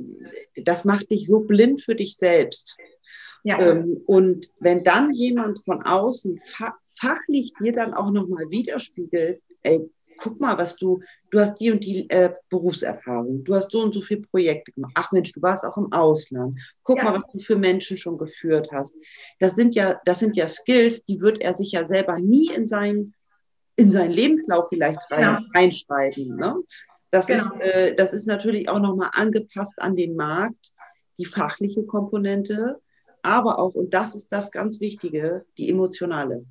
das 0.56 0.86
macht 0.86 1.12
dich 1.12 1.28
so 1.28 1.42
blind 1.42 1.82
für 1.82 1.96
dich 1.96 2.16
selbst. 2.16 2.78
Ja. 3.46 3.60
Ähm, 3.60 4.02
und 4.08 4.50
wenn 4.60 4.84
dann 4.84 5.14
jemand 5.14 5.64
von 5.64 5.84
außen 5.84 6.40
fa 6.40 6.76
fachlich 6.98 7.54
dir 7.62 7.74
dann 7.74 7.94
auch 7.94 8.10
nochmal 8.10 8.50
widerspiegelt, 8.50 9.40
ey, 9.62 9.88
guck 10.18 10.40
mal, 10.40 10.58
was 10.58 10.78
du, 10.78 11.02
du 11.30 11.40
hast 11.40 11.60
die 11.60 11.72
und 11.72 11.84
die 11.84 12.10
äh, 12.10 12.34
Berufserfahrung, 12.50 13.44
du 13.44 13.54
hast 13.54 13.70
so 13.70 13.84
und 13.84 13.94
so 13.94 14.02
viele 14.02 14.22
Projekte 14.22 14.72
gemacht. 14.72 14.94
Ach 14.96 15.12
Mensch, 15.12 15.32
du 15.34 15.42
warst 15.44 15.64
auch 15.64 15.78
im 15.78 15.92
Ausland. 15.92 16.60
Guck 16.84 16.98
ja. 16.98 17.04
mal, 17.04 17.18
was 17.18 17.32
du 17.32 17.40
für 17.40 17.56
Menschen 17.56 17.98
schon 17.98 18.18
geführt 18.18 18.70
hast. 18.72 18.98
Das 19.40 19.56
sind 19.56 19.76
ja, 19.76 20.00
das 20.06 20.20
sind 20.20 20.36
ja 20.36 20.48
Skills, 20.48 21.04
die 21.04 21.22
wird 21.22 21.40
er 21.42 21.54
sich 21.54 21.72
ja 21.72 21.86
selber 21.86 22.18
nie 22.18 22.50
in 22.50 22.66
seinen, 22.66 23.14
in 23.76 23.92
seinen 23.92 24.12
Lebenslauf 24.14 24.70
vielleicht 24.70 25.02
rein, 25.12 25.22
ja. 25.22 25.42
reinschreiben. 25.54 26.36
Ne? 26.36 26.56
Das, 27.12 27.28
genau. 27.28 27.44
ist, 27.44 27.62
äh, 27.62 27.94
das 27.94 28.14
ist 28.14 28.26
natürlich 28.26 28.70
auch 28.70 28.80
nochmal 28.80 29.10
angepasst 29.14 29.80
an 29.82 29.96
den 29.96 30.16
Markt, 30.16 30.74
die 31.20 31.26
fachliche 31.26 31.86
Komponente, 31.86 32.82
aber 33.26 33.60
auch, 33.60 33.74
und 33.74 33.94
das 33.94 34.16
ist 34.16 34.32
das 34.32 34.52
ganz 34.52 34.80
Wichtige, 34.80 35.46
die 35.58 35.70
emotionale. 35.70 36.46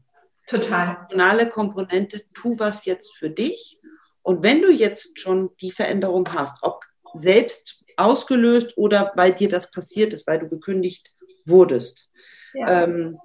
Total. 0.47 0.97
Emotionale 0.97 1.49
Komponente, 1.49 2.23
tu 2.35 2.59
was 2.59 2.85
jetzt 2.85 3.17
für 3.17 3.31
dich. 3.31 3.81
Und 4.23 4.43
wenn 4.43 4.61
du 4.61 4.71
jetzt 4.71 5.19
schon 5.19 5.51
die 5.61 5.71
Veränderung 5.71 6.29
hast, 6.33 6.63
ob 6.63 6.85
selbst 7.15 7.85
ausgelöst 7.97 8.77
oder 8.77 9.13
weil 9.15 9.33
dir 9.33 9.49
das 9.49 9.71
passiert 9.71 10.13
ist, 10.13 10.27
weil 10.27 10.41
du 10.41 10.49
gekündigt 10.49 11.13
wurdest, 11.45 12.11
ja. 12.55 12.85
ähm, 12.85 13.19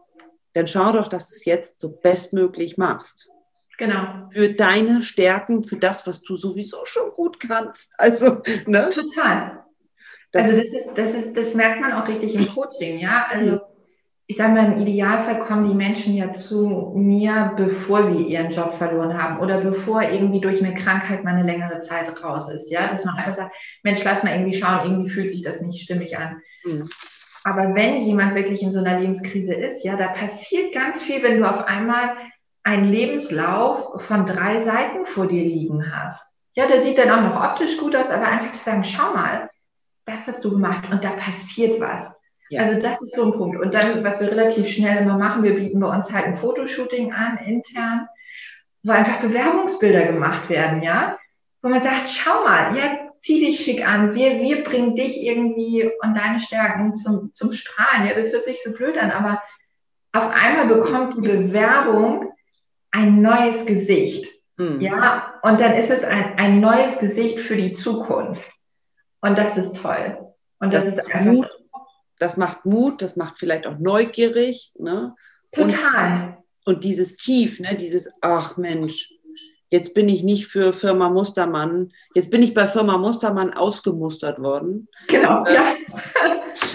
dann 0.54 0.68
schau 0.68 0.92
doch, 0.92 1.08
dass 1.08 1.30
du 1.30 1.36
es 1.36 1.46
jetzt 1.46 1.82
so 1.82 1.98
bestmöglich 1.98 2.78
machst. 2.78 3.30
Genau. 3.78 4.30
Für 4.34 4.54
deine 4.54 5.02
Stärken, 5.02 5.64
für 5.64 5.78
das, 5.78 6.06
was 6.06 6.22
du 6.22 6.36
sowieso 6.36 6.86
schon 6.86 7.12
gut 7.12 7.40
kannst. 7.40 7.94
Also, 7.98 8.42
ne? 8.66 8.90
Total. 8.94 9.64
Das 10.32 10.46
also 10.46 10.58
das, 10.58 10.72
ist, 10.72 10.86
das, 10.96 11.16
ist, 11.16 11.38
das 11.38 11.54
merkt 11.56 11.82
man 11.82 11.94
auch 11.94 12.08
richtig 12.08 12.36
im 12.36 12.48
Coaching, 12.48 13.00
ja. 13.00 13.28
Also 13.32 13.62
ich 14.28 14.38
sage 14.38 14.54
mal, 14.54 14.74
im 14.74 14.82
Idealfall 14.82 15.40
kommen 15.40 15.68
die 15.68 15.74
Menschen 15.74 16.14
ja 16.14 16.32
zu 16.34 16.94
mir, 16.96 17.54
bevor 17.58 18.04
sie 18.04 18.22
ihren 18.22 18.52
Job 18.52 18.76
verloren 18.76 19.18
haben 19.18 19.40
oder 19.40 19.60
bevor 19.60 20.04
irgendwie 20.04 20.40
durch 20.40 20.64
eine 20.64 20.76
Krankheit 20.76 21.24
mal 21.24 21.34
eine 21.34 21.52
längere 21.52 21.80
Zeit 21.82 22.24
raus 22.24 22.48
ist. 22.48 22.70
Ja, 22.70 22.92
dass 22.92 23.04
man 23.06 23.16
einfach 23.16 23.34
sagt, 23.34 23.56
Mensch, 23.82 24.04
lass 24.04 24.24
mal 24.24 24.36
irgendwie 24.36 24.56
schauen, 24.56 24.82
irgendwie 24.84 25.10
fühlt 25.10 25.30
sich 25.30 25.42
das 25.42 25.62
nicht 25.62 25.82
stimmig 25.82 26.16
an. 26.16 26.44
Mhm. 26.64 26.88
Aber 27.44 27.74
wenn 27.74 28.06
jemand 28.06 28.36
wirklich 28.36 28.62
in 28.62 28.72
so 28.72 28.80
einer 28.80 29.00
Lebenskrise 29.00 29.56
ist, 29.56 29.84
ja, 29.84 29.96
da 29.96 30.10
passiert 30.10 30.74
ganz 30.74 31.02
viel, 31.02 31.24
wenn 31.24 31.40
du 31.40 31.50
auf 31.50 31.66
einmal 31.66 32.16
einen 32.62 32.88
Lebenslauf 32.88 34.04
von 34.04 34.28
drei 34.28 34.62
Seiten 34.62 35.08
vor 35.08 35.26
dir 35.26 35.44
liegen 35.44 35.92
hast. 35.92 36.24
Ja, 36.54 36.68
der 36.68 36.82
sieht 36.82 37.00
dann 37.00 37.10
auch 37.10 37.22
noch 37.24 37.44
optisch 37.44 37.80
gut 37.80 37.96
aus, 37.96 38.12
aber 38.12 38.28
einfach 38.28 38.52
zu 38.52 38.64
sagen, 38.64 38.84
schau 38.84 39.12
mal, 39.14 39.50
das 40.10 40.28
hast 40.28 40.44
du 40.44 40.52
gemacht 40.52 40.90
und 40.92 41.04
da 41.04 41.12
passiert 41.12 41.80
was. 41.80 42.16
Ja. 42.50 42.62
Also 42.62 42.82
das 42.82 43.02
ist 43.02 43.16
so 43.16 43.26
ein 43.26 43.38
Punkt. 43.38 43.60
Und 43.60 43.74
dann, 43.74 44.04
was 44.04 44.20
wir 44.20 44.32
relativ 44.32 44.68
schnell 44.68 45.04
immer 45.04 45.18
machen, 45.18 45.44
wir 45.44 45.56
bieten 45.56 45.80
bei 45.80 45.88
uns 45.88 46.12
halt 46.12 46.26
ein 46.26 46.38
Fotoshooting 46.38 47.14
an, 47.14 47.38
intern, 47.46 48.08
wo 48.84 48.92
einfach 48.92 49.22
Bewerbungsbilder 49.22 50.08
gemacht 50.08 50.50
werden, 50.50 50.82
ja. 50.82 51.18
Wo 51.62 51.70
man 51.70 51.84
sagt, 51.84 52.10
schau 52.10 52.44
mal, 52.44 52.76
ja, 52.76 53.10
zieh 53.22 53.46
dich 53.46 53.60
schick 53.60 53.86
an, 53.88 54.16
wir, 54.16 54.40
wir 54.40 54.64
bringen 54.64 54.96
dich 54.96 55.22
irgendwie 55.22 55.92
und 56.02 56.16
deine 56.16 56.40
Stärken 56.40 56.96
zum, 56.96 57.32
zum 57.34 57.52
Strahlen. 57.52 58.08
Ja, 58.08 58.16
das 58.16 58.32
hört 58.32 58.46
sich 58.46 58.64
so 58.64 58.72
blöd 58.72 58.98
an, 58.98 59.12
aber 59.12 59.42
auf 60.14 60.32
einmal 60.32 60.68
bekommt 60.68 61.18
die 61.18 61.28
Bewerbung 61.28 62.32
ein 62.92 63.22
neues 63.22 63.66
Gesicht. 63.66 64.26
Mhm. 64.58 64.82
Ja, 64.82 65.34
und 65.44 65.60
dann 65.60 65.74
ist 65.74 65.92
es 65.92 66.04
ein, 66.04 66.38
ein 66.38 66.60
neues 66.60 66.98
Gesicht 67.00 67.40
für 67.40 67.56
die 67.56 67.74
Zukunft. 67.74 68.50
Und 69.22 69.38
das 69.38 69.58
ist 69.58 69.76
toll. 69.76 70.18
Und 70.60 70.74
das, 70.74 70.86
das 70.86 70.94
ist 70.94 71.00
einfach. 71.06 71.32
Mut, 71.32 71.50
das 72.20 72.38
macht 72.38 72.66
Mut, 72.66 73.02
das 73.02 73.16
macht 73.16 73.40
vielleicht 73.40 73.66
auch 73.66 73.78
neugierig. 73.80 74.72
Ne? 74.78 75.16
Total. 75.52 76.38
Und, 76.66 76.76
und 76.76 76.84
dieses 76.84 77.16
Tief, 77.16 77.60
ne? 77.60 77.76
dieses, 77.76 78.10
ach 78.22 78.58
Mensch, 78.58 79.14
jetzt 79.70 79.94
bin 79.94 80.10
ich 80.10 80.24
nicht 80.24 80.48
für 80.48 80.74
Firma 80.74 81.10
Mustermann, 81.10 81.92
jetzt 82.14 82.32
bin 82.32 82.44
ich 82.44 82.54
bei 82.54 82.68
Firma 82.68 82.98
Mustermann 82.98 83.54
ausgemustert 83.54 84.40
worden. 84.40 84.88
Genau, 85.08 85.46
äh, 85.46 85.54
ja. 85.54 85.74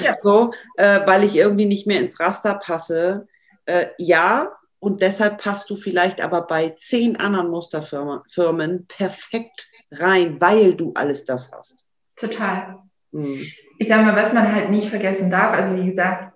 ja. 0.03 0.15
So, 0.23 0.53
äh, 0.77 1.07
weil 1.07 1.25
ich 1.25 1.37
irgendwie 1.37 1.67
nicht 1.67 1.87
mehr 1.87 2.01
ins 2.01 2.19
Raster 2.19 2.55
passe. 2.55 3.29
Äh, 3.67 3.89
ja, 3.99 4.51
und 4.81 5.03
deshalb 5.03 5.39
passt 5.39 5.71
du 5.71 5.77
vielleicht 5.77 6.21
aber 6.21 6.43
bei 6.43 6.71
zehn 6.71 7.17
anderen 7.17 7.51
Musterfirmen 7.51 8.87
perfekt 8.87 9.69
rein, 9.91 10.41
weil 10.41 10.75
du 10.75 10.93
alles 10.95 11.25
das 11.25 11.51
hast. 11.53 11.84
Total. 12.25 12.79
Mhm. 13.13 13.47
Ich 13.79 13.89
sage 13.89 14.05
mal, 14.05 14.17
was 14.17 14.33
man 14.33 14.53
halt 14.53 14.71
nicht 14.71 14.89
vergessen 14.89 15.31
darf, 15.31 15.53
also 15.53 15.77
wie 15.77 15.87
gesagt, 15.87 16.33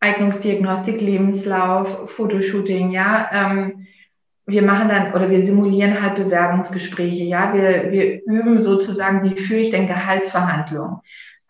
Eignungsdiagnostik, 0.00 1.00
Lebenslauf, 1.00 2.10
Fotoshooting, 2.12 2.90
ja. 2.90 3.28
Ähm, 3.32 3.86
wir 4.46 4.62
machen 4.62 4.88
dann 4.88 5.12
oder 5.12 5.30
wir 5.30 5.44
simulieren 5.44 6.02
halt 6.02 6.16
Bewerbungsgespräche, 6.16 7.24
ja. 7.24 7.52
Wir, 7.52 7.92
wir 7.92 8.24
üben 8.24 8.58
sozusagen, 8.58 9.22
wie 9.24 9.38
führe 9.40 9.60
ich 9.60 9.70
denn 9.70 9.86
Gehaltsverhandlungen. 9.86 11.00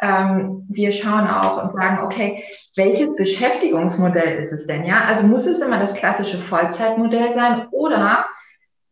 Ähm, 0.02 0.66
wir 0.68 0.92
schauen 0.92 1.28
auch 1.28 1.62
und 1.62 1.72
sagen, 1.72 2.04
okay, 2.04 2.44
welches 2.76 3.14
Beschäftigungsmodell 3.16 4.44
ist 4.44 4.52
es 4.52 4.66
denn, 4.66 4.84
ja? 4.84 5.04
Also 5.04 5.24
muss 5.24 5.46
es 5.46 5.60
immer 5.60 5.78
das 5.78 5.94
klassische 5.94 6.38
Vollzeitmodell 6.38 7.34
sein 7.34 7.68
oder 7.70 8.24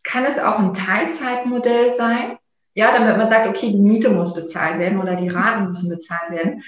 kann 0.05 0.25
es 0.25 0.39
auch 0.39 0.59
ein 0.59 0.75
Teilzeitmodell 0.75 1.97
sein? 1.97 2.38
Ja, 2.79 2.93
damit 2.93 3.17
man 3.17 3.29
sagt, 3.29 3.49
okay, 3.49 3.73
die 3.73 3.81
Miete 3.81 4.09
muss 4.09 4.35
bezahlt 4.35 4.79
werden 4.79 5.01
oder 5.01 5.17
die 5.17 5.29
Raten 5.29 5.67
müssen 5.67 5.89
bezahlt 5.89 6.31
werden. 6.31 6.63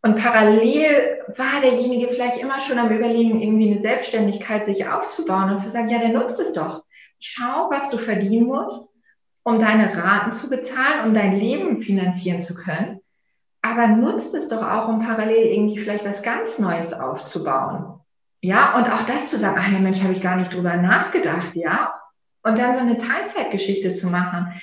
Und 0.00 0.16
parallel 0.16 1.18
war 1.36 1.60
derjenige 1.60 2.08
vielleicht 2.08 2.38
immer 2.38 2.58
schon 2.58 2.78
am 2.78 2.88
Überlegen, 2.88 3.42
irgendwie 3.42 3.70
eine 3.70 3.82
Selbstständigkeit 3.82 4.64
sich 4.64 4.88
aufzubauen 4.88 5.50
und 5.50 5.58
zu 5.58 5.68
sagen, 5.68 5.90
ja, 5.90 5.98
der 5.98 6.08
nutzt 6.08 6.40
es 6.40 6.54
doch. 6.54 6.84
Schau, 7.20 7.68
was 7.68 7.90
du 7.90 7.98
verdienen 7.98 8.46
musst, 8.46 8.88
um 9.42 9.60
deine 9.60 9.94
Raten 9.94 10.32
zu 10.32 10.48
bezahlen, 10.48 11.04
um 11.04 11.12
dein 11.12 11.38
Leben 11.38 11.82
finanzieren 11.82 12.40
zu 12.40 12.54
können. 12.54 13.00
Aber 13.60 13.88
nutzt 13.88 14.34
es 14.34 14.48
doch 14.48 14.66
auch, 14.66 14.88
um 14.88 15.06
parallel 15.06 15.52
irgendwie 15.52 15.76
vielleicht 15.76 16.06
was 16.06 16.22
ganz 16.22 16.58
Neues 16.58 16.94
aufzubauen. 16.94 18.00
Ja, 18.40 18.74
und 18.78 18.90
auch 18.90 19.04
das 19.04 19.28
zu 19.28 19.36
sagen, 19.36 19.60
ach, 19.60 19.68
Mensch, 19.78 20.02
habe 20.02 20.14
ich 20.14 20.22
gar 20.22 20.36
nicht 20.36 20.54
drüber 20.54 20.78
nachgedacht, 20.78 21.54
ja. 21.54 21.92
Und 22.42 22.58
dann 22.58 22.72
so 22.72 22.80
eine 22.80 22.96
Teilzeitgeschichte 22.96 23.92
zu 23.92 24.06
machen 24.06 24.58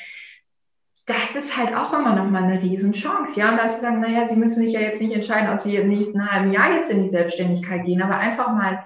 das 1.10 1.44
ist 1.44 1.58
halt 1.58 1.76
auch 1.76 1.92
immer 1.92 2.16
noch 2.16 2.30
mal 2.30 2.44
eine 2.44 2.62
Riesenchance. 2.62 3.40
Ja, 3.40 3.50
und 3.50 3.58
dann 3.58 3.72
zu 3.72 3.80
sagen, 3.80 4.00
naja, 4.00 4.28
Sie 4.28 4.36
müssen 4.36 4.62
sich 4.62 4.74
ja 4.74 4.80
jetzt 4.80 5.02
nicht 5.02 5.16
entscheiden, 5.16 5.52
ob 5.52 5.64
Sie 5.64 5.76
im 5.76 5.90
nächsten 5.90 6.30
halben 6.30 6.54
Jahr 6.54 6.76
jetzt 6.76 6.92
in 6.92 7.04
die 7.04 7.10
Selbstständigkeit 7.10 7.84
gehen, 7.84 8.02
aber 8.02 8.16
einfach 8.16 8.52
mal 8.52 8.84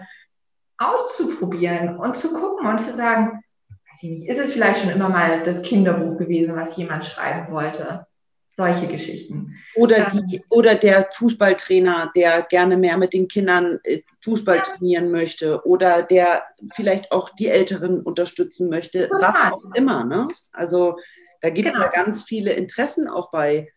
auszuprobieren 0.77 1.97
und 1.97 2.15
zu 2.15 2.33
gucken 2.33 2.67
und 2.67 2.79
zu 2.79 2.93
sagen, 2.93 3.43
weiß 3.69 4.03
ich 4.03 4.09
nicht, 4.09 4.29
ist 4.29 4.39
es 4.39 4.53
vielleicht 4.53 4.81
schon 4.81 4.91
immer 4.91 5.09
mal 5.09 5.43
das 5.43 5.61
Kinderbuch 5.63 6.17
gewesen, 6.17 6.55
was 6.55 6.77
jemand 6.77 7.05
schreiben 7.05 7.51
wollte? 7.51 8.07
Solche 8.55 8.87
Geschichten. 8.87 9.55
Oder, 9.75 10.11
die, 10.11 10.41
oder 10.49 10.75
der 10.75 11.09
Fußballtrainer, 11.11 12.11
der 12.15 12.43
gerne 12.43 12.77
mehr 12.77 12.97
mit 12.97 13.11
den 13.11 13.27
Kindern 13.27 13.79
äh, 13.83 14.01
Fußball 14.23 14.57
ja. 14.57 14.61
trainieren 14.61 15.11
möchte. 15.11 15.65
Oder 15.65 16.03
der 16.03 16.43
vielleicht 16.75 17.11
auch 17.11 17.29
die 17.31 17.47
Älteren 17.47 18.01
unterstützen 18.01 18.69
möchte. 18.69 19.09
Total. 19.09 19.29
Was 19.29 19.53
auch 19.53 19.75
immer. 19.75 20.05
Ne? 20.05 20.27
Also 20.51 20.97
da 21.43 21.49
gibt 21.49 21.67
es 21.67 21.75
genau. 21.75 21.85
ja 21.85 21.91
ganz 21.91 22.23
viele 22.23 22.53
Interessen 22.53 23.09
auch 23.09 23.29
bei, 23.29 23.69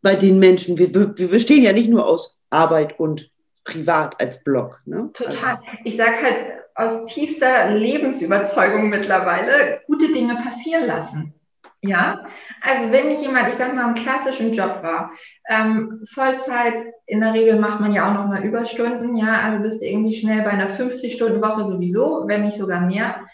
bei 0.00 0.14
den 0.14 0.38
Menschen. 0.38 0.78
Wir, 0.78 0.92
wir 0.94 1.28
bestehen 1.28 1.62
ja 1.62 1.74
nicht 1.74 1.90
nur 1.90 2.06
aus 2.06 2.40
Arbeit 2.48 2.98
und 2.98 3.30
Privat 3.64 4.18
als 4.18 4.42
Blog. 4.42 4.80
Ne? 4.86 5.10
Total. 5.12 5.56
Also. 5.56 5.62
Ich 5.84 5.98
sage 5.98 6.22
halt 6.22 6.36
aus 6.74 7.04
tiefster 7.12 7.74
Lebensüberzeugung 7.74 8.88
mittlerweile, 8.88 9.82
gute 9.86 10.10
Dinge 10.14 10.36
passieren 10.36 10.86
lassen. 10.86 11.34
Ja, 11.82 12.26
also 12.62 12.90
wenn 12.90 13.10
ich 13.10 13.20
jemand, 13.20 13.50
ich 13.50 13.56
sag 13.56 13.74
mal, 13.74 13.88
im 13.88 14.02
klassischen 14.02 14.52
Job 14.52 14.82
war, 14.82 15.12
ähm, 15.48 16.04
Vollzeit, 16.12 16.74
in 17.06 17.20
der 17.20 17.34
Regel 17.34 17.60
macht 17.60 17.80
man 17.80 17.92
ja 17.92 18.08
auch 18.08 18.14
nochmal 18.14 18.44
Überstunden, 18.44 19.16
ja, 19.16 19.42
also 19.42 19.62
bist 19.62 19.82
du 19.82 19.86
irgendwie 19.86 20.14
schnell 20.14 20.42
bei 20.42 20.50
einer 20.50 20.76
50-Stunden-Woche 20.76 21.64
sowieso, 21.64 22.24
wenn 22.26 22.46
nicht 22.46 22.56
sogar 22.56 22.80
mehr. 22.80 23.26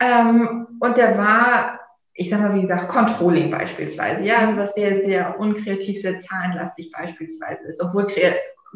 Ähm, 0.00 0.78
und 0.80 0.96
der 0.96 1.18
war 1.18 1.81
ich 2.14 2.28
sage 2.30 2.42
mal, 2.42 2.54
wie 2.54 2.62
gesagt, 2.62 2.88
Controlling 2.88 3.50
beispielsweise, 3.50 4.24
ja, 4.24 4.38
also 4.38 4.56
was 4.56 4.74
sehr, 4.74 5.02
sehr 5.02 5.38
unkreativ, 5.38 6.00
sehr 6.00 6.18
zahlenlastig 6.20 6.92
beispielsweise 6.92 7.68
ist, 7.68 7.82
obwohl 7.82 8.06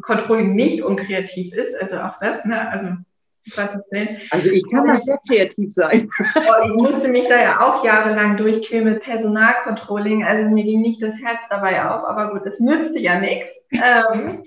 Controlling 0.01 0.55
nicht 0.55 0.83
unkreativ 0.83 1.53
ist, 1.53 1.75
also 1.79 1.97
auch 1.99 2.19
das, 2.19 2.43
ne, 2.45 2.69
also 2.69 2.89
also 4.31 4.49
ich 4.49 4.63
kann 4.69 4.85
da 4.85 4.99
sehr 4.99 5.19
kreativ 5.27 5.73
sein. 5.73 6.09
Oh, 6.35 6.65
ich 6.65 6.73
musste 6.73 7.07
mich 7.07 7.27
da 7.27 7.41
ja 7.41 7.61
auch 7.61 7.83
jahrelang 7.83 8.37
durchqueren 8.37 8.85
mit 8.85 9.01
Personalcontrolling, 9.01 10.25
also 10.25 10.49
mir 10.49 10.63
ging 10.63 10.81
nicht 10.81 11.01
das 11.01 11.15
Herz 11.21 11.39
dabei 11.49 11.85
auf, 11.85 12.03
aber 12.05 12.33
gut, 12.33 12.45
das 12.45 12.59
nützte 12.59 12.99
ja 12.99 13.19
nichts. 13.19 13.47
Ähm, 13.71 14.43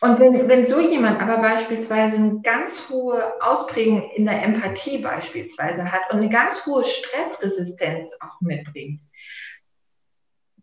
und 0.00 0.20
wenn, 0.20 0.48
wenn 0.48 0.66
so 0.66 0.80
jemand 0.80 1.20
aber 1.20 1.38
beispielsweise 1.38 2.16
eine 2.16 2.40
ganz 2.42 2.88
hohe 2.88 3.32
Ausprägung 3.42 4.10
in 4.14 4.26
der 4.26 4.42
Empathie 4.42 4.98
beispielsweise 4.98 5.90
hat 5.90 6.12
und 6.12 6.18
eine 6.18 6.28
ganz 6.28 6.64
hohe 6.66 6.84
Stressresistenz 6.84 8.10
auch 8.20 8.40
mitbringt, 8.40 9.00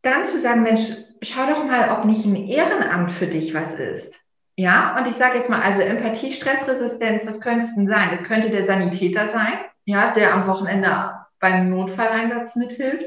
dann 0.01 0.23
zu 0.23 0.39
sagen, 0.39 0.63
Mensch, 0.63 0.83
schau 1.21 1.47
doch 1.47 1.65
mal, 1.65 1.89
ob 1.97 2.05
nicht 2.05 2.25
ein 2.25 2.47
Ehrenamt 2.47 3.11
für 3.11 3.27
dich 3.27 3.53
was 3.53 3.73
ist. 3.73 4.13
Ja, 4.55 4.97
und 4.97 5.07
ich 5.07 5.15
sage 5.15 5.37
jetzt 5.37 5.49
mal, 5.49 5.61
also 5.61 5.81
Empathie, 5.81 6.31
Stressresistenz, 6.31 7.25
was 7.25 7.41
könnte 7.41 7.65
es 7.65 7.75
denn 7.75 7.89
sein? 7.89 8.11
Es 8.13 8.23
könnte 8.23 8.49
der 8.49 8.65
Sanitäter 8.65 9.27
sein, 9.27 9.59
ja, 9.83 10.13
der 10.13 10.33
am 10.33 10.47
Wochenende 10.47 11.11
beim 11.39 11.69
Notfalleinsatz 11.69 12.55
mithilft. 12.55 13.05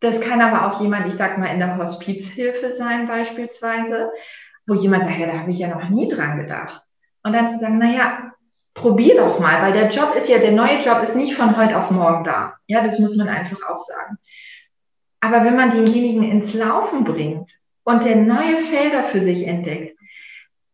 Das 0.00 0.20
kann 0.20 0.40
aber 0.40 0.66
auch 0.66 0.80
jemand, 0.80 1.06
ich 1.06 1.14
sag 1.14 1.36
mal, 1.36 1.52
in 1.52 1.58
der 1.58 1.76
Hospizhilfe 1.76 2.72
sein 2.72 3.06
beispielsweise 3.06 4.10
wo 4.66 4.74
jemand 4.74 5.04
sagt, 5.04 5.18
ja, 5.18 5.26
da 5.26 5.40
habe 5.40 5.50
ich 5.50 5.58
ja 5.58 5.68
noch 5.68 5.88
nie 5.88 6.08
dran 6.08 6.38
gedacht. 6.38 6.82
Und 7.22 7.32
dann 7.32 7.48
zu 7.48 7.58
sagen, 7.58 7.78
naja, 7.78 8.32
probier 8.74 9.16
doch 9.16 9.38
mal, 9.38 9.62
weil 9.62 9.72
der 9.72 9.88
Job 9.88 10.14
ist 10.16 10.28
ja, 10.28 10.38
der 10.38 10.52
neue 10.52 10.80
Job 10.80 11.02
ist 11.02 11.16
nicht 11.16 11.34
von 11.34 11.56
heute 11.56 11.78
auf 11.78 11.90
morgen 11.90 12.24
da. 12.24 12.54
Ja, 12.66 12.84
das 12.84 12.98
muss 12.98 13.16
man 13.16 13.28
einfach 13.28 13.58
auch 13.68 13.80
sagen. 13.84 14.18
Aber 15.20 15.44
wenn 15.44 15.56
man 15.56 15.70
denjenigen 15.70 16.22
ins 16.22 16.52
Laufen 16.52 17.04
bringt 17.04 17.50
und 17.84 18.04
der 18.04 18.16
neue 18.16 18.58
Felder 18.58 19.04
für 19.04 19.22
sich 19.22 19.46
entdeckt, 19.46 19.96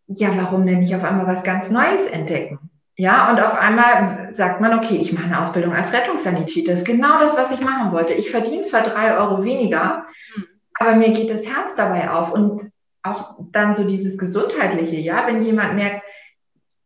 ja, 0.09 0.37
warum 0.37 0.67
denn 0.67 0.81
nicht 0.81 0.95
auf 0.97 1.05
einmal 1.05 1.29
was 1.29 1.45
ganz 1.45 1.71
Neues 1.71 2.09
entdecken? 2.09 2.59
Ja, 2.97 3.31
und 3.31 3.41
auf 3.41 3.55
einmal 3.55 4.35
sagt 4.35 4.61
man, 4.61 4.77
okay, 4.77 4.97
ich 4.97 5.13
mache 5.13 5.27
eine 5.27 5.47
Ausbildung 5.47 5.73
als 5.73 5.93
Rettungssanitäter. 5.93 6.73
Das 6.73 6.81
ist 6.81 6.87
genau 6.87 7.21
das, 7.21 7.37
was 7.37 7.53
ich 7.53 7.61
machen 7.61 7.93
wollte. 7.93 8.13
Ich 8.13 8.31
verdiene 8.31 8.63
zwar 8.63 8.83
drei 8.83 9.17
Euro 9.17 9.45
weniger, 9.45 10.05
hm. 10.35 10.45
aber 10.75 10.97
mir 10.97 11.11
geht 11.13 11.31
das 11.31 11.47
Herz 11.47 11.75
dabei 11.77 12.11
auf. 12.11 12.33
Und 12.33 12.70
auch 13.03 13.37
dann 13.53 13.75
so 13.75 13.85
dieses 13.85 14.19
Gesundheitliche, 14.19 14.97
ja, 14.97 15.27
wenn 15.27 15.43
jemand 15.43 15.75
merkt, 15.75 16.03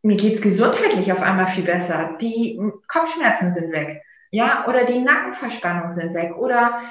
mir 0.01 0.17
geht's 0.17 0.41
gesundheitlich 0.41 1.11
auf 1.11 1.21
einmal 1.21 1.47
viel 1.47 1.63
besser, 1.63 2.17
die 2.21 2.59
Kopfschmerzen 2.87 3.53
sind 3.53 3.71
weg, 3.71 4.01
ja, 4.31 4.65
oder 4.67 4.85
die 4.85 4.99
Nackenverspannung 4.99 5.91
sind 5.91 6.13
weg, 6.13 6.35
oder 6.37 6.81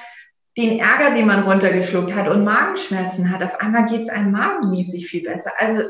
den 0.57 0.79
Ärger, 0.79 1.15
den 1.15 1.27
man 1.27 1.45
runtergeschluckt 1.45 2.15
hat 2.15 2.29
und 2.29 2.45
Magenschmerzen 2.45 3.31
hat, 3.31 3.43
auf 3.43 3.61
einmal 3.61 3.87
geht's 3.87 4.09
einem 4.09 4.33
magenmäßig 4.33 5.09
viel 5.09 5.23
besser. 5.23 5.53
Also 5.59 5.83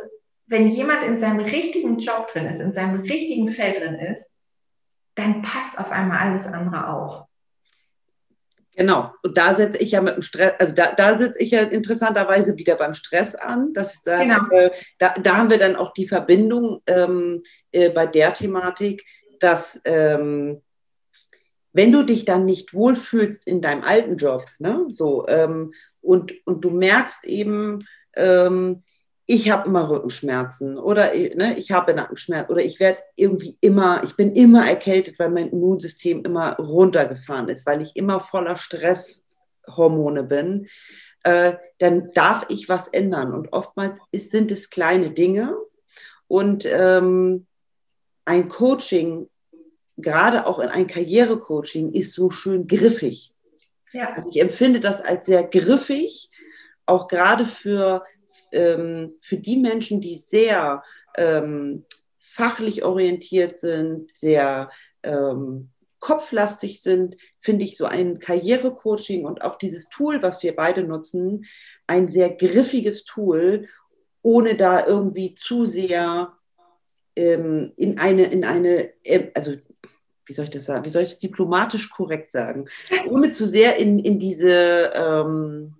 wenn 0.46 0.68
jemand 0.68 1.02
in 1.02 1.18
seinem 1.18 1.40
richtigen 1.40 1.98
Job 1.98 2.28
drin 2.32 2.46
ist, 2.46 2.60
in 2.60 2.72
seinem 2.72 3.00
richtigen 3.00 3.48
Feld 3.50 3.80
drin 3.80 3.96
ist, 3.96 4.24
dann 5.14 5.42
passt 5.42 5.78
auf 5.78 5.90
einmal 5.90 6.18
alles 6.18 6.46
andere 6.46 6.88
auch. 6.88 7.26
Genau, 8.76 9.12
und 9.22 9.36
da 9.36 9.54
setze 9.54 9.78
ich 9.78 9.92
ja 9.92 10.02
mit 10.02 10.16
dem 10.16 10.22
Stress, 10.22 10.54
also 10.58 10.72
da, 10.72 10.92
da 10.92 11.16
sitze 11.16 11.38
ich 11.38 11.52
ja 11.52 11.62
interessanterweise 11.62 12.56
wieder 12.56 12.74
beim 12.74 12.94
Stress 12.94 13.36
an. 13.36 13.72
Das 13.72 13.94
ist, 13.94 14.04
genau. 14.04 14.48
äh, 14.50 14.70
da, 14.98 15.14
da 15.22 15.36
haben 15.36 15.50
wir 15.50 15.58
dann 15.58 15.76
auch 15.76 15.92
die 15.92 16.08
Verbindung 16.08 16.82
ähm, 16.86 17.42
äh, 17.70 17.90
bei 17.90 18.06
der 18.06 18.34
Thematik, 18.34 19.04
dass 19.38 19.80
ähm, 19.84 20.60
wenn 21.72 21.92
du 21.92 22.02
dich 22.02 22.24
dann 22.24 22.46
nicht 22.46 22.74
wohlfühlst 22.74 23.46
in 23.46 23.60
deinem 23.60 23.82
alten 23.82 24.16
Job, 24.16 24.44
ne, 24.58 24.86
so, 24.88 25.26
ähm, 25.28 25.72
und, 26.00 26.32
und 26.46 26.64
du 26.64 26.70
merkst 26.70 27.24
eben, 27.24 27.86
ähm, 28.16 28.82
ich 29.26 29.50
habe 29.50 29.68
immer 29.68 29.88
Rückenschmerzen 29.88 30.76
oder 30.76 31.14
ne, 31.14 31.56
ich 31.56 31.72
habe 31.72 31.94
Nackenschmerzen 31.94 32.50
oder 32.50 32.62
ich 32.62 32.78
werde 32.78 32.98
irgendwie 33.16 33.56
immer, 33.60 34.02
ich 34.04 34.16
bin 34.16 34.34
immer 34.34 34.68
erkältet, 34.68 35.18
weil 35.18 35.30
mein 35.30 35.50
Immunsystem 35.50 36.24
immer 36.24 36.56
runtergefahren 36.56 37.48
ist, 37.48 37.64
weil 37.64 37.80
ich 37.80 37.96
immer 37.96 38.20
voller 38.20 38.56
Stresshormone 38.56 40.24
bin, 40.24 40.68
äh, 41.22 41.54
dann 41.78 42.12
darf 42.12 42.46
ich 42.50 42.68
was 42.68 42.88
ändern. 42.88 43.32
Und 43.32 43.52
oftmals 43.52 44.00
ist, 44.10 44.30
sind 44.30 44.52
es 44.52 44.68
kleine 44.68 45.10
Dinge 45.10 45.56
und 46.28 46.66
ähm, 46.66 47.46
ein 48.26 48.48
Coaching, 48.50 49.30
gerade 49.96 50.46
auch 50.46 50.58
in 50.58 50.68
ein 50.68 50.86
Karrierecoaching, 50.86 51.92
ist 51.92 52.12
so 52.12 52.30
schön 52.30 52.66
griffig. 52.66 53.32
Ja. 53.92 54.12
Also 54.14 54.28
ich 54.28 54.40
empfinde 54.40 54.80
das 54.80 55.00
als 55.00 55.24
sehr 55.24 55.44
griffig, 55.44 56.30
auch 56.84 57.08
gerade 57.08 57.46
für 57.46 58.04
ähm, 58.54 59.14
für 59.20 59.36
die 59.36 59.56
Menschen, 59.56 60.00
die 60.00 60.16
sehr 60.16 60.82
ähm, 61.16 61.84
fachlich 62.16 62.84
orientiert 62.84 63.60
sind, 63.60 64.10
sehr 64.14 64.70
ähm, 65.02 65.70
kopflastig 66.00 66.82
sind, 66.82 67.16
finde 67.40 67.64
ich 67.64 67.76
so 67.76 67.86
ein 67.86 68.18
Karrierecoaching 68.18 69.24
und 69.24 69.42
auch 69.42 69.56
dieses 69.56 69.88
Tool, 69.88 70.22
was 70.22 70.42
wir 70.42 70.54
beide 70.54 70.82
nutzen, 70.82 71.46
ein 71.86 72.08
sehr 72.08 72.30
griffiges 72.30 73.04
Tool, 73.04 73.68
ohne 74.20 74.56
da 74.56 74.86
irgendwie 74.86 75.34
zu 75.34 75.66
sehr 75.66 76.32
ähm, 77.16 77.72
in 77.76 77.98
eine, 77.98 78.24
in 78.24 78.44
eine, 78.44 78.90
äh, 79.04 79.30
also 79.34 79.54
wie 80.26 80.32
soll 80.32 80.44
ich 80.44 80.50
das 80.50 80.66
sagen, 80.66 80.84
wie 80.84 80.90
soll 80.90 81.02
ich 81.02 81.12
es 81.12 81.18
diplomatisch 81.18 81.90
korrekt 81.90 82.32
sagen, 82.32 82.66
ohne 83.08 83.32
zu 83.32 83.46
sehr 83.46 83.76
in, 83.76 83.98
in 83.98 84.18
diese 84.18 84.92
ähm, 84.94 85.74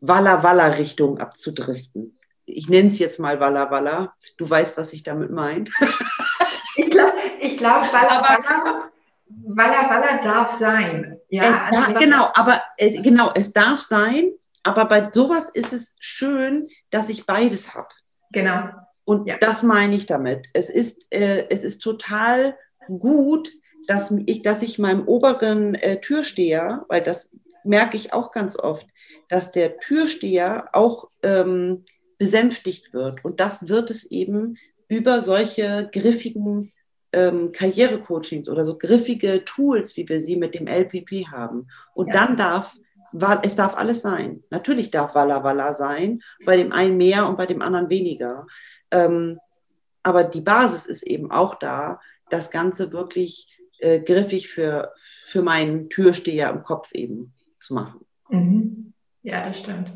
Walla 0.00 0.42
Walla 0.42 0.68
Richtung 0.68 1.18
abzudriften. 1.18 2.18
Ich 2.44 2.68
nenne 2.68 2.88
es 2.88 2.98
jetzt 2.98 3.18
mal 3.18 3.40
Walla 3.40 3.70
Walla. 3.70 4.14
Du 4.36 4.48
weißt, 4.48 4.76
was 4.78 4.92
ich 4.92 5.02
damit 5.02 5.30
meine. 5.30 5.64
ich 6.76 6.90
glaube, 6.90 7.12
ich 7.40 7.56
glaub, 7.56 7.82
Walla 7.92 8.22
Walla, 8.22 8.90
Walla 9.28 9.90
Walla 9.90 10.22
darf 10.22 10.52
sein. 10.52 11.18
Ja, 11.28 11.68
also 11.70 11.92
da, 11.92 11.98
genau, 11.98 12.30
aber 12.34 12.62
es, 12.78 13.02
genau, 13.02 13.32
es 13.34 13.52
darf 13.52 13.78
sein, 13.80 14.32
aber 14.62 14.86
bei 14.86 15.10
sowas 15.12 15.50
ist 15.50 15.72
es 15.72 15.96
schön, 15.98 16.68
dass 16.90 17.08
ich 17.08 17.26
beides 17.26 17.74
habe. 17.74 17.88
Genau. 18.32 18.68
Und 19.04 19.26
ja. 19.26 19.38
das 19.38 19.62
meine 19.62 19.94
ich 19.94 20.06
damit. 20.06 20.48
Es 20.52 20.68
ist, 20.68 21.06
äh, 21.10 21.46
es 21.48 21.64
ist 21.64 21.80
total 21.80 22.56
gut, 22.98 23.50
dass 23.86 24.10
ich, 24.26 24.42
dass 24.42 24.60
ich 24.62 24.78
meinem 24.78 25.06
oberen 25.08 25.74
äh, 25.74 26.00
Türsteher, 26.00 26.84
weil 26.88 27.02
das 27.02 27.30
merke 27.68 27.96
ich 27.96 28.12
auch 28.12 28.32
ganz 28.32 28.58
oft, 28.58 28.86
dass 29.28 29.52
der 29.52 29.78
Türsteher 29.78 30.70
auch 30.72 31.10
ähm, 31.22 31.84
besänftigt 32.18 32.92
wird. 32.92 33.24
Und 33.24 33.40
das 33.40 33.68
wird 33.68 33.90
es 33.90 34.10
eben 34.10 34.56
über 34.88 35.22
solche 35.22 35.88
griffigen 35.92 36.72
ähm, 37.12 37.52
Karrierecoachings 37.52 38.48
oder 38.48 38.64
so 38.64 38.76
griffige 38.76 39.44
Tools, 39.44 39.96
wie 39.96 40.08
wir 40.08 40.20
sie 40.20 40.36
mit 40.36 40.54
dem 40.54 40.66
LPP 40.66 41.28
haben. 41.30 41.68
Und 41.94 42.08
ja. 42.08 42.12
dann 42.14 42.36
darf, 42.36 42.76
es 43.42 43.54
darf 43.54 43.76
alles 43.76 44.02
sein. 44.02 44.42
Natürlich 44.50 44.90
darf 44.90 45.14
Walla 45.14 45.44
Walla 45.44 45.72
sein, 45.74 46.22
bei 46.44 46.56
dem 46.56 46.72
einen 46.72 46.96
mehr 46.96 47.28
und 47.28 47.36
bei 47.36 47.46
dem 47.46 47.62
anderen 47.62 47.88
weniger. 47.88 48.46
Ähm, 48.90 49.38
aber 50.02 50.24
die 50.24 50.40
Basis 50.40 50.86
ist 50.86 51.02
eben 51.02 51.30
auch 51.30 51.54
da, 51.54 52.00
das 52.30 52.50
Ganze 52.50 52.92
wirklich 52.92 53.58
äh, 53.78 54.00
griffig 54.00 54.48
für, 54.48 54.92
für 54.96 55.42
meinen 55.42 55.88
Türsteher 55.88 56.50
im 56.50 56.62
Kopf 56.62 56.92
eben 56.92 57.32
zu 57.68 57.74
machen. 57.74 58.00
Mhm. 58.30 58.92
Ja, 59.22 59.48
das 59.48 59.58
stimmt. 59.58 59.92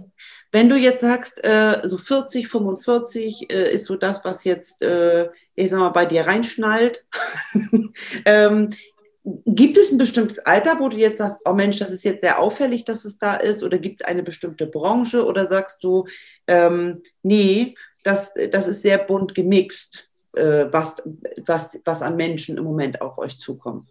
Wenn 0.50 0.68
du 0.68 0.76
jetzt 0.76 1.00
sagst, 1.00 1.42
äh, 1.42 1.80
so 1.85 1.96
40, 1.96 2.48
45 2.48 3.50
äh, 3.50 3.72
ist 3.72 3.87
so 3.87 3.96
das, 3.96 4.24
was 4.24 4.44
jetzt, 4.44 4.82
äh, 4.82 5.28
ich 5.54 5.70
sag 5.70 5.78
mal, 5.78 5.90
bei 5.90 6.04
dir 6.04 6.26
reinschnallt. 6.26 7.06
ähm, 8.24 8.70
gibt 9.46 9.78
es 9.78 9.90
ein 9.90 9.98
bestimmtes 9.98 10.40
Alter, 10.40 10.80
wo 10.80 10.88
du 10.88 10.98
jetzt 10.98 11.18
sagst, 11.18 11.42
oh 11.44 11.54
Mensch, 11.54 11.78
das 11.78 11.90
ist 11.90 12.04
jetzt 12.04 12.20
sehr 12.20 12.40
auffällig, 12.40 12.85
dass 12.85 13.04
es 13.04 13.18
da 13.18 13.37
ist? 13.37 13.62
Oder 13.62 13.78
gibt 13.78 14.00
es 14.00 14.06
eine 14.06 14.22
bestimmte 14.22 14.66
Branche? 14.66 15.24
Oder 15.24 15.46
sagst 15.46 15.82
du, 15.82 16.06
ähm, 16.46 17.02
nee, 17.22 17.74
das, 18.02 18.35
das 18.50 18.68
ist 18.68 18.82
sehr 18.82 18.98
bunt 18.98 19.35
gemixt, 19.35 20.11
äh, 20.35 20.66
was, 20.70 21.02
was, 21.46 21.80
was 21.85 22.02
an 22.02 22.16
Menschen 22.16 22.58
im 22.58 22.64
Moment 22.64 23.00
auf 23.00 23.16
euch 23.16 23.38
zukommt? 23.38 23.87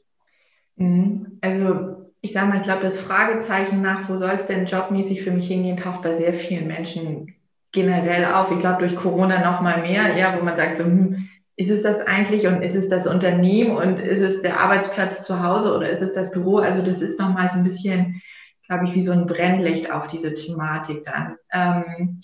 Mhm. 0.75 1.39
Also 1.41 2.10
ich 2.21 2.33
sage 2.33 2.47
mal, 2.47 2.57
ich 2.57 2.63
glaube, 2.63 2.83
das 2.83 2.99
Fragezeichen 2.99 3.81
nach, 3.81 4.07
wo 4.07 4.15
soll 4.15 4.31
es 4.31 4.45
denn 4.45 4.67
jobmäßig 4.67 5.23
für 5.23 5.31
mich 5.31 5.47
hingehen, 5.47 5.77
taucht 5.77 6.03
bei 6.03 6.15
sehr 6.17 6.33
vielen 6.33 6.67
Menschen 6.67 7.35
generell 7.71 8.25
auf. 8.25 8.51
Ich 8.51 8.59
glaube, 8.59 8.79
durch 8.79 8.95
Corona 8.95 9.39
noch 9.39 9.61
mal 9.61 9.81
mehr, 9.81 10.15
ja, 10.15 10.37
wo 10.37 10.43
man 10.43 10.55
sagt, 10.55 10.77
so, 10.77 10.83
hm, 10.83 11.29
ist 11.55 11.69
es 11.69 11.81
das 11.81 12.01
eigentlich 12.01 12.47
und 12.47 12.61
ist 12.61 12.75
es 12.75 12.89
das 12.89 13.07
Unternehmen 13.07 13.75
und 13.75 13.99
ist 13.99 14.21
es 14.21 14.41
der 14.41 14.59
Arbeitsplatz 14.59 15.23
zu 15.23 15.43
Hause 15.43 15.75
oder 15.75 15.89
ist 15.89 16.01
es 16.01 16.13
das 16.13 16.31
Büro? 16.31 16.57
Also 16.57 16.81
das 16.81 17.01
ist 17.01 17.19
noch 17.19 17.33
mal 17.33 17.49
so 17.49 17.57
ein 17.57 17.63
bisschen, 17.63 18.21
glaube 18.67 18.85
ich, 18.85 18.95
wie 18.95 19.01
so 19.01 19.11
ein 19.11 19.25
Brennlicht 19.27 19.91
auf 19.91 20.07
diese 20.07 20.33
Thematik 20.33 21.03
dann. 21.05 21.37
Ähm, 21.51 22.21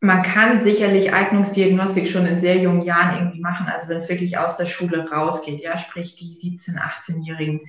man 0.00 0.22
kann 0.22 0.62
sicherlich 0.62 1.12
Eignungsdiagnostik 1.12 2.08
schon 2.08 2.26
in 2.26 2.40
sehr 2.40 2.56
jungen 2.58 2.82
Jahren 2.82 3.18
irgendwie 3.18 3.40
machen, 3.40 3.66
also 3.66 3.88
wenn 3.88 3.98
es 3.98 4.08
wirklich 4.08 4.38
aus 4.38 4.56
der 4.56 4.66
Schule 4.66 5.10
rausgeht, 5.10 5.60
ja, 5.60 5.76
sprich 5.76 6.14
die 6.14 6.38
17-, 6.38 6.78
18-Jährigen 6.78 7.62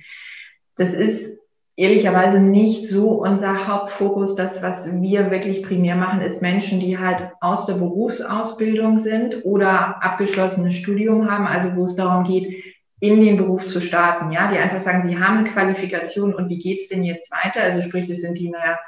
das 0.80 0.94
ist 0.94 1.38
ehrlicherweise 1.76 2.40
nicht 2.40 2.88
so 2.88 3.10
unser 3.10 3.66
Hauptfokus. 3.66 4.34
Das, 4.34 4.62
was 4.62 4.90
wir 4.90 5.30
wirklich 5.30 5.62
primär 5.62 5.94
machen, 5.94 6.22
ist 6.22 6.40
Menschen, 6.40 6.80
die 6.80 6.98
halt 6.98 7.30
aus 7.42 7.66
der 7.66 7.74
Berufsausbildung 7.74 9.02
sind 9.02 9.44
oder 9.44 10.02
abgeschlossenes 10.02 10.74
Studium 10.74 11.30
haben, 11.30 11.46
also 11.46 11.76
wo 11.76 11.84
es 11.84 11.96
darum 11.96 12.24
geht, 12.24 12.64
in 12.98 13.20
den 13.20 13.36
Beruf 13.36 13.66
zu 13.66 13.82
starten, 13.82 14.32
ja, 14.32 14.50
die 14.50 14.56
einfach 14.56 14.80
sagen, 14.80 15.06
sie 15.06 15.18
haben 15.18 15.44
Qualifikation 15.44 16.32
und 16.34 16.48
wie 16.48 16.58
geht's 16.58 16.88
denn 16.88 17.04
jetzt 17.04 17.30
weiter? 17.30 17.62
Also 17.62 17.82
sprich, 17.82 18.08
das 18.08 18.20
sind 18.20 18.38
die 18.38 18.48
naja, 18.48 18.78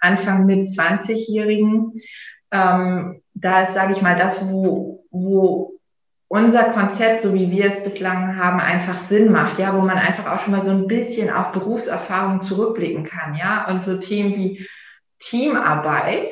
Anfang 0.00 0.46
mit 0.46 0.66
20-Jährigen. 0.66 1.92
Ähm, 2.50 3.22
da 3.34 3.62
ist, 3.62 3.74
sage 3.74 3.92
ich 3.92 4.02
mal, 4.02 4.18
das, 4.18 4.44
wo, 4.50 5.04
wo 5.10 5.75
unser 6.28 6.64
Konzept, 6.72 7.20
so 7.20 7.34
wie 7.34 7.50
wir 7.50 7.72
es 7.72 7.84
bislang 7.84 8.36
haben, 8.36 8.60
einfach 8.60 8.98
Sinn 9.04 9.30
macht, 9.30 9.58
ja, 9.58 9.74
wo 9.74 9.80
man 9.80 9.98
einfach 9.98 10.26
auch 10.26 10.40
schon 10.40 10.52
mal 10.52 10.62
so 10.62 10.70
ein 10.70 10.88
bisschen 10.88 11.30
auf 11.30 11.52
Berufserfahrung 11.52 12.40
zurückblicken 12.40 13.04
kann, 13.04 13.34
ja, 13.34 13.66
und 13.68 13.84
so 13.84 13.98
Themen 13.98 14.34
wie 14.34 14.66
Teamarbeit, 15.20 16.28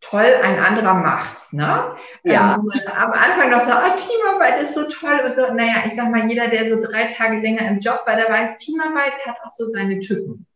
toll, 0.00 0.34
ein 0.42 0.58
anderer 0.58 0.94
macht's, 0.94 1.52
ne? 1.52 1.96
Ja. 2.24 2.56
Also, 2.56 2.70
am 2.94 3.12
Anfang 3.12 3.50
noch 3.50 3.64
so, 3.64 3.72
oh, 3.72 3.96
Teamarbeit 3.96 4.62
ist 4.62 4.74
so 4.74 4.84
toll 4.84 5.20
und 5.24 5.36
so, 5.36 5.52
naja, 5.52 5.84
ich 5.86 5.94
sag 5.96 6.10
mal, 6.10 6.28
jeder, 6.28 6.48
der 6.48 6.68
so 6.68 6.82
drei 6.82 7.12
Tage 7.12 7.40
länger 7.40 7.68
im 7.68 7.80
Job 7.80 8.02
war, 8.06 8.16
der 8.16 8.28
weiß, 8.28 8.56
Teamarbeit 8.58 9.12
hat 9.26 9.36
auch 9.44 9.50
so 9.50 9.66
seine 9.66 10.00
Tücken. 10.00 10.46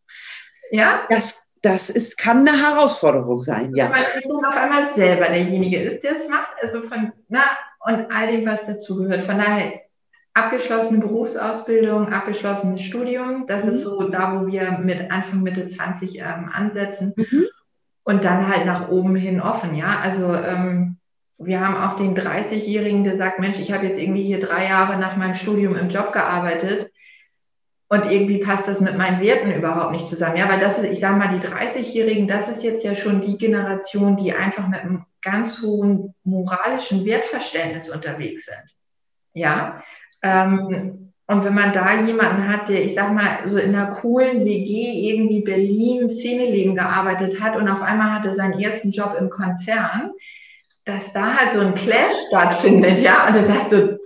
Ja? 0.70 1.02
Das, 1.10 1.49
das 1.62 1.90
ist, 1.90 2.16
kann 2.16 2.48
eine 2.48 2.58
Herausforderung 2.58 3.40
sein, 3.40 3.74
ja. 3.74 3.90
Weil 3.90 4.32
man 4.32 4.44
auf 4.44 4.56
einmal 4.56 4.94
selber 4.94 5.26
derjenige 5.26 5.82
ist, 5.82 6.02
der 6.02 6.16
es 6.16 6.28
macht, 6.28 6.50
also 6.62 6.82
von, 6.82 7.12
na, 7.28 7.42
und 7.80 8.10
all 8.10 8.28
dem, 8.28 8.46
was 8.46 8.64
dazugehört. 8.64 9.26
Von 9.26 9.38
daher 9.38 9.72
abgeschlossene 10.32 11.00
Berufsausbildung, 11.00 12.12
abgeschlossenes 12.12 12.82
Studium, 12.82 13.46
das 13.46 13.64
mhm. 13.64 13.70
ist 13.72 13.82
so 13.82 14.08
da, 14.08 14.40
wo 14.40 14.46
wir 14.46 14.78
mit 14.78 15.10
Anfang, 15.10 15.42
Mitte 15.42 15.68
20 15.68 16.18
ähm, 16.18 16.50
ansetzen. 16.52 17.12
Mhm. 17.16 17.46
Und 18.04 18.24
dann 18.24 18.48
halt 18.48 18.64
nach 18.64 18.88
oben 18.88 19.14
hin 19.14 19.40
offen, 19.40 19.74
ja. 19.74 20.00
Also 20.00 20.34
ähm, 20.34 20.96
wir 21.36 21.60
haben 21.60 21.76
auch 21.76 21.96
den 21.96 22.16
30-Jährigen, 22.16 23.04
der 23.04 23.16
sagt, 23.16 23.38
Mensch, 23.38 23.58
ich 23.58 23.72
habe 23.72 23.86
jetzt 23.86 23.98
irgendwie 23.98 24.22
hier 24.22 24.40
drei 24.40 24.66
Jahre 24.66 24.98
nach 24.98 25.16
meinem 25.16 25.34
Studium 25.34 25.76
im 25.76 25.90
Job 25.90 26.12
gearbeitet 26.12 26.90
und 27.90 28.08
irgendwie 28.08 28.38
passt 28.38 28.68
das 28.68 28.80
mit 28.80 28.96
meinen 28.96 29.20
Werten 29.20 29.52
überhaupt 29.52 29.90
nicht 29.90 30.06
zusammen. 30.06 30.36
Ja, 30.36 30.48
weil 30.48 30.60
das 30.60 30.78
ist, 30.78 30.84
ich 30.84 31.00
sage 31.00 31.16
mal, 31.16 31.36
die 31.36 31.44
30-Jährigen, 31.44 32.28
das 32.28 32.48
ist 32.48 32.62
jetzt 32.62 32.84
ja 32.84 32.94
schon 32.94 33.20
die 33.20 33.36
Generation, 33.36 34.16
die 34.16 34.32
einfach 34.32 34.68
mit 34.68 34.80
einem 34.80 35.04
ganz 35.22 35.60
hohen 35.60 36.14
moralischen 36.22 37.04
Wertverständnis 37.04 37.90
unterwegs 37.90 38.46
sind. 38.46 38.76
Ja. 39.34 39.82
Ähm, 40.22 41.12
und 41.26 41.44
wenn 41.44 41.54
man 41.54 41.72
da 41.72 42.00
jemanden 42.04 42.48
hat, 42.48 42.68
der, 42.68 42.84
ich 42.84 42.94
sag 42.94 43.12
mal, 43.12 43.40
so 43.46 43.58
in 43.58 43.74
einer 43.74 43.96
coolen 43.96 44.44
WG 44.44 45.10
irgendwie 45.10 45.42
Berlin 45.42 46.10
Szeneleben 46.10 46.76
gearbeitet 46.76 47.40
hat 47.40 47.56
und 47.56 47.68
auf 47.68 47.82
einmal 47.82 48.12
hatte 48.12 48.36
seinen 48.36 48.60
ersten 48.60 48.92
Job 48.92 49.16
im 49.18 49.30
Konzern, 49.30 50.12
dass 50.84 51.12
da 51.12 51.34
halt 51.34 51.50
so 51.50 51.58
ein 51.58 51.74
Clash 51.74 52.14
stattfindet, 52.28 53.00
ja, 53.00 53.26
und 53.26 53.34
er 53.34 53.46
sagt 53.46 53.70
so, 53.70 53.98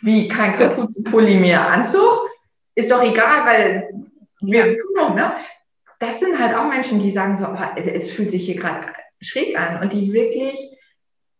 wie 0.00 0.28
kein 0.28 0.58
Kapuzenpulli 0.58 1.38
mehr 1.38 1.66
Anzug, 1.66 2.31
ist 2.74 2.90
doch 2.90 3.02
egal, 3.02 3.46
weil 3.46 3.90
wir 4.40 4.76
ja. 4.76 5.14
ne? 5.14 5.32
Das 5.98 6.18
sind 6.18 6.38
halt 6.38 6.56
auch 6.56 6.68
Menschen, 6.68 6.98
die 6.98 7.12
sagen 7.12 7.36
so, 7.36 7.46
oh, 7.46 7.76
es 7.76 8.10
fühlt 8.10 8.32
sich 8.32 8.44
hier 8.44 8.56
gerade 8.56 8.88
schräg 9.20 9.58
an 9.58 9.80
und 9.80 9.92
die 9.92 10.12
wirklich, 10.12 10.58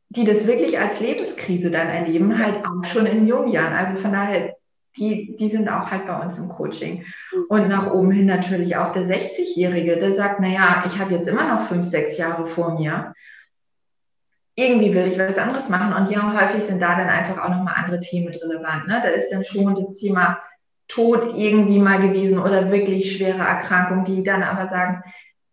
die 0.09 0.25
das 0.25 0.47
wirklich 0.47 0.79
als 0.79 1.01
Lebenskrise 1.01 1.71
dann 1.71 1.89
erleben, 1.89 2.39
halt 2.39 2.65
auch 2.65 2.85
schon 2.85 3.07
in 3.07 3.27
jungen 3.27 3.49
Jahren. 3.49 3.73
Also 3.73 4.01
von 4.01 4.13
daher, 4.13 4.55
die, 4.97 5.37
die 5.37 5.49
sind 5.49 5.69
auch 5.69 5.91
halt 5.91 6.07
bei 6.07 6.17
uns 6.21 6.39
im 6.39 6.49
Coaching. 6.49 7.05
Mhm. 7.33 7.45
Und 7.49 7.69
nach 7.69 7.93
oben 7.93 8.13
hin 8.13 8.27
natürlich 8.27 8.77
auch 8.77 8.93
der 8.93 9.05
60-Jährige, 9.05 9.97
der 9.97 10.15
sagt, 10.15 10.39
naja, 10.39 10.85
ich 10.87 10.99
habe 10.99 11.15
jetzt 11.15 11.27
immer 11.27 11.49
noch 11.49 11.67
fünf, 11.67 11.87
sechs 11.87 12.17
Jahre 12.17 12.47
vor 12.47 12.79
mir. 12.79 13.15
Irgendwie 14.55 14.95
will 14.95 15.09
ich 15.09 15.19
was 15.19 15.39
anderes 15.39 15.69
machen. 15.71 15.93
Und 15.95 16.11
ja, 16.11 16.41
häufig 16.41 16.65
sind 16.65 16.81
da 16.81 16.95
dann 16.95 17.09
einfach 17.09 17.43
auch 17.43 17.49
nochmal 17.49 17.75
andere 17.79 17.99
Themen 17.99 18.29
relevant. 18.29 18.87
Ne? 18.87 19.01
Da 19.03 19.09
ist 19.09 19.31
dann 19.33 19.43
schon 19.43 19.75
das 19.75 19.95
Thema 19.95 20.39
Tod 20.93 21.35
irgendwie 21.37 21.79
mal 21.79 22.07
gewesen 22.07 22.39
oder 22.39 22.71
wirklich 22.71 23.17
schwere 23.17 23.39
Erkrankung, 23.39 24.05
die 24.05 24.23
dann 24.23 24.43
aber 24.43 24.69
sagen, 24.69 25.03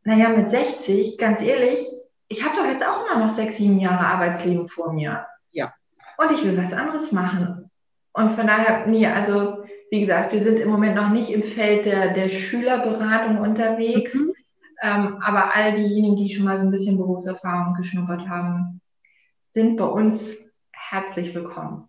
naja, 0.04 0.30
mit 0.30 0.52
60, 0.52 1.18
ganz 1.18 1.42
ehrlich, 1.42 1.88
ich 2.28 2.44
habe 2.44 2.58
doch 2.58 2.66
jetzt 2.66 2.86
auch 2.86 3.06
immer 3.06 3.26
noch 3.26 3.34
sechs, 3.34 3.58
sieben 3.58 3.80
Jahre 3.80 4.06
Arbeitsleben 4.06 4.68
vor 4.68 4.94
mir. 4.94 5.26
Ja. 5.52 5.74
Und 6.18 6.32
ich 6.34 6.44
will 6.44 6.58
was 6.58 6.74
anderes 6.74 7.12
machen. 7.12 7.72
Und 8.12 8.36
von 8.36 8.48
daher, 8.48 8.86
nee, 8.88 9.08
also 9.08 9.64
wie 9.90 10.02
gesagt, 10.02 10.34
wir 10.34 10.44
sind 10.44 10.60
im 10.60 10.70
Moment 10.70 10.96
noch 10.96 11.10
nicht 11.10 11.32
im 11.32 11.44
Feld 11.44 11.86
der, 11.86 12.14
der 12.14 12.30
Schülerberatung 12.30 13.40
unterwegs. 13.40 14.14
Mhm. 14.14 14.34
Ähm, 14.82 15.18
aber 15.22 15.56
all 15.56 15.76
diejenigen, 15.76 16.16
die 16.18 16.30
schon 16.30 16.46
mal 16.46 16.58
so 16.58 16.66
ein 16.66 16.72
bisschen 16.72 16.98
Berufserfahrung 16.98 17.76
geschnuppert 17.76 18.28
haben, 18.28 18.82
sind 19.54 19.78
bei 19.78 19.86
uns 19.86 20.38
herzlich 20.72 21.34
willkommen. 21.34 21.89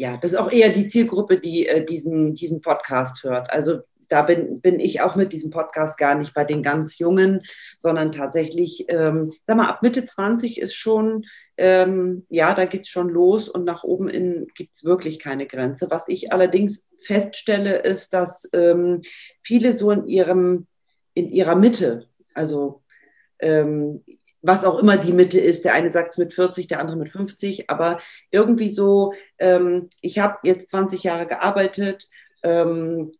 Ja, 0.00 0.16
das 0.16 0.32
ist 0.32 0.38
auch 0.38 0.50
eher 0.50 0.70
die 0.70 0.86
Zielgruppe, 0.86 1.38
die 1.38 1.66
äh, 1.66 1.84
diesen, 1.84 2.34
diesen 2.34 2.62
Podcast 2.62 3.22
hört. 3.22 3.52
Also 3.52 3.80
da 4.08 4.22
bin, 4.22 4.62
bin 4.62 4.80
ich 4.80 5.02
auch 5.02 5.14
mit 5.14 5.30
diesem 5.34 5.50
Podcast 5.50 5.98
gar 5.98 6.14
nicht 6.14 6.32
bei 6.32 6.42
den 6.42 6.62
ganz 6.62 6.96
Jungen, 6.96 7.42
sondern 7.78 8.10
tatsächlich, 8.10 8.86
ähm, 8.88 9.30
sag 9.44 9.58
mal, 9.58 9.68
ab 9.68 9.82
Mitte 9.82 10.06
20 10.06 10.58
ist 10.58 10.74
schon, 10.74 11.26
ähm, 11.58 12.24
ja, 12.30 12.54
da 12.54 12.64
geht 12.64 12.84
es 12.84 12.88
schon 12.88 13.10
los 13.10 13.50
und 13.50 13.66
nach 13.66 13.84
oben 13.84 14.46
gibt 14.54 14.74
es 14.74 14.84
wirklich 14.84 15.18
keine 15.18 15.46
Grenze. 15.46 15.90
Was 15.90 16.08
ich 16.08 16.32
allerdings 16.32 16.86
feststelle, 17.04 17.76
ist, 17.76 18.14
dass 18.14 18.48
ähm, 18.54 19.02
viele 19.42 19.74
so 19.74 19.90
in 19.90 20.08
ihrem, 20.08 20.66
in 21.12 21.28
ihrer 21.28 21.56
Mitte, 21.56 22.08
also 22.32 22.80
ähm, 23.38 24.02
was 24.42 24.64
auch 24.64 24.78
immer 24.78 24.96
die 24.96 25.12
Mitte 25.12 25.40
ist. 25.40 25.64
Der 25.64 25.74
eine 25.74 25.90
sagt 25.90 26.12
es 26.12 26.18
mit 26.18 26.32
40, 26.32 26.68
der 26.68 26.80
andere 26.80 26.96
mit 26.96 27.10
50, 27.10 27.70
aber 27.70 27.98
irgendwie 28.30 28.70
so, 28.70 29.12
ähm, 29.38 29.88
ich 30.00 30.18
habe 30.18 30.38
jetzt 30.44 30.70
20 30.70 31.02
Jahre 31.02 31.26
gearbeitet, 31.26 32.08
ähm, 32.42 33.12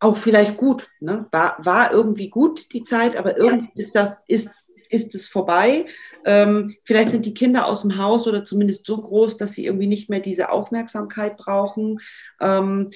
auch 0.00 0.16
vielleicht 0.16 0.56
gut, 0.56 0.88
ne? 1.00 1.26
war, 1.30 1.56
war 1.64 1.92
irgendwie 1.92 2.28
gut 2.28 2.72
die 2.72 2.84
Zeit, 2.84 3.16
aber 3.16 3.38
irgendwie 3.38 3.70
ja. 3.74 3.80
ist 3.80 3.94
das, 3.94 4.22
ist, 4.26 4.50
ist 4.90 5.14
es 5.14 5.26
vorbei. 5.26 5.86
Ähm, 6.26 6.76
vielleicht 6.84 7.12
sind 7.12 7.24
die 7.24 7.34
Kinder 7.34 7.66
aus 7.66 7.82
dem 7.82 7.96
Haus 7.96 8.26
oder 8.26 8.44
zumindest 8.44 8.86
so 8.86 9.00
groß, 9.00 9.36
dass 9.36 9.52
sie 9.52 9.64
irgendwie 9.64 9.86
nicht 9.86 10.10
mehr 10.10 10.20
diese 10.20 10.50
Aufmerksamkeit 10.50 11.36
brauchen. 11.36 12.00
Ähm, 12.40 12.90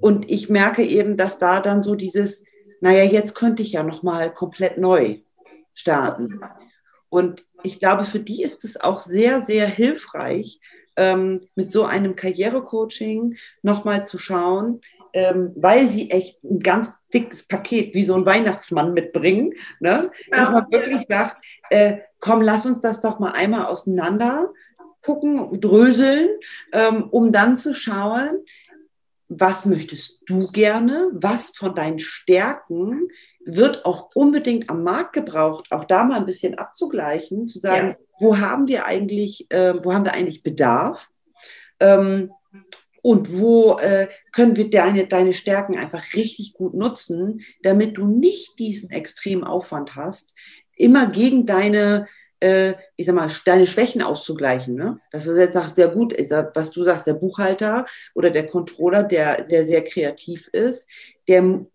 und 0.00 0.30
ich 0.30 0.48
merke 0.48 0.84
eben, 0.84 1.16
dass 1.16 1.38
da 1.38 1.60
dann 1.60 1.82
so 1.82 1.94
dieses, 1.94 2.44
naja, 2.80 3.02
jetzt 3.02 3.34
könnte 3.34 3.62
ich 3.62 3.72
ja 3.72 3.82
nochmal 3.82 4.32
komplett 4.32 4.78
neu 4.78 5.18
starten. 5.74 6.40
Und 7.08 7.44
ich 7.62 7.80
glaube, 7.80 8.04
für 8.04 8.20
die 8.20 8.42
ist 8.42 8.64
es 8.64 8.80
auch 8.80 8.98
sehr, 8.98 9.40
sehr 9.40 9.66
hilfreich, 9.66 10.60
ähm, 10.96 11.40
mit 11.54 11.70
so 11.70 11.84
einem 11.84 12.16
Karrierecoaching 12.16 13.36
nochmal 13.62 14.04
zu 14.04 14.18
schauen, 14.18 14.80
ähm, 15.12 15.52
weil 15.56 15.88
sie 15.88 16.10
echt 16.10 16.42
ein 16.44 16.60
ganz 16.60 16.92
dickes 17.14 17.46
Paket 17.46 17.94
wie 17.94 18.04
so 18.04 18.14
ein 18.14 18.26
Weihnachtsmann 18.26 18.92
mitbringen, 18.92 19.54
ne? 19.80 20.10
dass 20.30 20.50
man 20.50 20.70
wirklich 20.70 21.06
sagt, 21.08 21.44
äh, 21.70 21.98
komm, 22.20 22.42
lass 22.42 22.66
uns 22.66 22.80
das 22.80 23.00
doch 23.00 23.18
mal 23.18 23.32
einmal 23.32 23.66
auseinander 23.66 24.50
gucken, 25.02 25.60
dröseln, 25.60 26.28
ähm, 26.72 27.04
um 27.10 27.32
dann 27.32 27.56
zu 27.56 27.74
schauen, 27.74 28.44
was 29.28 29.66
möchtest 29.66 30.22
du 30.26 30.48
gerne, 30.50 31.10
was 31.12 31.50
von 31.50 31.74
deinen 31.74 31.98
Stärken 31.98 33.08
wird 33.44 33.84
auch 33.84 34.10
unbedingt 34.14 34.70
am 34.70 34.82
Markt 34.82 35.12
gebraucht, 35.12 35.70
auch 35.70 35.84
da 35.84 36.04
mal 36.04 36.18
ein 36.18 36.26
bisschen 36.26 36.56
abzugleichen, 36.56 37.46
zu 37.46 37.58
sagen, 37.58 37.88
ja. 37.88 37.96
wo 38.18 38.38
haben 38.38 38.68
wir 38.68 38.86
eigentlich, 38.86 39.50
äh, 39.50 39.74
wo 39.84 39.92
haben 39.92 40.04
wir 40.04 40.14
eigentlich 40.14 40.42
Bedarf? 40.42 41.10
Ähm, 41.80 42.32
und 43.02 43.38
wo 43.38 43.78
äh, 43.78 44.08
können 44.32 44.56
wir 44.56 44.70
deine, 44.70 45.06
deine 45.06 45.32
Stärken 45.32 45.78
einfach 45.78 46.14
richtig 46.14 46.54
gut 46.54 46.74
nutzen, 46.74 47.42
damit 47.62 47.96
du 47.96 48.06
nicht 48.06 48.58
diesen 48.58 48.90
extremen 48.90 49.44
Aufwand 49.44 49.94
hast, 49.94 50.34
immer 50.76 51.06
gegen 51.06 51.46
deine, 51.46 52.06
äh, 52.40 52.74
ich 52.96 53.06
sag 53.06 53.14
mal, 53.14 53.30
deine 53.44 53.66
Schwächen 53.66 54.02
auszugleichen. 54.02 54.74
Ne? 54.74 55.00
Dass 55.10 55.24
du 55.24 55.32
jetzt 55.32 55.54
sagst, 55.54 55.76
sehr 55.76 55.88
gut, 55.88 56.14
sag, 56.26 56.54
was 56.54 56.70
du 56.70 56.84
sagst, 56.84 57.06
der 57.06 57.14
Buchhalter 57.14 57.86
oder 58.14 58.30
der 58.30 58.46
Controller, 58.46 59.02
der, 59.02 59.42
der 59.44 59.64
sehr 59.64 59.84
kreativ 59.84 60.48
ist, 60.48 60.88
der, 61.26 61.66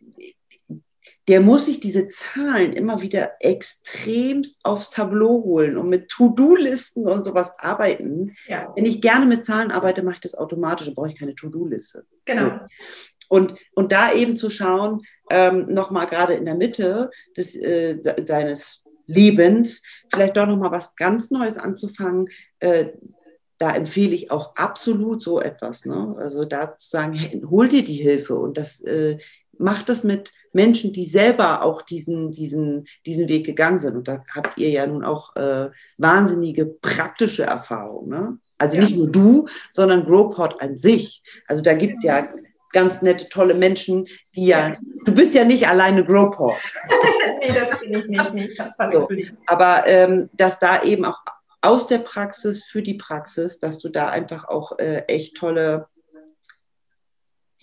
der 1.28 1.41
muss 1.41 1.66
sich 1.66 1.80
diese 1.80 2.09
Zahlen 2.09 2.74
immer 2.74 3.01
wieder 3.01 3.34
extremst 3.39 4.59
aufs 4.64 4.89
Tableau 4.89 5.43
holen 5.43 5.78
und 5.78 5.89
mit 5.89 6.09
To-Do-Listen 6.09 7.07
und 7.07 7.24
sowas 7.24 7.53
arbeiten. 7.57 8.36
Ja. 8.47 8.72
Wenn 8.76 8.86
ich 8.86 9.01
gerne 9.01 9.26
mit 9.26 9.45
Zahlen 9.45 9.72
arbeite, 9.72 10.03
mache 10.03 10.16
ich 10.16 10.22
das 10.22 10.36
automatisch, 10.36 10.88
dann 10.88 10.95
brauche 10.95 11.09
ich 11.09 11.20
keine 11.20 11.36
To-Do-Liste. 11.36 12.05
Genau. 12.26 12.49
So. 12.49 12.59
Und, 13.30 13.55
und 13.74 13.91
da 13.91 14.11
eben 14.11 14.36
zu 14.36 14.49
schauen, 14.49 15.01
ähm, 15.32 15.68
nochmal 15.68 16.07
gerade 16.07 16.34
in 16.34 16.45
der 16.45 16.55
Mitte 16.55 17.09
des, 17.36 17.55
äh, 17.55 17.97
deines 18.22 18.83
Lebens, 19.06 19.84
vielleicht 20.12 20.38
doch 20.38 20.47
nochmal 20.47 20.72
was 20.72 20.95
ganz 20.95 21.32
Neues 21.32 21.58
anzufangen, 21.58 22.30
äh, 22.60 22.88
da 23.58 23.72
empfehle 23.72 24.16
ich 24.16 24.32
auch 24.32 24.56
absolut 24.56 25.22
so 25.22 25.39
etwas. 25.39 25.86
Ne? 25.86 26.16
Also 26.18 26.43
da 26.43 26.76
zu 26.76 26.89
sagen, 26.89 27.20
hol 27.49 27.68
dir 27.68 27.84
die 27.84 27.93
Hilfe 27.93 28.36
und 28.36 28.58
das 28.58 28.82
äh, 28.82 29.18
macht 29.58 29.89
das 29.89 30.04
mit 30.04 30.34
Menschen, 30.51 30.93
die 30.93 31.06
selber 31.06 31.64
auch 31.64 31.82
diesen, 31.82 32.32
diesen, 32.32 32.86
diesen 33.06 33.28
Weg 33.28 33.45
gegangen 33.45 33.80
sind. 33.80 33.95
Und 33.95 34.08
da 34.08 34.24
habt 34.34 34.58
ihr 34.58 34.70
ja 34.70 34.86
nun 34.86 35.04
auch 35.04 35.36
äh, 35.36 35.70
wahnsinnige 35.97 36.66
praktische 36.66 37.43
Erfahrungen. 37.43 38.10
Ne? 38.10 38.38
Also 38.58 38.76
ja. 38.76 38.82
nicht 38.82 38.97
nur 38.97 39.10
du, 39.10 39.47
sondern 39.72 40.06
GrowPod 40.06 40.62
an 40.62 40.78
sich. 40.78 41.24
Also 41.47 41.64
da 41.64 41.74
gibt 41.74 41.97
es 41.97 42.04
ja 42.04 42.28
ganz 42.74 43.02
nette, 43.02 43.30
tolle 43.30 43.54
Menschen, 43.54 44.08
die 44.36 44.48
ja, 44.48 44.76
du 45.06 45.14
bist 45.14 45.34
ja 45.34 45.46
nicht 45.46 45.68
alleine 45.68 46.04
GrowPod. 46.04 46.56
nee, 47.40 47.54
das 47.54 47.80
bin 47.80 48.00
ich 48.00 48.08
nicht. 48.08 48.34
nicht. 48.34 48.58
So, 48.92 49.08
aber 49.48 49.84
ähm, 49.88 50.30
dass 50.34 50.60
da 50.60 50.84
eben 50.84 51.06
auch 51.06 51.22
aus 51.62 51.88
der 51.88 52.00
Praxis 52.00 52.66
für 52.66 52.82
die 52.82 52.96
Praxis, 52.96 53.60
dass 53.60 53.80
du 53.80 53.90
da 53.90 54.10
einfach 54.10 54.50
auch 54.50 54.78
äh, 54.80 55.04
echt 55.08 55.38
tolle 55.38 55.88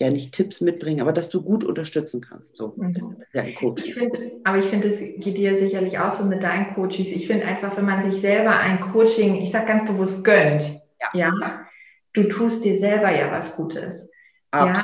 ja 0.01 0.09
nicht 0.09 0.33
Tipps 0.33 0.59
mitbringen, 0.59 0.99
aber 0.99 1.13
dass 1.13 1.29
du 1.29 1.43
gut 1.43 1.63
unterstützen 1.63 2.21
kannst. 2.21 2.57
So, 2.57 2.73
mhm. 2.75 3.17
ja, 3.33 3.43
Coach. 3.59 3.85
Ich 3.85 3.93
find, 3.93 4.13
aber 4.43 4.57
ich 4.57 4.65
finde, 4.65 4.89
es 4.89 4.97
geht 4.97 5.37
dir 5.37 5.59
sicherlich 5.59 5.99
auch 5.99 6.11
so 6.11 6.25
mit 6.25 6.43
deinen 6.43 6.73
Coaches. 6.73 7.07
Ich 7.07 7.27
finde 7.27 7.45
einfach, 7.45 7.77
wenn 7.77 7.85
man 7.85 8.11
sich 8.11 8.19
selber 8.19 8.57
ein 8.57 8.81
Coaching, 8.81 9.35
ich 9.35 9.51
sage 9.51 9.67
ganz 9.67 9.85
bewusst, 9.85 10.23
gönnt, 10.23 10.81
ja. 10.99 11.07
ja, 11.13 11.65
du 12.13 12.23
tust 12.23 12.65
dir 12.65 12.79
selber 12.79 13.11
ja 13.11 13.31
was 13.31 13.55
Gutes. 13.55 14.09
Absolut. 14.51 14.75
Ja. 14.75 14.83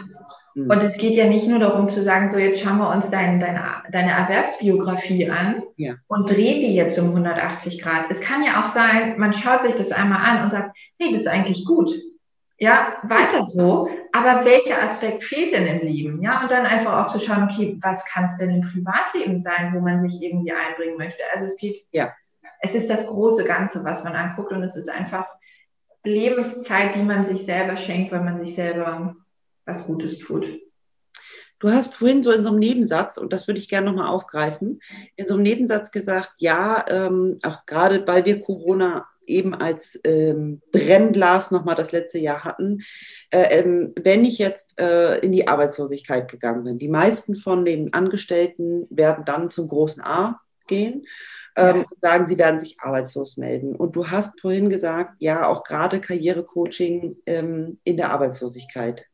Mhm. 0.57 0.71
Und 0.71 0.81
es 0.81 0.97
geht 0.97 1.13
ja 1.13 1.25
nicht 1.25 1.47
nur 1.47 1.59
darum 1.59 1.87
zu 1.87 2.03
sagen, 2.03 2.29
so 2.29 2.37
jetzt 2.37 2.61
schauen 2.61 2.79
wir 2.79 2.89
uns 2.89 3.09
dein, 3.09 3.39
deine, 3.39 3.61
deine 3.91 4.11
Erwerbsbiografie 4.11 5.29
an 5.29 5.63
ja. 5.75 5.95
und 6.07 6.29
dreht 6.29 6.63
die 6.63 6.75
jetzt 6.75 6.97
um 6.97 7.09
180 7.09 7.81
Grad. 7.81 8.05
Es 8.09 8.21
kann 8.21 8.43
ja 8.43 8.61
auch 8.61 8.65
sein, 8.65 9.19
man 9.19 9.33
schaut 9.33 9.61
sich 9.61 9.75
das 9.75 9.91
einmal 9.91 10.25
an 10.25 10.43
und 10.43 10.49
sagt, 10.49 10.75
hey, 10.99 11.11
das 11.11 11.21
ist 11.21 11.27
eigentlich 11.27 11.63
gut. 11.65 11.91
Ja, 12.59 12.93
weiter 13.03 13.45
so. 13.45 13.87
Aber 14.11 14.43
welcher 14.45 14.81
Aspekt 14.81 15.23
fehlt 15.23 15.53
denn 15.53 15.67
im 15.67 15.87
Leben? 15.87 16.23
Ja, 16.23 16.41
und 16.41 16.49
dann 16.49 16.65
einfach 16.65 17.05
auch 17.05 17.07
zu 17.07 17.19
schauen, 17.19 17.43
okay, 17.43 17.77
was 17.83 18.03
kann 18.05 18.25
es 18.25 18.35
denn 18.37 18.49
im 18.49 18.61
Privatleben 18.61 19.39
sein, 19.39 19.73
wo 19.75 19.79
man 19.79 20.01
sich 20.01 20.23
irgendwie 20.23 20.51
einbringen 20.51 20.97
möchte? 20.97 21.21
Also 21.31 21.45
es 21.45 21.57
geht, 21.57 21.85
ja, 21.91 22.11
es 22.61 22.73
ist 22.73 22.89
das 22.89 23.05
große 23.05 23.43
Ganze, 23.43 23.83
was 23.83 24.03
man 24.03 24.15
anguckt 24.15 24.51
und 24.51 24.63
es 24.63 24.75
ist 24.75 24.89
einfach 24.89 25.27
Lebenszeit, 26.03 26.95
die 26.95 27.03
man 27.03 27.27
sich 27.27 27.45
selber 27.45 27.77
schenkt, 27.77 28.11
weil 28.11 28.21
man 28.21 28.39
sich 28.39 28.55
selber 28.55 29.15
was 29.67 29.83
Gutes 29.85 30.17
tut. 30.17 30.47
Du 31.59 31.71
hast 31.71 31.95
vorhin 31.95 32.21
so 32.21 32.31
in 32.31 32.43
so 32.43 32.49
einem 32.49 32.59
Nebensatz, 32.59 33.17
und 33.17 33.33
das 33.33 33.47
würde 33.47 33.59
ich 33.59 33.69
gerne 33.69 33.87
nochmal 33.87 34.09
aufgreifen, 34.09 34.79
in 35.15 35.27
so 35.27 35.33
einem 35.33 35.43
Nebensatz 35.43 35.91
gesagt, 35.91 36.31
ja, 36.37 36.85
ähm, 36.87 37.37
auch 37.43 37.65
gerade 37.65 38.05
weil 38.07 38.25
wir 38.25 38.41
Corona 38.41 39.07
eben 39.25 39.53
als 39.53 39.99
ähm, 40.03 40.61
Brennglas 40.71 41.51
nochmal 41.51 41.75
das 41.75 41.91
letzte 41.91 42.19
Jahr 42.19 42.43
hatten, 42.43 42.83
äh, 43.31 43.59
ähm, 43.59 43.93
wenn 43.99 44.23
ich 44.23 44.37
jetzt 44.37 44.79
äh, 44.79 45.17
in 45.17 45.31
die 45.31 45.47
Arbeitslosigkeit 45.47 46.29
gegangen 46.31 46.63
bin. 46.63 46.79
Die 46.79 46.87
meisten 46.87 47.35
von 47.35 47.65
den 47.65 47.93
Angestellten 47.93 48.87
werden 48.89 49.25
dann 49.25 49.49
zum 49.49 49.67
großen 49.67 50.03
A 50.03 50.39
gehen 50.67 51.05
ähm, 51.55 51.85
und 51.89 52.01
sagen, 52.01 52.25
sie 52.25 52.37
werden 52.37 52.59
sich 52.59 52.79
arbeitslos 52.79 53.35
melden. 53.35 53.75
Und 53.75 53.95
du 53.95 54.09
hast 54.09 54.39
vorhin 54.39 54.69
gesagt, 54.69 55.15
ja, 55.19 55.47
auch 55.47 55.63
gerade 55.63 55.99
Karrierecoaching 55.99 57.15
ähm, 57.25 57.79
in 57.83 57.97
der 57.97 58.11
Arbeitslosigkeit. 58.11 59.05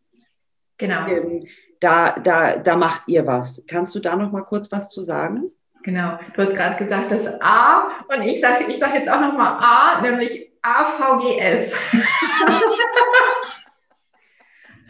Genau. 0.83 1.07
Ähm, 1.07 1.47
da, 1.79 2.11
da, 2.11 2.57
da 2.57 2.75
macht 2.75 3.03
ihr 3.07 3.25
was. 3.25 3.65
Kannst 3.69 3.95
du 3.95 4.01
da 4.01 4.17
noch 4.17 4.33
mal 4.33 4.41
kurz 4.41 4.69
was 4.69 4.89
zu 4.89 5.01
sagen? 5.01 5.49
Genau, 5.83 6.19
du 6.35 6.41
hast 6.41 6.55
gerade 6.55 6.83
gesagt, 6.83 7.09
das 7.09 7.25
A 7.39 7.87
und 8.09 8.23
ich 8.23 8.41
sage 8.41 8.65
ich 8.67 8.79
sag 8.79 8.93
jetzt 8.93 9.09
auch 9.09 9.21
nochmal 9.21 9.59
A, 9.61 10.01
nämlich 10.01 10.51
AVGS. 10.61 11.73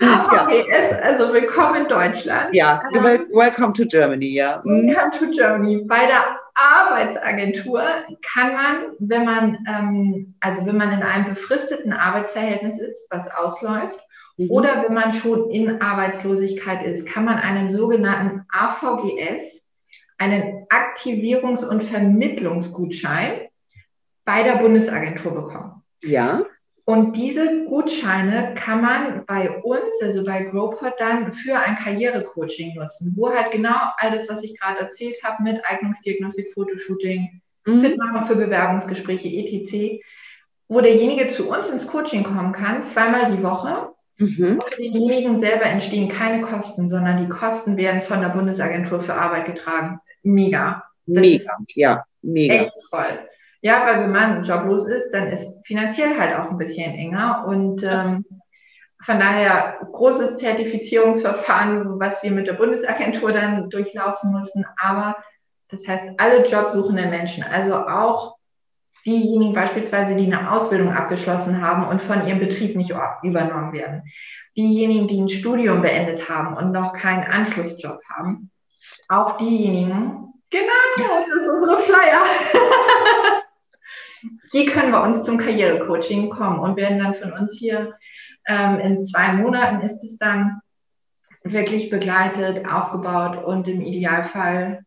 AVGS, 0.02 0.94
also 1.04 1.32
willkommen 1.32 1.84
in 1.84 1.88
Deutschland. 1.88 2.56
Ja, 2.56 2.82
ähm, 2.92 3.28
welcome 3.32 3.74
to 3.74 3.86
Germany, 3.86 4.34
ja. 4.34 4.64
Mhm. 4.64 4.88
Welcome 4.88 5.12
to 5.20 5.32
Germany. 5.32 5.86
Bei 5.86 6.08
der 6.08 6.40
Arbeitsagentur 6.56 7.84
kann 8.34 8.54
man, 8.56 8.76
wenn 8.98 9.26
man, 9.26 9.58
ähm, 9.68 10.34
also 10.40 10.66
wenn 10.66 10.78
man 10.78 10.92
in 10.92 11.04
einem 11.04 11.36
befristeten 11.36 11.94
Arbeitsverhältnis 11.94 12.80
ist, 12.80 13.08
was 13.12 13.30
ausläuft, 13.30 14.03
mhm. 14.38 14.50
oder 14.50 14.84
wenn 14.84 14.94
man 14.94 15.14
schon 15.14 15.50
in 15.50 15.82
Arbeitslosigkeit 15.82 16.86
ist, 16.86 17.06
kann 17.06 17.26
man 17.26 17.38
einen 17.38 17.72
sogenannten 17.72 18.46
AVGS, 18.50 19.62
einen 20.18 20.66
Aktivierungs- 20.70 21.68
und 21.68 21.84
Vermittlungsgutschein 21.84 23.48
bei 24.26 24.44
der 24.44 24.58
Bundesagentur 24.58 25.34
bekommen. 25.34 25.84
Ja. 26.02 26.44
Und 26.86 27.16
diese 27.16 27.66
Gutscheine 27.66 28.56
kann 28.56 28.82
man 28.82 29.26
bei 29.26 29.50
uns, 29.62 30.02
also 30.02 30.26
bei 30.26 30.44
GrowPod, 30.44 30.94
dann 30.98 31.32
für 31.34 31.58
ein 31.58 31.78
Karrierecoaching 31.78 32.76
nutzen, 32.76 33.14
wo 33.16 33.30
halt 33.30 33.52
genau 33.52 33.76
alles, 33.98 34.28
was 34.28 34.44
ich 34.44 34.60
gerade 34.60 34.82
erzählt 34.82 35.16
habe, 35.24 35.44
mit 35.44 35.66
Eignungsdiagnostik, 35.66 36.54
Fotoshooting, 36.54 37.42
mhm. 37.66 37.80
Fitmachen 37.80 38.26
für 38.26 38.36
Bewerbungsgespräche, 38.36 39.30
etc., 39.30 40.04
wo 40.68 40.82
derjenige 40.82 41.30
zu 41.30 41.50
uns 41.50 41.70
ins 41.70 41.88
Coaching 41.88 42.24
kommen 42.24 42.52
kann, 42.52 42.84
zweimal 42.84 43.36
die 43.36 43.44
Woche. 43.44 43.93
Mhm. 44.18 44.62
Für 44.62 44.78
denjenigen 44.78 45.40
selber 45.40 45.66
entstehen 45.66 46.10
keine 46.10 46.44
Kosten, 46.44 46.88
sondern 46.88 47.18
die 47.18 47.30
Kosten 47.30 47.78
werden 47.78 48.04
von 48.04 48.22
der 48.22 48.30
Bundesagentur 48.30 49.02
für 49.02 49.16
Arbeit 49.16 49.46
getragen. 49.46 50.00
Mega. 50.22 50.84
Das 51.06 51.22
mega, 51.22 51.58
ja, 51.76 52.04
mega. 52.22 52.54
Echt 52.54 52.74
toll. 52.90 53.20
Ja, 53.62 53.86
weil 53.86 54.02
wenn 54.02 54.12
man 54.12 54.44
joblos 54.44 54.88
ist, 54.88 55.12
dann 55.12 55.28
ist 55.28 55.66
finanziell 55.66 56.18
halt 56.18 56.38
auch 56.38 56.52
ein 56.52 56.58
bisschen 56.58 56.94
enger. 56.94 57.46
Und 57.48 57.84
ähm, 57.84 58.26
von 59.04 59.20
daher 59.20 59.80
großes 59.92 60.38
Zertifizierungsverfahren, 60.38 62.00
was 62.00 62.24
wir 62.24 62.32
mit 62.32 62.48
der 62.48 62.54
Bundesagentur 62.54 63.32
dann 63.32 63.70
durchlaufen 63.70 64.32
mussten. 64.32 64.66
Aber 64.78 65.16
das 65.70 65.86
heißt, 65.88 66.04
alle 66.18 66.46
jobsuchenden 66.46 67.10
Menschen, 67.10 67.44
also 67.44 67.76
auch 67.76 68.33
diejenigen 69.06 69.54
beispielsweise, 69.54 70.16
die 70.16 70.26
eine 70.26 70.52
Ausbildung 70.52 70.94
abgeschlossen 70.94 71.62
haben 71.62 71.88
und 71.88 72.02
von 72.02 72.28
ihrem 72.28 72.40
Betrieb 72.40 72.76
nicht 72.76 72.94
übernommen 73.24 73.74
werden. 73.74 74.04
Diejenigen, 74.56 75.08
die 75.08 75.22
ein 75.22 75.30
Studium 75.30 75.82
beendet 75.82 76.30
haben 76.30 76.56
und 76.56 76.72
noch 76.72 76.94
keinen 76.94 77.24
Anschlussjob 77.24 78.00
haben. 78.10 78.50
Auch 79.10 79.38
diejenigen, 79.38 80.34
genau, 80.50 80.74
das 80.98 81.08
ist 81.08 81.50
unsere 81.50 81.80
Flyer. 81.80 82.24
die 84.54 84.66
können 84.66 84.92
bei 84.92 85.02
uns 85.02 85.24
zum 85.24 85.38
Karrierecoaching 85.38 86.30
kommen 86.30 86.60
und 86.60 86.78
werden 86.78 87.00
dann 87.00 87.16
von 87.16 87.34
uns 87.34 87.58
hier 87.58 87.94
ähm, 88.48 88.80
in 88.80 89.04
zwei 89.04 89.34
Monaten 89.34 89.82
ist 89.82 90.04
es 90.04 90.18
dann 90.18 90.62
wirklich 91.44 91.90
begleitet, 91.90 92.66
aufgebaut 92.68 93.44
und 93.44 93.68
im 93.68 93.82
Idealfall 93.82 94.86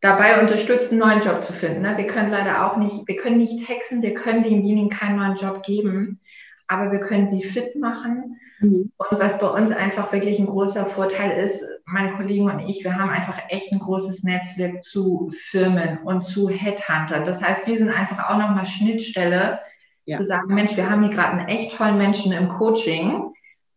dabei 0.00 0.40
unterstützt, 0.40 0.90
einen 0.90 1.00
neuen 1.00 1.22
Job 1.22 1.42
zu 1.42 1.52
finden. 1.52 1.82
Ne? 1.82 1.96
Wir 1.96 2.06
können 2.06 2.30
leider 2.30 2.66
auch 2.66 2.76
nicht, 2.76 3.06
wir 3.06 3.16
können 3.16 3.38
nicht 3.38 3.68
hexen, 3.68 4.02
wir 4.02 4.14
können 4.14 4.42
denjenigen 4.42 4.90
keinen 4.90 5.16
neuen 5.16 5.36
Job 5.36 5.62
geben, 5.62 6.20
aber 6.68 6.92
wir 6.92 7.00
können 7.00 7.26
sie 7.26 7.42
fit 7.42 7.76
machen. 7.76 8.38
Mhm. 8.60 8.92
Und 8.96 9.18
was 9.18 9.38
bei 9.38 9.48
uns 9.48 9.72
einfach 9.72 10.12
wirklich 10.12 10.38
ein 10.38 10.46
großer 10.46 10.86
Vorteil 10.86 11.44
ist, 11.44 11.62
meine 11.84 12.12
Kollegen 12.12 12.50
und 12.50 12.60
ich, 12.60 12.84
wir 12.84 12.96
haben 12.96 13.10
einfach 13.10 13.38
echt 13.48 13.72
ein 13.72 13.78
großes 13.78 14.22
Netzwerk 14.22 14.82
zu 14.84 15.32
Firmen 15.50 15.98
und 15.98 16.22
zu 16.22 16.48
Headhuntern. 16.48 17.26
Das 17.26 17.42
heißt, 17.42 17.66
wir 17.66 17.78
sind 17.78 17.90
einfach 17.90 18.30
auch 18.30 18.38
nochmal 18.38 18.66
Schnittstelle, 18.66 19.60
ja. 20.06 20.16
zu 20.16 20.24
sagen, 20.24 20.54
Mensch, 20.54 20.76
wir 20.76 20.88
haben 20.88 21.04
hier 21.04 21.14
gerade 21.14 21.38
einen 21.38 21.48
echt 21.48 21.76
tollen 21.76 21.98
Menschen 21.98 22.32
im 22.32 22.48
Coaching 22.48 23.32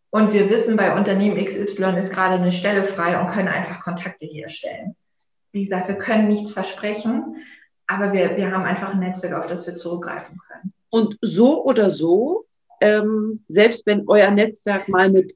und 0.10 0.32
wir 0.32 0.50
wissen, 0.50 0.78
bei 0.78 0.96
Unternehmen 0.96 1.44
XY 1.44 2.00
ist 2.00 2.14
gerade 2.14 2.36
eine 2.36 2.52
Stelle 2.52 2.88
frei 2.88 3.20
und 3.20 3.28
können 3.28 3.48
einfach 3.48 3.82
Kontakte 3.82 4.26
herstellen. 4.26 4.96
Wie 5.54 5.64
gesagt, 5.64 5.88
wir 5.88 5.96
können 5.96 6.28
nichts 6.28 6.52
versprechen, 6.52 7.38
aber 7.88 8.12
wir, 8.12 8.36
wir 8.36 8.52
haben 8.52 8.64
einfach 8.64 8.94
ein 8.94 9.00
Netzwerk, 9.00 9.34
auf 9.34 9.48
das 9.48 9.66
wir 9.66 9.76
zurückgreifen 9.76 10.38
können. 10.48 10.74
Und 10.90 11.18
so 11.22 11.64
oder 11.64 11.90
so 11.90 12.46
ähm, 12.84 13.40
selbst 13.48 13.86
wenn 13.86 14.04
euer 14.08 14.30
Netzwerk 14.30 14.90
mal 14.90 15.10
mit, 15.10 15.34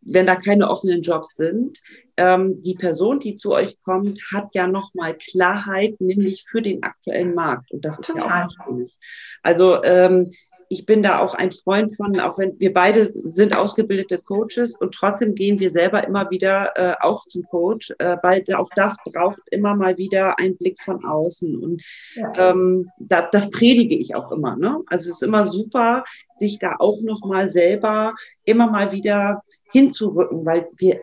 wenn 0.00 0.26
da 0.26 0.34
keine 0.34 0.68
offenen 0.68 1.00
Jobs 1.00 1.36
sind, 1.36 1.80
ähm, 2.16 2.60
die 2.60 2.74
Person, 2.74 3.20
die 3.20 3.36
zu 3.36 3.52
euch 3.52 3.78
kommt, 3.84 4.20
hat 4.32 4.52
ja 4.52 4.66
nochmal 4.66 5.16
Klarheit, 5.16 6.00
nämlich 6.00 6.44
für 6.48 6.60
den 6.60 6.82
aktuellen 6.82 7.36
Markt. 7.36 7.70
Und 7.70 7.84
das 7.84 8.00
ist 8.00 8.08
ja 8.08 8.24
auch 8.24 8.50
schönes. 8.66 8.98
Also 9.44 9.80
ähm, 9.84 10.28
ich 10.70 10.84
bin 10.84 11.02
da 11.02 11.20
auch 11.20 11.34
ein 11.34 11.50
Freund 11.50 11.96
von, 11.96 12.20
auch 12.20 12.38
wenn 12.38 12.58
wir 12.60 12.72
beide 12.74 13.06
sind 13.06 13.56
ausgebildete 13.56 14.18
Coaches 14.18 14.76
und 14.78 14.94
trotzdem 14.94 15.34
gehen 15.34 15.58
wir 15.58 15.70
selber 15.70 16.06
immer 16.06 16.30
wieder 16.30 16.72
äh, 16.76 16.94
auch 17.00 17.24
zum 17.24 17.44
Coach, 17.44 17.92
äh, 17.98 18.16
weil 18.22 18.44
auch 18.54 18.68
das 18.76 18.98
braucht 19.04 19.40
immer 19.50 19.74
mal 19.74 19.96
wieder 19.96 20.38
einen 20.38 20.56
Blick 20.56 20.80
von 20.82 21.04
außen. 21.04 21.56
Und 21.58 21.82
ja. 22.14 22.50
ähm, 22.50 22.90
da, 22.98 23.28
das 23.30 23.50
predige 23.50 23.96
ich 23.96 24.14
auch 24.14 24.30
immer. 24.30 24.56
Ne? 24.56 24.82
Also 24.86 25.10
es 25.10 25.16
ist 25.16 25.22
immer 25.22 25.46
super, 25.46 26.04
sich 26.36 26.58
da 26.58 26.76
auch 26.78 27.00
nochmal 27.00 27.48
selber 27.48 28.14
immer 28.44 28.70
mal 28.70 28.92
wieder 28.92 29.42
hinzurücken, 29.72 30.44
weil 30.44 30.68
wir 30.76 31.00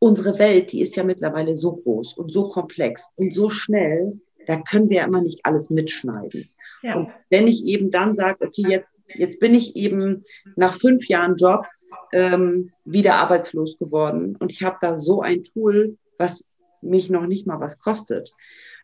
unsere 0.00 0.38
Welt, 0.38 0.72
die 0.72 0.80
ist 0.80 0.96
ja 0.96 1.04
mittlerweile 1.04 1.54
so 1.54 1.76
groß 1.76 2.14
und 2.14 2.32
so 2.32 2.48
komplex 2.48 3.12
und 3.16 3.32
so 3.32 3.48
schnell, 3.48 4.20
da 4.46 4.60
können 4.60 4.90
wir 4.90 4.98
ja 4.98 5.04
immer 5.04 5.22
nicht 5.22 5.46
alles 5.46 5.70
mitschneiden. 5.70 6.50
Ja. 6.84 6.96
Und 6.96 7.08
wenn 7.30 7.48
ich 7.48 7.64
eben 7.64 7.90
dann 7.90 8.14
sage, 8.14 8.44
okay, 8.44 8.66
jetzt, 8.68 9.00
jetzt 9.06 9.40
bin 9.40 9.54
ich 9.54 9.74
eben 9.74 10.22
nach 10.54 10.74
fünf 10.74 11.06
Jahren 11.08 11.36
Job 11.36 11.64
ähm, 12.12 12.72
wieder 12.84 13.14
arbeitslos 13.14 13.78
geworden 13.78 14.36
und 14.38 14.52
ich 14.52 14.62
habe 14.62 14.76
da 14.82 14.98
so 14.98 15.22
ein 15.22 15.44
Tool, 15.44 15.96
was 16.18 16.52
mich 16.82 17.08
noch 17.08 17.26
nicht 17.26 17.46
mal 17.46 17.58
was 17.58 17.78
kostet. 17.78 18.34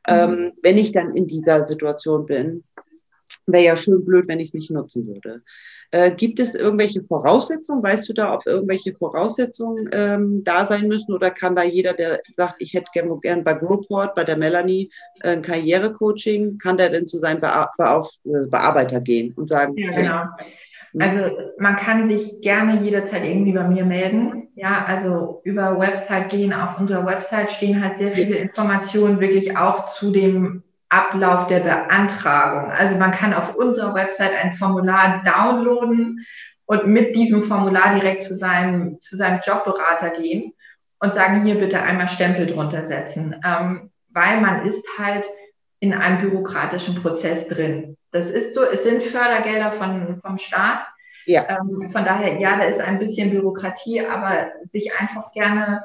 Mhm. 0.09 0.15
Ähm, 0.15 0.53
wenn 0.63 0.79
ich 0.79 0.93
dann 0.93 1.15
in 1.15 1.27
dieser 1.27 1.67
Situation 1.67 2.25
bin, 2.25 2.65
wäre 3.47 3.65
ja 3.65 3.77
schön 3.77 4.03
blöd, 4.03 4.29
wenn 4.29 4.41
ich 4.41 4.49
es 4.49 4.55
nicht 4.55 4.71
nutzen 4.71 5.07
würde. 5.07 5.43
Äh, 5.93 6.13
gibt 6.13 6.39
es 6.39 6.55
irgendwelche 6.55 7.03
Voraussetzungen? 7.03 7.83
Weißt 7.83 8.09
du 8.09 8.13
da, 8.13 8.33
ob 8.35 8.47
irgendwelche 8.47 8.95
Voraussetzungen 8.95 9.91
ähm, 9.93 10.45
da 10.45 10.65
sein 10.65 10.87
müssen? 10.87 11.13
Oder 11.13 11.31
kann 11.31 11.57
da 11.57 11.65
jeder, 11.65 11.95
der 11.95 12.21
sagt, 12.37 12.57
ich 12.59 12.75
hätte 12.75 12.91
gerne 12.93 13.19
gern 13.21 13.43
bei 13.43 13.55
Growport, 13.55 14.15
bei 14.15 14.23
der 14.23 14.37
Melanie 14.37 14.91
äh, 15.23 15.31
ein 15.31 15.43
Karrierecoaching, 15.43 16.59
kann 16.59 16.77
der 16.77 16.91
denn 16.91 17.09
zu 17.09 17.19
seinem 17.19 17.41
Be 17.41 17.51
Be 17.77 18.03
äh, 18.25 18.47
Bearbeiter 18.47 19.01
gehen 19.01 19.35
und 19.37 19.49
sagen, 19.49 19.77
ja, 19.77 19.91
genau. 19.91 20.23
Hm? 20.93 21.01
Also 21.01 21.37
man 21.59 21.77
kann 21.77 22.09
sich 22.09 22.41
gerne 22.41 22.83
jederzeit 22.83 23.25
irgendwie 23.25 23.53
bei 23.53 23.67
mir 23.67 23.85
melden. 23.85 24.49
Ja, 24.55 24.85
also 24.87 25.41
über 25.45 25.79
Website 25.79 26.31
gehen. 26.31 26.53
Auf 26.53 26.79
unserer 26.79 27.07
Website 27.07 27.51
stehen 27.51 27.83
halt 27.83 27.97
sehr 27.97 28.13
viele 28.13 28.37
Informationen 28.37 29.21
wirklich 29.21 29.57
auch 29.57 29.87
zu 29.87 30.13
dem 30.13 30.63
Ablauf 30.91 31.47
der 31.47 31.61
Beantragung. 31.61 32.71
Also 32.73 32.97
man 32.97 33.13
kann 33.13 33.33
auf 33.33 33.55
unserer 33.55 33.95
Website 33.95 34.33
ein 34.35 34.55
Formular 34.55 35.23
downloaden 35.25 36.27
und 36.67 36.87
mit 36.87 37.15
diesem 37.15 37.45
Formular 37.45 37.95
direkt 37.95 38.25
zu 38.25 38.37
seinem, 38.37 39.01
zu 39.01 39.17
seinem 39.17 39.41
Jobberater 39.43 40.11
gehen 40.11 40.53
und 40.99 41.15
sagen, 41.15 41.45
hier 41.45 41.55
bitte 41.55 41.81
einmal 41.81 42.09
Stempel 42.09 42.47
drunter 42.47 42.85
setzen, 42.85 43.37
ähm, 43.45 43.91
weil 44.11 44.41
man 44.41 44.67
ist 44.67 44.85
halt 44.99 45.25
in 45.79 45.95
einem 45.95 46.21
bürokratischen 46.21 47.01
Prozess 47.01 47.49
drin. 47.49 47.97
Das 48.11 48.29
ist 48.29 48.55
so, 48.55 48.65
es 48.65 48.83
sind 48.83 49.03
Fördergelder 49.03 49.73
von, 49.73 50.21
vom 50.21 50.39
Staat. 50.39 50.81
Ja. 51.27 51.47
Ähm, 51.49 51.91
von 51.93 52.05
daher, 52.05 52.39
ja, 52.39 52.57
da 52.57 52.65
ist 52.65 52.81
ein 52.81 52.99
bisschen 52.99 53.31
Bürokratie, 53.31 54.05
aber 54.05 54.49
sich 54.65 54.99
einfach 54.99 55.33
gerne 55.33 55.85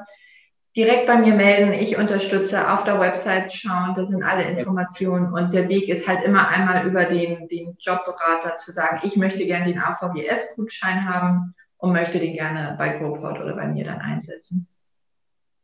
direkt 0.76 1.06
bei 1.06 1.16
mir 1.16 1.34
melden. 1.34 1.72
Ich 1.72 1.96
unterstütze 1.96 2.70
auf 2.70 2.84
der 2.84 3.00
Website 3.00 3.52
schauen, 3.52 3.94
da 3.96 4.06
sind 4.06 4.22
alle 4.22 4.44
Informationen 4.44 5.32
und 5.32 5.54
der 5.54 5.68
Weg 5.68 5.88
ist 5.88 6.06
halt 6.06 6.22
immer 6.24 6.48
einmal 6.48 6.86
über 6.86 7.06
den, 7.06 7.48
den 7.48 7.76
Jobberater 7.80 8.56
zu 8.56 8.72
sagen, 8.72 9.00
ich 9.02 9.16
möchte 9.16 9.46
gerne 9.46 9.66
den 9.66 9.80
AVGS-Gutschein 9.80 11.08
haben 11.08 11.54
und 11.78 11.92
möchte 11.92 12.18
den 12.18 12.34
gerne 12.34 12.74
bei 12.76 12.98
GoPort 12.98 13.40
oder 13.40 13.54
bei 13.54 13.66
mir 13.66 13.84
dann 13.84 14.00
einsetzen. 14.00 14.68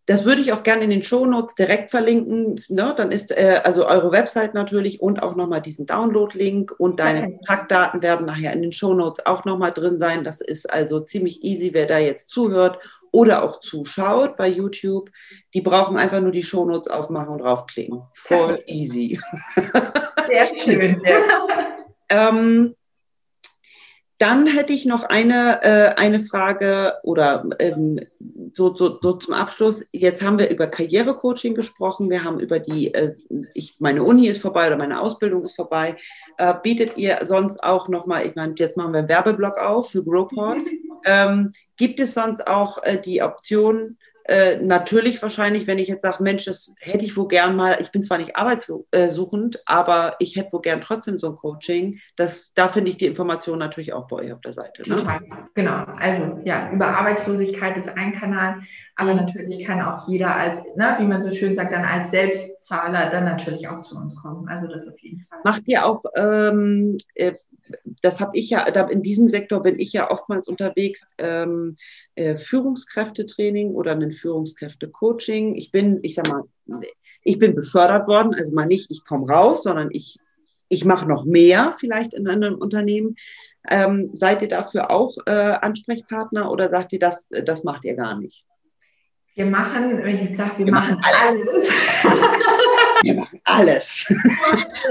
Das 0.07 0.25
würde 0.25 0.41
ich 0.41 0.53
auch 0.53 0.65
gerne 0.65 0.83
in 0.83 0.91
den 0.91 1.05
Shownotes 1.05 1.55
direkt 1.55 1.93
verlinken. 1.93 2.61
Ne? 2.69 2.93
Dann 2.97 3.13
ist 3.13 3.31
äh, 3.31 3.61
also 3.63 3.87
eure 3.87 4.11
Website 4.11 4.53
natürlich 4.53 5.01
und 5.01 5.23
auch 5.23 5.37
nochmal 5.37 5.63
diesen 5.63 5.87
Download-Link 5.87 6.75
und 6.77 6.99
deine 6.99 7.21
okay. 7.21 7.37
Kontaktdaten 7.37 8.03
werden 8.03 8.27
nachher 8.27 8.53
in 8.53 8.63
den 8.63 8.73
Shownotes 8.73 9.25
auch 9.27 9.45
nochmal 9.45 9.71
drin 9.71 9.99
sein. 9.99 10.25
Das 10.25 10.41
ist 10.41 10.73
also 10.73 11.01
ziemlich 11.01 11.45
easy, 11.45 11.73
wer 11.73 11.87
da 11.87 11.99
jetzt 11.99 12.31
zuhört 12.31 12.79
oder 13.13 13.45
auch 13.45 13.61
zuschaut 13.61 14.37
bei 14.37 14.49
YouTube. 14.49 15.11
Die 15.55 15.61
brauchen 15.61 15.97
einfach 15.97 16.21
nur 16.21 16.33
die 16.33 16.43
Shownotes 16.43 16.89
aufmachen 16.89 17.29
und 17.29 17.39
draufklicken. 17.39 18.03
Voll 18.15 18.63
easy. 18.67 19.21
Sehr 20.27 20.47
schön. 20.47 21.03
ähm, 22.09 22.75
dann 24.23 24.47
hätte 24.47 24.73
ich 24.73 24.87
noch 24.87 25.03
eine, 25.03 25.65
äh, 25.65 25.95
eine 25.97 26.21
Frage 26.21 26.95
oder 27.03 27.45
ähm, 27.59 27.99
so, 28.53 28.73
so, 28.73 29.01
so, 29.03 29.15
zum 29.15 29.35
Abschluss. 29.35 29.85
Jetzt 29.91 30.23
haben 30.23 30.39
wir 30.39 30.49
über 30.49 30.69
Karrierecoaching 30.69 31.57
gesprochen. 31.57 32.09
Wir 32.09 32.23
haben 32.23 32.39
über 32.39 32.61
die, 32.61 32.95
äh, 32.95 33.13
ich, 33.53 33.81
meine 33.81 34.05
Uni 34.05 34.29
ist 34.29 34.41
vorbei 34.41 34.69
oder 34.69 34.77
meine 34.77 35.01
Ausbildung 35.01 35.43
ist 35.43 35.57
vorbei. 35.57 35.97
Äh, 36.39 36.55
bietet 36.63 36.97
ihr 36.97 37.19
sonst 37.25 37.65
auch 37.65 37.89
nochmal, 37.89 38.25
ich 38.25 38.37
meine, 38.37 38.55
jetzt 38.59 38.77
machen 38.77 38.93
wir 38.93 39.01
einen 39.01 39.09
Werbeblock 39.09 39.59
auf 39.59 39.91
für 39.91 40.05
Growport. 40.05 40.59
Ähm, 41.05 41.51
gibt 41.77 41.99
es 41.99 42.15
sonst 42.15 42.47
auch 42.47 42.81
äh, 42.85 42.97
die 42.97 43.23
Option, 43.23 43.97
äh, 44.25 44.57
natürlich 44.57 45.21
wahrscheinlich, 45.23 45.67
wenn 45.67 45.79
ich 45.79 45.89
jetzt 45.89 46.03
sage, 46.03 46.23
Mensch, 46.23 46.45
das 46.45 46.75
hätte 46.81 47.05
ich 47.05 47.17
wohl 47.17 47.29
gern 47.29 47.57
mal, 47.57 47.79
ich 47.81 47.91
bin 47.91 48.03
zwar 48.03 48.19
nicht 48.19 48.37
arbeitssuchend, 48.37 49.63
aber 49.67 50.17
ich 50.19 50.37
hätte 50.37 50.53
wohl 50.53 50.61
gern 50.61 50.81
trotzdem 50.81 51.19
so 51.19 51.29
ein 51.31 51.37
Coaching. 51.37 51.99
Das, 52.17 52.53
da 52.55 52.69
finde 52.69 52.91
ich 52.91 52.97
die 52.97 53.07
Information 53.07 53.59
natürlich 53.59 53.93
auch 53.93 54.07
bei 54.07 54.17
euch 54.17 54.33
auf 54.33 54.41
der 54.41 54.53
Seite. 54.53 54.89
Ne? 54.89 54.97
Total, 54.97 55.21
genau. 55.55 55.85
Also 55.99 56.41
ja, 56.45 56.71
über 56.71 56.87
Arbeitslosigkeit 56.87 57.77
ist 57.77 57.89
ein 57.89 58.13
Kanal, 58.13 58.63
aber 58.97 59.15
natürlich 59.15 59.65
kann 59.67 59.81
auch 59.81 60.07
jeder 60.09 60.35
als, 60.35 60.59
ne, 60.77 60.97
wie 60.99 61.07
man 61.07 61.21
so 61.21 61.33
schön 61.33 61.55
sagt, 61.55 61.73
dann 61.73 61.85
als 61.85 62.11
Selbstzahler 62.11 63.11
dann 63.11 63.25
natürlich 63.25 63.67
auch 63.69 63.81
zu 63.81 63.97
uns 63.97 64.15
kommen. 64.17 64.49
Also 64.49 64.67
das 64.67 64.87
auf 64.87 64.99
jeden 64.99 65.27
Fall. 65.29 65.39
Macht 65.45 65.63
ihr 65.67 65.85
auch 65.85 66.03
ähm, 66.15 66.97
äh, 67.15 67.33
das 68.03 68.21
habe 68.21 68.37
ich 68.37 68.51
ja, 68.51 68.63
in 68.63 69.03
diesem 69.03 69.29
Sektor 69.29 69.63
bin 69.63 69.79
ich 69.79 69.93
ja 69.93 70.11
oftmals 70.11 70.49
unterwegs, 70.49 71.07
ähm, 71.19 71.77
äh, 72.15 72.37
Führungskräftetraining 72.37 73.71
oder 73.71 73.93
ein 73.93 74.13
Führungskräftecoaching. 74.13 75.55
Ich 75.55 75.71
bin, 75.71 76.01
ich 76.03 76.15
sag 76.15 76.29
mal, 76.29 76.45
ich 77.23 77.39
bin 77.39 77.55
befördert 77.55 78.09
worden, 78.09 78.35
also 78.35 78.53
mal 78.53 78.67
nicht, 78.67 78.91
ich 78.91 79.05
komme 79.05 79.29
raus, 79.29 79.63
sondern 79.63 79.89
ich, 79.93 80.19
ich 80.69 80.85
mache 80.85 81.09
noch 81.09 81.25
mehr 81.25 81.77
vielleicht 81.79 82.15
in 82.15 82.29
einem 82.29 82.57
Unternehmen. 82.57 83.17
Ähm, 83.69 84.11
seid 84.15 84.43
ihr 84.43 84.49
dafür 84.49 84.91
auch 84.91 85.17
äh, 85.27 85.31
Ansprechpartner 85.31 86.51
oder 86.51 86.69
sagt 86.69 86.93
ihr, 86.93 86.99
das, 86.99 87.29
das 87.29 87.65
macht 87.65 87.85
ihr 87.85 87.95
gar 87.95 88.19
nicht? 88.19 88.45
Wir 89.35 89.47
machen, 89.47 90.03
wenn 90.03 90.17
ich 90.17 90.31
jetzt 90.31 90.37
sage, 90.37 90.59
wir, 90.59 90.67
wir 90.67 90.73
machen, 90.73 90.97
machen 90.97 91.05
alles. 91.05 91.71
alles. 92.05 92.33
wir 93.03 93.15
machen 93.15 93.41
alles. 93.45 94.07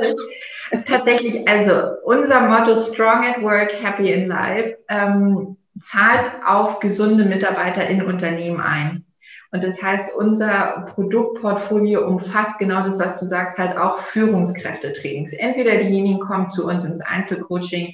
Tatsächlich, 0.88 1.48
also 1.48 1.98
unser 2.06 2.42
Motto 2.48 2.78
Strong 2.78 3.26
at 3.26 3.42
Work, 3.42 3.72
Happy 3.82 4.12
in 4.12 4.28
Life 4.28 4.78
ähm, 4.90 5.58
zahlt 5.84 6.32
auf 6.46 6.80
gesunde 6.80 7.26
Mitarbeiter 7.26 7.88
in 7.88 8.04
Unternehmen 8.04 8.62
ein. 8.62 9.06
Und 9.52 9.64
das 9.66 9.82
heißt, 9.84 10.16
unser 10.16 10.86
Produktportfolio 10.94 12.08
umfasst 12.08 12.58
genau 12.58 12.84
das, 12.84 13.00
was 13.00 13.20
du 13.20 13.26
sagst, 13.26 13.58
halt 13.58 13.78
auch 13.78 13.98
Führungskräftetrainings. 13.98 15.34
Entweder 15.34 15.76
diejenigen 15.78 16.22
kommen 16.22 16.50
zu 16.50 16.66
uns 16.66 16.86
ins 16.86 17.02
Einzelcoaching 17.02 17.94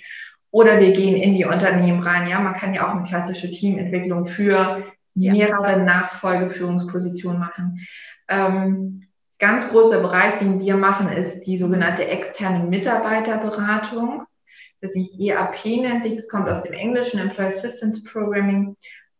oder 0.51 0.80
wir 0.80 0.91
gehen 0.91 1.15
in 1.15 1.34
die 1.34 1.45
Unternehmen 1.45 2.01
rein. 2.01 2.28
Ja, 2.28 2.39
man 2.39 2.53
kann 2.53 2.75
ja 2.75 2.88
auch 2.88 2.93
eine 2.93 3.07
klassische 3.07 3.49
Teamentwicklung 3.49 4.28
für 4.28 4.84
mehrere 5.15 5.82
Nachfolgeführungspositionen 5.84 7.39
machen. 7.39 7.88
Ähm, 8.28 9.06
ganz 9.39 9.69
großer 9.69 10.01
Bereich, 10.01 10.39
den 10.39 10.59
wir 10.59 10.75
machen, 10.75 11.09
ist 11.09 11.41
die 11.41 11.57
sogenannte 11.57 12.07
externe 12.07 12.63
Mitarbeiterberatung. 12.65 14.23
Das 14.81 14.95
ist 14.95 15.19
EAP 15.19 15.65
nennt 15.81 16.03
sich, 16.03 16.15
das 16.15 16.27
kommt 16.27 16.47
aus 16.47 16.63
dem 16.63 16.73
Englischen, 16.73 17.19
Employee 17.19 17.47
Assistance 17.47 18.03
Programming, 18.03 18.75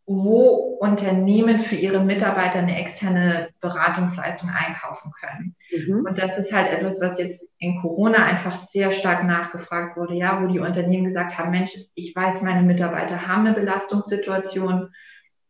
wo 0.06 0.78
Unternehmen 0.80 1.60
für 1.60 1.74
ihre 1.74 2.02
Mitarbeiter 2.02 2.60
eine 2.60 2.80
externe 2.80 3.50
Beratungsleistung 3.60 4.48
einkaufen 4.48 5.12
können. 5.20 5.54
Mhm. 5.70 6.06
Und 6.06 6.18
das 6.18 6.38
ist 6.38 6.52
halt 6.52 6.72
etwas, 6.72 6.98
was 7.00 7.18
jetzt 7.18 7.46
in 7.58 7.78
Corona 7.80 8.24
einfach 8.24 8.68
sehr 8.68 8.90
stark 8.90 9.24
nachgefragt 9.24 9.98
wurde, 9.98 10.14
ja, 10.14 10.42
wo 10.42 10.46
die 10.46 10.60
Unternehmen 10.60 11.04
gesagt 11.04 11.36
haben, 11.36 11.50
Mensch, 11.50 11.72
ich 11.94 12.16
weiß, 12.16 12.40
meine 12.40 12.62
Mitarbeiter 12.62 13.28
haben 13.28 13.46
eine 13.46 13.54
Belastungssituation 13.54 14.90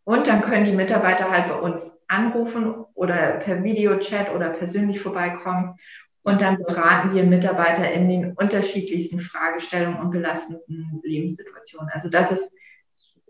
und 0.08 0.26
dann 0.26 0.40
können 0.40 0.64
die 0.64 0.72
Mitarbeiter 0.72 1.30
halt 1.30 1.48
bei 1.48 1.56
uns 1.56 1.92
anrufen 2.06 2.76
oder 2.94 3.40
per 3.44 3.62
Videochat 3.62 4.34
oder 4.34 4.48
persönlich 4.48 5.02
vorbeikommen. 5.02 5.74
Und 6.22 6.40
dann 6.40 6.56
beraten 6.56 7.14
wir 7.14 7.24
Mitarbeiter 7.24 7.92
in 7.92 8.08
den 8.08 8.32
unterschiedlichsten 8.32 9.20
Fragestellungen 9.20 10.00
und 10.00 10.10
belastenden 10.10 11.02
Lebenssituationen. 11.04 11.90
Also 11.92 12.08
das 12.08 12.32
ist 12.32 12.50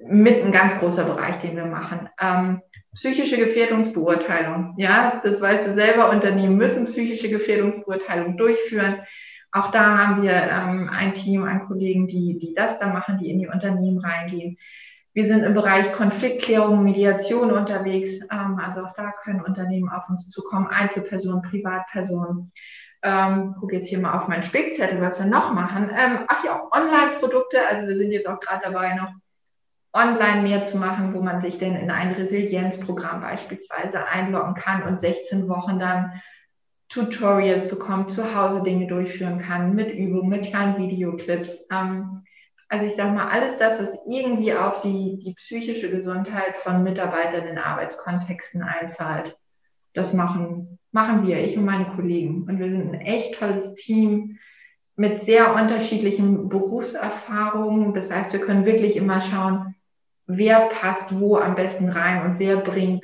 mit 0.07 0.41
ein 0.41 0.53
ganz 0.53 0.79
großer 0.79 1.03
Bereich, 1.03 1.41
den 1.41 1.57
wir 1.57 1.64
machen. 1.64 2.09
Ähm, 2.20 2.62
psychische 2.95 3.39
Gefährdungsbeurteilung. 3.39 4.74
Ja, 4.79 5.20
das 5.24 5.41
weißt 5.41 5.66
du 5.66 5.74
selber, 5.74 6.11
Unternehmen 6.11 6.57
müssen 6.57 6.85
psychische 6.85 7.29
Gefährdungsbeurteilung 7.29 8.37
durchführen. 8.37 9.01
Auch 9.51 9.72
da 9.72 9.99
haben 9.99 10.22
wir 10.22 10.31
ähm, 10.31 10.89
ein 10.93 11.14
Team 11.14 11.43
an 11.43 11.66
Kollegen, 11.66 12.07
die, 12.07 12.39
die 12.39 12.55
das 12.55 12.79
da 12.79 12.87
machen, 12.87 13.18
die 13.18 13.31
in 13.31 13.41
die 13.41 13.49
Unternehmen 13.49 13.99
reingehen. 13.99 14.59
Wir 15.19 15.27
sind 15.27 15.43
im 15.43 15.53
Bereich 15.53 15.93
Konfliktklärung, 15.95 16.85
Mediation 16.85 17.51
unterwegs. 17.51 18.21
Ähm, 18.31 18.61
also 18.64 18.85
auch 18.85 18.95
da 18.95 19.12
können 19.25 19.41
Unternehmen 19.41 19.89
auf 19.89 20.09
uns 20.09 20.31
zukommen, 20.31 20.69
Einzelpersonen, 20.69 21.43
Privatpersonen. 21.43 22.53
Ähm, 23.03 23.57
gucke 23.59 23.75
jetzt 23.75 23.89
hier 23.89 23.99
mal 23.99 24.16
auf 24.16 24.29
meinen 24.29 24.45
Spickzettel, 24.45 25.01
was 25.01 25.19
wir 25.19 25.27
noch 25.27 25.53
machen. 25.53 25.91
Ähm, 25.93 26.21
ach 26.29 26.45
ja, 26.45 26.62
Online-Produkte. 26.71 27.59
Also 27.69 27.89
wir 27.89 27.97
sind 27.97 28.12
jetzt 28.12 28.29
auch 28.29 28.39
gerade 28.39 28.61
dabei, 28.62 28.95
noch 28.95 29.11
online 29.93 30.43
mehr 30.43 30.62
zu 30.62 30.77
machen, 30.77 31.12
wo 31.12 31.21
man 31.21 31.43
sich 31.43 31.59
denn 31.59 31.75
in 31.75 31.91
ein 31.91 32.12
Resilienzprogramm 32.12 33.21
beispielsweise 33.21 34.07
einloggen 34.07 34.55
kann 34.55 34.85
und 34.85 35.01
16 35.01 35.49
Wochen 35.49 35.81
dann 35.81 36.12
Tutorials 36.91 37.69
bekommt, 37.69 38.12
zu 38.12 38.37
Hause 38.37 38.62
Dinge 38.62 38.87
durchführen 38.87 39.41
kann, 39.41 39.75
mit 39.75 39.93
Übungen, 39.93 40.29
mit 40.29 40.47
kleinen 40.47 40.79
Videoclips. 40.79 41.66
Ähm, 41.73 42.23
also 42.69 42.87
ich 42.87 42.97
sage 42.97 43.12
mal, 43.12 43.29
alles 43.29 43.59
das, 43.59 43.81
was 43.81 43.99
irgendwie 44.07 44.53
auf 44.53 44.83
die, 44.83 45.19
die 45.25 45.35
psychische 45.35 45.91
Gesundheit 45.91 46.57
von 46.62 46.83
Mitarbeitern 46.83 47.47
in 47.47 47.59
Arbeitskontexten 47.59 48.62
einzahlt, 48.62 49.37
das 49.95 50.12
machen, 50.12 50.79
machen 50.93 51.27
wir, 51.27 51.39
ich 51.39 51.57
und 51.57 51.64
meine 51.64 51.87
Kollegen. 51.87 52.43
Und 52.43 52.59
wir 52.59 52.71
sind 52.71 52.93
ein 52.93 53.01
echt 53.01 53.39
tolles 53.39 53.75
Team 53.75 54.39
mit 54.97 55.23
sehr 55.23 55.55
unterschiedlichen 55.55 56.49
Berufserfahrungen. 56.49 57.95
Das 57.95 58.11
heißt, 58.11 58.33
wir 58.33 58.41
können 58.41 58.66
wirklich 58.66 58.97
immer 58.97 59.21
schauen, 59.21 59.75
wer 60.27 60.69
passt 60.69 61.19
wo 61.19 61.37
am 61.37 61.55
besten 61.55 61.89
rein 61.89 62.25
und 62.25 62.39
wer 62.39 62.59
bringt 62.59 63.03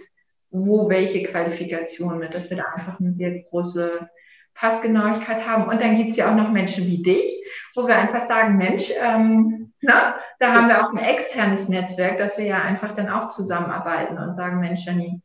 wo 0.55 0.89
welche 0.89 1.25
Qualifikation 1.25 2.21
mit, 2.21 2.33
dass 2.33 2.49
wir 2.49 2.59
da 2.59 2.65
einfach 2.77 3.01
eine 3.01 3.13
sehr 3.13 3.41
große 3.43 4.09
Passgenauigkeit 4.55 5.47
haben. 5.47 5.65
Und 5.65 5.81
dann 5.81 5.97
gibt 5.97 6.11
es 6.11 6.17
ja 6.17 6.31
auch 6.31 6.37
noch 6.37 6.51
Menschen 6.51 6.87
wie 6.87 7.03
dich, 7.03 7.45
wo 7.75 7.87
wir 7.87 7.97
einfach 7.97 8.29
sagen, 8.29 8.57
Mensch, 8.57 8.91
ähm, 9.01 9.73
na, 9.81 10.15
da 10.39 10.53
haben 10.53 10.69
wir 10.69 10.85
auch 10.85 10.93
ein 10.93 10.99
externes 10.99 11.69
Netzwerk, 11.69 12.19
dass 12.19 12.39
wir 12.39 12.47
ja 12.47 12.63
einfach 12.63 12.95
dann 12.95 13.09
auch 13.09 13.29
zusammenarbeiten 13.29 14.19
und 14.19 14.37
sagen, 14.37 14.61
Mensch, 14.61 14.85
Janine, 14.85 15.21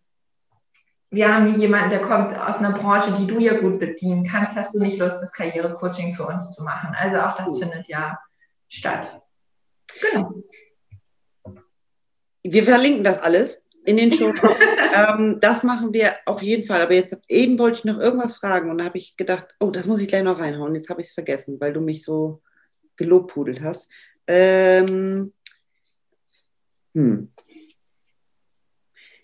wir 1.12 1.34
haben 1.34 1.48
hier 1.48 1.60
jemanden, 1.60 1.90
der 1.90 2.02
kommt 2.02 2.38
aus 2.38 2.58
einer 2.58 2.78
Branche, 2.78 3.16
die 3.20 3.26
du 3.26 3.40
ja 3.40 3.60
gut 3.60 3.80
bedienen 3.80 4.28
kannst. 4.28 4.56
Hast 4.56 4.76
du 4.76 4.80
nicht 4.80 5.00
Lust, 5.00 5.22
das 5.22 5.34
Karrierecoaching 5.34 6.14
für 6.16 6.26
uns 6.26 6.54
zu 6.54 6.64
machen? 6.64 6.96
Also 6.96 7.18
auch 7.18 7.36
das 7.38 7.50
cool. 7.50 7.60
findet 7.62 7.88
ja 7.88 8.20
statt. 8.68 9.22
Genau. 10.02 10.34
Wir 12.44 12.64
verlinken 12.64 13.04
das 13.04 13.20
alles 13.20 13.60
in 13.86 13.98
den 13.98 14.12
Show. 14.12 14.34
ähm, 14.94 15.38
das 15.42 15.64
machen 15.64 15.94
wir 15.94 16.16
auf 16.26 16.42
jeden 16.42 16.66
Fall. 16.66 16.82
Aber 16.82 16.94
jetzt 16.94 17.18
eben 17.28 17.58
wollte 17.60 17.80
ich 17.80 17.86
noch 17.86 18.00
irgendwas 18.00 18.38
fragen 18.38 18.70
und 18.70 18.80
da 18.80 18.86
habe 18.86 18.98
ich 18.98 19.18
gedacht, 19.18 19.56
oh, 19.60 19.72
das 19.72 19.86
muss 19.86 20.02
ich 20.02 20.08
gleich 20.08 20.24
noch 20.24 20.40
reinhauen. 20.40 20.76
Jetzt 20.76 20.90
habe 20.90 21.02
ich 21.02 21.08
es 21.08 21.14
vergessen, 21.14 21.60
weil 21.60 21.74
du 21.74 21.82
mich 21.82 22.04
so 22.04 22.42
gelobpudelt 22.98 23.62
hast. 23.62 23.90
Ähm, 24.28 25.34
hm. 26.94 27.32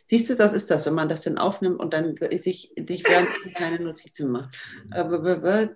Siehst 0.08 0.30
du, 0.30 0.36
das 0.36 0.54
ist 0.54 0.70
das, 0.70 0.86
wenn 0.86 0.94
man 0.94 1.10
das 1.10 1.24
dann 1.24 1.38
aufnimmt 1.38 1.80
und 1.80 1.94
dann 1.94 2.16
sich, 2.16 2.72
sich 2.88 3.08
während 3.08 3.30
keine 3.56 3.80
Notizen 3.80 4.30
macht. 4.30 4.56
Äh, 4.92 5.68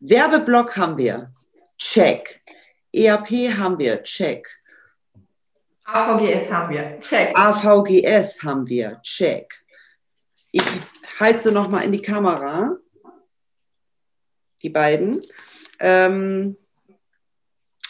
Werbeblock 0.00 0.76
haben 0.76 0.98
wir. 0.98 1.32
Check. 1.78 2.42
EAP 2.92 3.28
haben 3.56 3.78
wir. 3.78 4.02
Check. 4.02 4.48
AVGS 5.84 6.50
haben 6.50 6.74
wir. 6.74 7.00
Check. 7.00 7.36
AVGS 7.36 8.42
haben 8.42 8.68
wir. 8.68 9.00
Check. 9.02 9.52
Ich 10.52 10.62
halte 11.18 11.42
sie 11.42 11.52
nochmal 11.52 11.84
in 11.84 11.92
die 11.92 12.02
Kamera. 12.02 12.76
Die 14.62 14.70
beiden. 14.70 15.20
Ähm, 15.80 16.56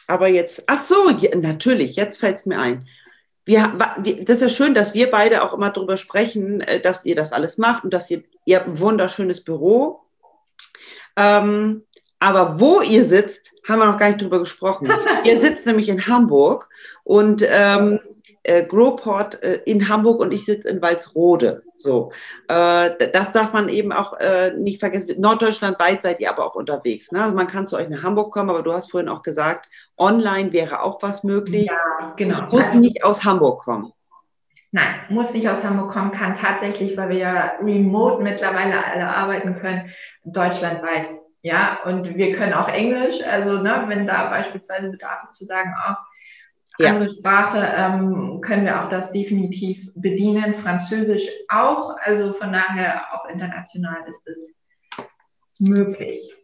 aber 0.06 0.28
jetzt, 0.28 0.64
ach 0.66 0.78
so, 0.78 1.10
ja, 1.10 1.36
natürlich, 1.36 1.96
jetzt 1.96 2.18
fällt 2.18 2.36
es 2.36 2.46
mir 2.46 2.58
ein. 2.58 2.88
Wir, 3.44 3.76
das 3.98 4.36
ist 4.36 4.42
ja 4.42 4.48
schön, 4.48 4.74
dass 4.74 4.94
wir 4.94 5.10
beide 5.10 5.42
auch 5.42 5.52
immer 5.52 5.70
darüber 5.70 5.96
sprechen, 5.96 6.60
äh, 6.60 6.80
dass 6.80 7.04
ihr 7.04 7.16
das 7.16 7.32
alles 7.32 7.58
macht 7.58 7.84
und 7.84 7.92
dass 7.92 8.10
ihr, 8.10 8.22
ihr 8.44 8.58
habt 8.58 8.68
ein 8.68 8.78
wunderschönes 8.78 9.44
Büro. 9.44 10.00
Ähm, 11.16 11.84
aber 12.22 12.60
wo 12.60 12.80
ihr 12.80 13.04
sitzt, 13.04 13.52
haben 13.68 13.80
wir 13.80 13.86
noch 13.86 13.98
gar 13.98 14.06
nicht 14.06 14.22
drüber 14.22 14.38
gesprochen. 14.38 14.88
ihr 15.24 15.38
sitzt 15.40 15.66
nämlich 15.66 15.88
in 15.88 16.06
Hamburg 16.06 16.68
und 17.02 17.44
ähm, 17.48 17.98
äh, 18.44 18.64
Growport 18.64 19.42
äh, 19.42 19.60
in 19.64 19.88
Hamburg 19.88 20.20
und 20.20 20.32
ich 20.32 20.44
sitze 20.44 20.68
in 20.68 20.80
Walsrode. 20.80 21.64
So, 21.76 22.12
äh, 22.46 22.90
das 23.12 23.32
darf 23.32 23.52
man 23.52 23.68
eben 23.68 23.92
auch 23.92 24.20
äh, 24.20 24.52
nicht 24.52 24.78
vergessen. 24.78 25.20
Norddeutschlandweit 25.20 26.02
seid 26.02 26.20
ihr 26.20 26.30
aber 26.30 26.46
auch 26.46 26.54
unterwegs. 26.54 27.10
Ne? 27.10 27.24
Also 27.24 27.34
man 27.34 27.48
kann 27.48 27.66
zu 27.66 27.76
euch 27.76 27.88
nach 27.88 28.04
Hamburg 28.04 28.32
kommen, 28.32 28.50
aber 28.50 28.62
du 28.62 28.72
hast 28.72 28.92
vorhin 28.92 29.08
auch 29.08 29.22
gesagt, 29.22 29.68
online 29.98 30.52
wäre 30.52 30.82
auch 30.82 31.02
was 31.02 31.24
möglich. 31.24 31.66
Ja, 31.66 32.14
genau. 32.16 32.46
Ich 32.46 32.52
muss 32.52 32.72
nicht 32.74 33.02
aus 33.02 33.24
Hamburg 33.24 33.62
kommen. 33.62 33.92
Nein, 34.70 34.94
muss 35.08 35.32
nicht 35.32 35.48
aus 35.48 35.62
Hamburg 35.64 35.92
kommen, 35.92 36.12
kann 36.12 36.38
tatsächlich, 36.38 36.96
weil 36.96 37.08
wir 37.10 37.18
ja 37.18 37.52
remote 37.60 38.22
mittlerweile 38.22 38.84
alle 38.84 39.08
arbeiten 39.08 39.56
können, 39.56 39.90
deutschlandweit 40.24 41.21
ja, 41.42 41.80
und 41.84 42.16
wir 42.16 42.36
können 42.36 42.52
auch 42.52 42.68
Englisch, 42.68 43.22
also 43.22 43.58
ne, 43.58 43.84
wenn 43.88 44.06
da 44.06 44.30
beispielsweise 44.30 44.90
Bedarf 44.90 45.24
ist 45.30 45.38
zu 45.38 45.44
sagen, 45.44 45.74
oh, 45.88 45.94
Ja. 46.78 46.90
Andere 46.90 47.08
Sprache 47.08 47.58
ähm, 47.76 48.40
können 48.40 48.64
wir 48.64 48.82
auch 48.82 48.88
das 48.88 49.12
definitiv 49.12 49.90
bedienen, 49.94 50.54
Französisch 50.54 51.28
auch. 51.48 51.96
Also 52.02 52.32
von 52.32 52.52
daher 52.52 53.12
auch 53.12 53.28
international 53.28 53.98
ist 54.08 54.26
es 54.26 54.54
möglich. 55.58 56.34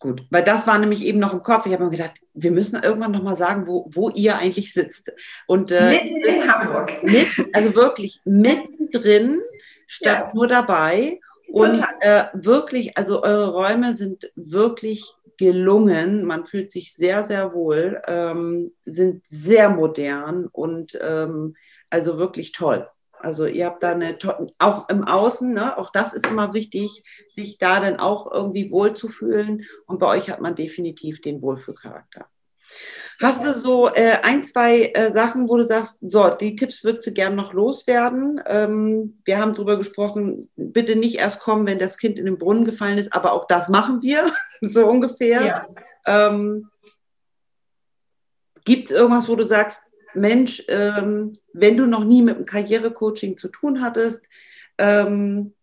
Gut, 0.00 0.26
weil 0.30 0.44
das 0.44 0.66
war 0.66 0.78
nämlich 0.78 1.04
eben 1.04 1.18
noch 1.18 1.32
im 1.32 1.42
Kopf. 1.42 1.66
Ich 1.66 1.72
habe 1.72 1.84
mir 1.84 1.90
gedacht, 1.90 2.20
wir 2.34 2.52
müssen 2.52 2.80
irgendwann 2.82 3.10
noch 3.10 3.22
mal 3.22 3.36
sagen, 3.36 3.66
wo, 3.66 3.88
wo 3.92 4.10
ihr 4.10 4.36
eigentlich 4.36 4.72
sitzt. 4.72 5.12
Und, 5.46 5.72
äh, 5.72 5.90
mitten 5.90 6.22
in 6.22 6.52
Hamburg. 6.52 7.02
Mit, 7.02 7.28
also 7.52 7.74
wirklich 7.74 8.20
mittendrin, 8.24 9.40
statt 9.86 10.26
ja. 10.28 10.34
nur 10.34 10.46
dabei. 10.46 11.18
Und 11.50 11.84
äh, 12.00 12.24
wirklich, 12.34 12.96
also 12.98 13.22
eure 13.22 13.52
Räume 13.54 13.94
sind 13.94 14.30
wirklich 14.36 15.14
gelungen. 15.38 16.24
Man 16.24 16.44
fühlt 16.44 16.70
sich 16.70 16.94
sehr, 16.94 17.24
sehr 17.24 17.52
wohl, 17.52 18.02
ähm, 18.06 18.72
sind 18.84 19.26
sehr 19.26 19.70
modern 19.70 20.46
und 20.46 20.98
ähm, 21.00 21.56
also 21.90 22.18
wirklich 22.18 22.52
toll. 22.52 22.88
Also 23.20 23.46
ihr 23.46 23.66
habt 23.66 23.82
da 23.82 23.92
eine, 23.92 24.16
auch 24.58 24.88
im 24.88 25.04
Außen, 25.04 25.52
ne, 25.52 25.76
auch 25.76 25.90
das 25.90 26.12
ist 26.12 26.26
immer 26.26 26.54
wichtig, 26.54 27.02
sich 27.28 27.58
da 27.58 27.80
dann 27.80 27.98
auch 27.98 28.30
irgendwie 28.30 28.70
wohlzufühlen. 28.70 29.64
Und 29.86 29.98
bei 29.98 30.06
euch 30.06 30.30
hat 30.30 30.40
man 30.40 30.54
definitiv 30.54 31.20
den 31.20 31.42
Wohlfühlcharakter. 31.42 32.28
Hast 33.20 33.44
du 33.44 33.52
so 33.52 33.88
äh, 33.88 34.18
ein, 34.22 34.44
zwei 34.44 34.92
äh, 34.94 35.10
Sachen, 35.10 35.48
wo 35.48 35.56
du 35.56 35.66
sagst, 35.66 35.98
so, 36.02 36.30
die 36.30 36.54
Tipps 36.54 36.84
würdest 36.84 37.06
du 37.08 37.12
gern 37.12 37.34
noch 37.34 37.52
loswerden? 37.52 38.40
Ähm, 38.46 39.14
wir 39.24 39.38
haben 39.38 39.54
darüber 39.54 39.76
gesprochen, 39.76 40.48
bitte 40.54 40.94
nicht 40.94 41.18
erst 41.18 41.40
kommen, 41.40 41.66
wenn 41.66 41.80
das 41.80 41.98
Kind 41.98 42.18
in 42.18 42.26
den 42.26 42.38
Brunnen 42.38 42.64
gefallen 42.64 42.96
ist, 42.96 43.12
aber 43.12 43.32
auch 43.32 43.46
das 43.46 43.68
machen 43.68 44.02
wir, 44.02 44.30
so 44.60 44.88
ungefähr. 44.88 45.44
Ja. 45.44 45.66
Ähm, 46.06 46.70
Gibt 48.64 48.86
es 48.86 48.96
irgendwas, 48.96 49.28
wo 49.28 49.34
du 49.34 49.44
sagst, 49.44 49.82
Mensch, 50.14 50.62
ähm, 50.68 51.32
wenn 51.52 51.76
du 51.76 51.86
noch 51.86 52.04
nie 52.04 52.22
mit 52.22 52.36
dem 52.36 52.46
Karrierecoaching 52.46 53.36
zu 53.36 53.48
tun 53.48 53.80
hattest, 53.80 54.26
ähm, 54.78 55.54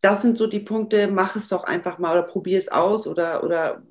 das 0.00 0.22
sind 0.22 0.36
so 0.36 0.46
die 0.46 0.60
Punkte, 0.60 1.08
mach 1.08 1.36
es 1.36 1.48
doch 1.48 1.64
einfach 1.64 1.98
mal 1.98 2.18
oder 2.18 2.26
probier 2.26 2.58
es 2.58 2.68
aus 2.68 3.06
oder, 3.06 3.42
oder 3.42 3.82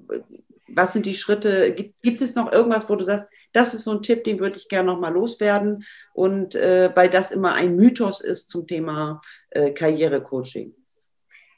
was 0.70 0.94
sind 0.94 1.06
die 1.06 1.14
Schritte? 1.14 1.74
Gibt, 1.74 2.02
gibt 2.02 2.22
es 2.22 2.36
noch 2.36 2.52
irgendwas, 2.52 2.90
wo 2.90 2.96
du 2.96 3.04
sagst, 3.04 3.30
das 3.54 3.74
ist 3.74 3.84
so 3.84 3.92
ein 3.92 4.02
Tipp, 4.02 4.24
den 4.24 4.40
würde 4.40 4.58
ich 4.58 4.70
gerne 4.70 4.92
noch 4.92 5.00
mal 5.00 5.14
loswerden 5.14 5.84
und 6.14 6.56
äh, 6.56 6.92
weil 6.96 7.10
das 7.10 7.32
immer 7.32 7.54
ein 7.54 7.76
Mythos 7.76 8.22
ist 8.22 8.50
zum 8.50 8.68
Thema 8.68 9.22
äh, 9.52 9.72
Karrierecoaching? 9.72 10.74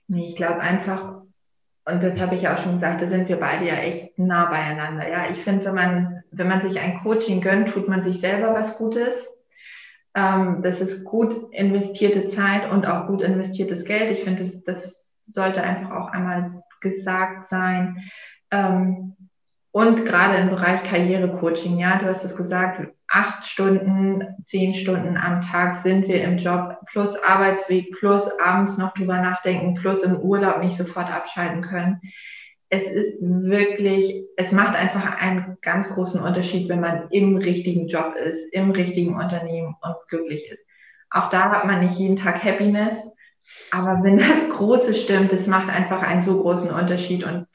Nee, 0.08 0.26
ich 0.28 0.36
glaube 0.36 0.60
einfach, 0.60 1.22
und 1.86 2.04
das 2.04 2.20
habe 2.20 2.36
ich 2.36 2.48
auch 2.48 2.58
schon 2.58 2.74
gesagt, 2.74 3.02
da 3.02 3.08
sind 3.08 3.30
wir 3.30 3.38
beide 3.38 3.66
ja 3.66 3.76
echt 3.76 4.18
nah 4.18 4.46
beieinander. 4.46 5.08
Ja, 5.10 5.32
ich 5.32 5.44
finde, 5.44 5.66
wenn 5.66 5.76
man, 5.76 6.24
wenn 6.32 6.48
man 6.48 6.62
sich 6.62 6.80
ein 6.80 7.00
Coaching 7.00 7.42
gönnt, 7.42 7.70
tut 7.70 7.88
man 7.88 8.04
sich 8.04 8.20
selber 8.20 8.54
was 8.54 8.78
Gutes. 8.78 9.28
Ähm, 10.16 10.62
das 10.62 10.82
ist 10.82 11.04
gut 11.04 11.54
investierte 11.54 12.28
Zeit 12.28 12.72
und 12.72 12.86
auch 12.86 13.08
gut 13.08 13.22
investiertes 13.22 13.86
Geld. 13.86 14.18
Ich 14.18 14.24
finde, 14.24 14.44
das, 14.44 14.64
das 14.64 15.16
sollte 15.24 15.62
einfach 15.62 15.92
auch 15.92 16.08
einmal 16.10 16.64
gesagt 16.82 17.50
sein. 17.50 17.98
Ähm, 18.52 19.16
und 19.72 20.06
gerade 20.06 20.38
im 20.38 20.50
Bereich 20.50 20.84
Karrierecoaching, 20.84 21.78
ja, 21.78 22.00
du 22.00 22.08
hast 22.08 22.24
es 22.24 22.36
gesagt, 22.36 22.88
acht 23.08 23.46
Stunden, 23.46 24.24
zehn 24.46 24.74
Stunden 24.74 25.18
am 25.18 25.42
Tag 25.42 25.84
sind 25.84 26.08
wir 26.08 26.24
im 26.24 26.38
Job, 26.38 26.78
plus 26.92 27.16
Arbeitsweg, 27.24 27.92
plus 28.00 28.30
abends 28.40 28.78
noch 28.78 28.94
drüber 28.94 29.22
nachdenken, 29.22 29.76
plus 29.76 30.04
im 30.04 30.18
Urlaub 30.18 30.64
nicht 30.64 30.76
sofort 30.76 31.12
abschalten 31.12 31.62
können. 31.62 32.02
Es 32.70 32.84
ist 32.84 33.18
wirklich, 33.22 34.28
es 34.38 34.52
macht 34.52 34.76
einfach 34.76 35.18
einen 35.20 35.58
ganz 35.62 35.90
großen 35.90 36.22
Unterschied, 36.22 36.70
wenn 36.70 36.82
man 36.82 37.08
im 37.10 37.38
richtigen 37.38 37.88
Job 37.88 38.16
ist, 38.16 38.40
im 38.54 38.72
richtigen 38.72 39.16
Unternehmen 39.16 39.76
und 39.82 39.96
glücklich 40.08 40.50
ist. 40.52 40.64
Auch 41.10 41.30
da 41.32 41.52
hat 41.52 41.66
man 41.66 41.80
nicht 41.80 41.98
jeden 41.98 42.16
Tag 42.16 42.44
Happiness, 42.44 42.98
aber 43.72 44.04
wenn 44.04 44.20
das 44.20 44.50
Große 44.50 44.94
stimmt, 44.94 45.34
es 45.34 45.48
macht 45.48 45.70
einfach 45.70 46.04
einen 46.04 46.22
so 46.22 46.42
großen 46.42 46.70
Unterschied 46.70 47.24
und 47.24 47.48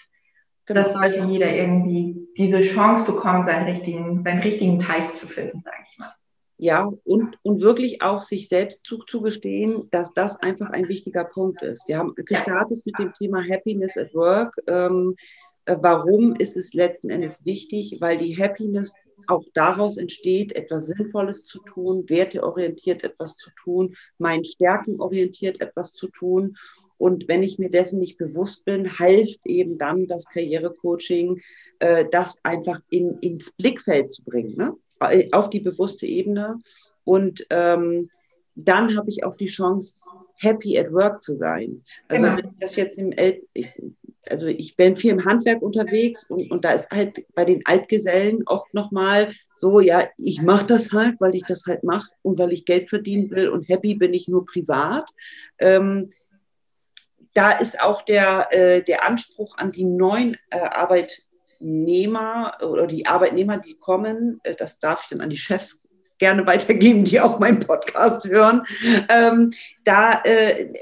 Genau. 0.66 0.80
Das 0.80 0.94
sollte 0.94 1.22
jeder 1.24 1.54
irgendwie 1.54 2.26
diese 2.36 2.60
Chance 2.60 3.04
bekommen, 3.04 3.44
seinen 3.44 3.66
richtigen, 3.66 4.22
seinen 4.22 4.40
richtigen 4.40 4.78
Teich 4.78 5.12
zu 5.12 5.26
finden, 5.26 5.62
sage 5.62 5.76
ich 5.90 5.98
mal. 5.98 6.14
Ja, 6.56 6.90
und, 7.04 7.36
und 7.42 7.60
wirklich 7.60 8.00
auch 8.02 8.22
sich 8.22 8.48
selbst 8.48 8.86
zuzugestehen, 8.86 9.88
dass 9.90 10.14
das 10.14 10.40
einfach 10.40 10.70
ein 10.70 10.88
wichtiger 10.88 11.24
Punkt 11.24 11.62
ist. 11.62 11.86
Wir 11.88 11.98
haben 11.98 12.14
gestartet 12.14 12.80
mit 12.86 12.98
dem 12.98 13.12
Thema 13.12 13.42
Happiness 13.42 13.98
at 13.98 14.14
Work. 14.14 14.56
Ähm, 14.68 15.16
äh, 15.66 15.76
warum 15.80 16.34
ist 16.36 16.56
es 16.56 16.72
letzten 16.72 17.10
Endes 17.10 17.44
wichtig? 17.44 17.98
Weil 18.00 18.18
die 18.18 18.36
Happiness 18.40 18.94
auch 19.26 19.44
daraus 19.54 19.96
entsteht, 19.96 20.52
etwas 20.52 20.86
Sinnvolles 20.86 21.44
zu 21.44 21.60
tun, 21.60 22.08
werteorientiert 22.08 23.04
etwas 23.04 23.36
zu 23.36 23.50
tun, 23.50 23.96
meinen 24.18 24.44
Stärken 24.44 25.00
orientiert 25.00 25.60
etwas 25.60 25.92
zu 25.92 26.08
tun. 26.08 26.56
Und 27.04 27.28
wenn 27.28 27.42
ich 27.42 27.58
mir 27.58 27.68
dessen 27.68 28.00
nicht 28.00 28.16
bewusst 28.16 28.64
bin, 28.64 28.96
hilft 28.96 29.46
eben 29.46 29.76
dann 29.76 30.06
das 30.06 30.24
Karrierecoaching, 30.24 31.38
äh, 31.80 32.06
das 32.10 32.38
einfach 32.42 32.80
in, 32.88 33.18
ins 33.18 33.52
Blickfeld 33.52 34.10
zu 34.10 34.24
bringen, 34.24 34.56
ne? 34.56 34.72
Äh, 35.00 35.28
auf 35.32 35.50
die 35.50 35.60
bewusste 35.60 36.06
Ebene. 36.06 36.62
Und 37.04 37.46
ähm, 37.50 38.08
dann 38.54 38.96
habe 38.96 39.10
ich 39.10 39.22
auch 39.22 39.36
die 39.36 39.48
Chance, 39.48 39.96
happy 40.36 40.78
at 40.78 40.90
work 40.94 41.22
zu 41.22 41.36
sein. 41.36 41.82
Also 42.08 42.24
genau. 42.24 42.38
wenn 42.38 42.50
ich 42.52 42.58
das 42.60 42.76
jetzt 42.76 42.96
im 42.96 43.12
El 43.12 43.42
ich, 43.52 43.70
also 44.30 44.46
ich 44.46 44.74
bin 44.74 44.96
viel 44.96 45.10
im 45.10 45.26
Handwerk 45.26 45.60
unterwegs 45.60 46.30
und, 46.30 46.50
und 46.50 46.64
da 46.64 46.72
ist 46.72 46.90
halt 46.90 47.26
bei 47.34 47.44
den 47.44 47.60
Altgesellen 47.66 48.44
oft 48.46 48.72
nochmal 48.72 49.34
so, 49.54 49.80
ja, 49.80 50.04
ich 50.16 50.40
mache 50.40 50.66
das 50.66 50.90
halt, 50.92 51.20
weil 51.20 51.34
ich 51.34 51.44
das 51.46 51.66
halt 51.66 51.84
mache 51.84 52.10
und 52.22 52.38
weil 52.38 52.54
ich 52.54 52.64
Geld 52.64 52.88
verdienen 52.88 53.30
will 53.30 53.48
und 53.48 53.68
happy 53.68 53.94
bin 53.94 54.14
ich 54.14 54.26
nur 54.26 54.46
privat. 54.46 55.10
Ähm, 55.58 56.08
da 57.34 57.50
ist 57.50 57.80
auch 57.80 58.02
der, 58.02 58.48
äh, 58.52 58.82
der 58.82 59.04
Anspruch 59.06 59.58
an 59.58 59.72
die 59.72 59.84
neuen 59.84 60.36
äh, 60.50 60.58
Arbeitnehmer 60.60 62.56
oder 62.62 62.86
die 62.86 63.06
Arbeitnehmer, 63.06 63.58
die 63.58 63.74
kommen, 63.74 64.40
äh, 64.44 64.54
das 64.54 64.78
darf 64.78 65.02
ich 65.02 65.08
dann 65.10 65.20
an 65.20 65.30
die 65.30 65.36
Chefs 65.36 65.84
gerne 66.18 66.46
weitergeben, 66.46 67.04
die 67.04 67.20
auch 67.20 67.38
meinen 67.38 67.60
Podcast 67.60 68.26
hören. 68.28 68.64
Ähm, 69.08 69.52
da 69.84 70.22
äh, 70.24 70.72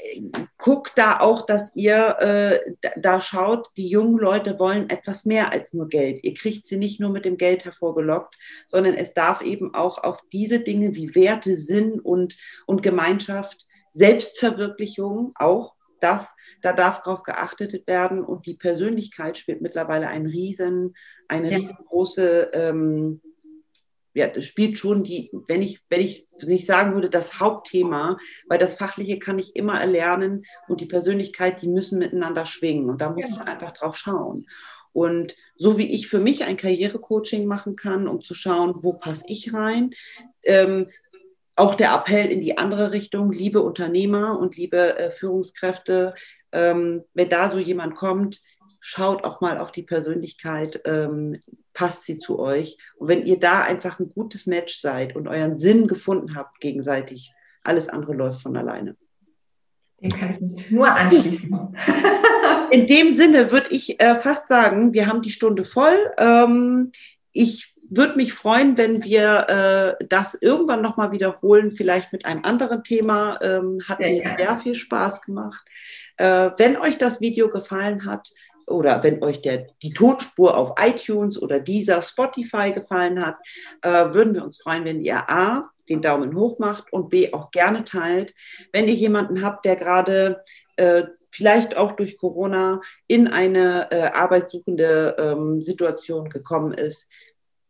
guckt 0.59 0.93
da 0.97 1.21
auch, 1.21 1.47
dass 1.47 1.75
ihr 1.75 2.17
äh, 2.21 2.91
da 2.97 3.21
schaut, 3.21 3.69
die 3.77 3.89
jungen 3.89 4.19
Leute 4.19 4.59
wollen 4.59 4.91
etwas 4.91 5.25
mehr 5.25 5.53
als 5.53 5.73
nur 5.73 5.89
Geld. 5.89 6.23
Ihr 6.23 6.35
kriegt 6.35 6.67
sie 6.67 6.77
nicht 6.77 7.01
nur 7.01 7.11
mit 7.11 7.25
dem 7.25 7.39
Geld 7.39 7.65
hervorgelockt, 7.65 8.37
sondern 8.67 8.95
es 8.95 9.15
darf 9.15 9.43
eben 9.43 9.75
auch 9.75 9.99
auf 9.99 10.21
diese 10.33 10.61
Dinge 10.61 10.95
wie 10.95 11.15
Werte, 11.15 11.57
Sinn 11.57 11.99
und, 11.99 12.37
und 12.67 12.83
Gemeinschaft, 12.83 13.67
Selbstverwirklichung 13.93 15.33
auch 15.35 15.75
das, 16.03 16.29
da 16.61 16.73
darf 16.73 17.03
darauf 17.03 17.23
geachtet 17.23 17.87
werden 17.87 18.25
und 18.25 18.47
die 18.47 18.55
Persönlichkeit 18.55 19.39
spielt 19.39 19.63
mittlerweile 19.63 20.09
einen 20.09 20.27
riesen, 20.27 20.95
eine 21.29 21.51
ja. 21.51 21.57
riesengroße, 21.59 22.51
ähm, 22.55 23.21
ja, 24.15 24.29
das 24.29 24.45
spielt 24.45 24.77
schon 24.77 25.05
die, 25.05 25.31
wenn 25.49 25.63
ich, 25.63 25.81
wenn 25.89 26.03
ich 26.03 26.27
nicht 26.43 26.67
sagen 26.67 26.95
würde, 26.95 27.09
das 27.09 27.41
Hauptthema, 27.41 28.19
weil 28.47 28.59
das 28.59 28.75
Fachliche 28.75 29.19
kann 29.19 29.39
ich 29.39 29.57
immer 29.57 29.81
erlernen 29.81 30.45
und 30.69 30.81
die 30.81 30.87
Persönlichkeit, 30.87 31.63
die 31.63 31.69
müssen 31.69 31.99
miteinander 31.99 32.45
schwingen 32.45 32.91
und 32.91 33.01
da 33.01 33.11
muss 33.11 33.31
ja. 33.31 33.37
ich 33.37 33.41
einfach 33.41 33.73
drauf 33.73 33.97
schauen. 33.97 34.47
Und 34.93 35.35
so 35.57 35.79
wie 35.79 35.95
ich 35.95 36.09
für 36.09 36.19
mich 36.19 36.45
ein 36.45 36.59
Karrierecoaching 36.59 37.47
machen 37.47 37.77
kann, 37.77 38.07
um 38.07 38.21
zu 38.21 38.35
schauen, 38.35 38.83
wo 38.83 38.93
passe 38.93 39.25
ich 39.29 39.55
rein, 39.55 39.95
ähm, 40.43 40.89
auch 41.57 41.75
der 41.75 41.95
Appell 41.95 42.31
in 42.31 42.41
die 42.41 42.59
andere 42.59 42.93
Richtung, 42.93 43.33
liebe 43.33 43.63
Unternehmer 43.63 44.39
und 44.39 44.57
liebe 44.57 44.99
äh, 44.99 45.11
Führungskräfte, 45.11 46.15
ähm, 46.53 47.03
wenn 47.15 47.29
da 47.29 47.51
so 47.51 47.59
jemand 47.59 47.95
kommt, 47.95 48.41
schaut 48.81 49.25
auch 49.25 49.41
mal 49.41 49.59
auf 49.59 49.71
die 49.71 49.83
Persönlichkeit, 49.83 50.81
ähm, 50.85 51.39
passt 51.73 52.05
sie 52.05 52.19
zu 52.19 52.39
euch. 52.39 52.79
Und 52.97 53.09
wenn 53.09 53.25
ihr 53.25 53.39
da 53.39 53.63
einfach 53.63 54.01
ein 54.01 54.09
gutes 54.09 54.47
Match 54.47 54.81
seid 54.81 55.15
und 55.15 55.29
euren 55.29 55.57
Sinn 55.57 55.87
gefunden 55.87 56.35
habt 56.35 56.61
gegenseitig, 56.61 57.33
alles 57.63 57.89
andere 57.89 58.15
läuft 58.15 58.43
von 58.43 58.57
alleine. 58.57 58.97
Den 60.01 60.11
kann 60.11 60.35
ich 60.35 60.41
mich 60.41 60.71
nur 60.71 60.91
anschließen. 60.91 61.77
In 62.73 62.87
dem 62.89 63.13
Sinne 63.13 63.53
würde 63.53 63.69
ich 63.71 64.01
äh, 64.01 64.17
fast 64.17 64.49
sagen, 64.49 64.93
wir 64.93 65.07
haben 65.07 65.23
die 65.23 65.31
Stunde 65.31 65.63
voll. 65.63 66.11
Ähm, 66.19 66.91
ich 67.31 67.72
würde 67.97 68.17
mich 68.17 68.33
freuen, 68.33 68.79
wenn 68.79 69.05
wir 69.05 69.99
äh, 70.01 70.05
das 70.09 70.35
irgendwann 70.35 70.83
nochmal 70.83 71.13
wiederholen, 71.13 71.71
vielleicht 71.71 72.13
mit 72.13 72.25
einem 72.25 72.45
anderen 72.45 72.83
Thema. 72.85 73.39
Ähm, 73.43 73.81
hat 73.87 73.99
sehr 73.99 74.11
mir 74.11 74.23
gerne. 74.23 74.39
sehr 74.39 74.57
viel 74.59 74.75
Spaß 74.75 75.23
gemacht. 75.23 75.61
Äh, 76.17 76.51
wenn 76.57 76.77
euch 76.77 76.99
das 76.99 77.21
Video 77.21 77.49
gefallen 77.49 78.07
hat 78.07 78.31
oder 78.67 79.03
wenn 79.03 79.23
euch 79.23 79.43
der, 79.43 79.67
die 79.83 79.93
Tonspur 79.93 80.57
auf 80.57 80.75
iTunes 80.81 81.41
oder 81.41 81.61
dieser 81.61 82.01
Spotify 82.01 82.73
gefallen 82.73 83.25
hat, 83.25 83.37
äh, 83.83 84.15
würden 84.15 84.35
wir 84.35 84.45
uns 84.45 84.63
freuen, 84.63 84.85
wenn 84.85 85.03
ihr 85.03 85.29
A, 85.29 85.71
den 85.89 86.01
Daumen 86.01 86.35
hoch 86.37 86.59
macht 86.59 86.93
und 86.93 87.11
B, 87.11 87.33
auch 87.33 87.51
gerne 87.51 87.85
teilt. 87.85 88.35
Wenn 88.73 88.89
ihr 88.89 88.95
jemanden 88.95 89.43
habt, 89.43 89.65
der 89.65 89.77
gerade 89.77 90.43
äh, 90.77 91.03
vielleicht 91.31 91.77
auch 91.77 91.93
durch 91.93 92.17
Corona 92.17 92.81
in 93.07 93.27
eine 93.27 93.91
äh, 93.91 94.03
arbeitssuchende 94.03 95.17
ähm, 95.19 95.61
Situation 95.61 96.29
gekommen 96.29 96.73
ist, 96.73 97.11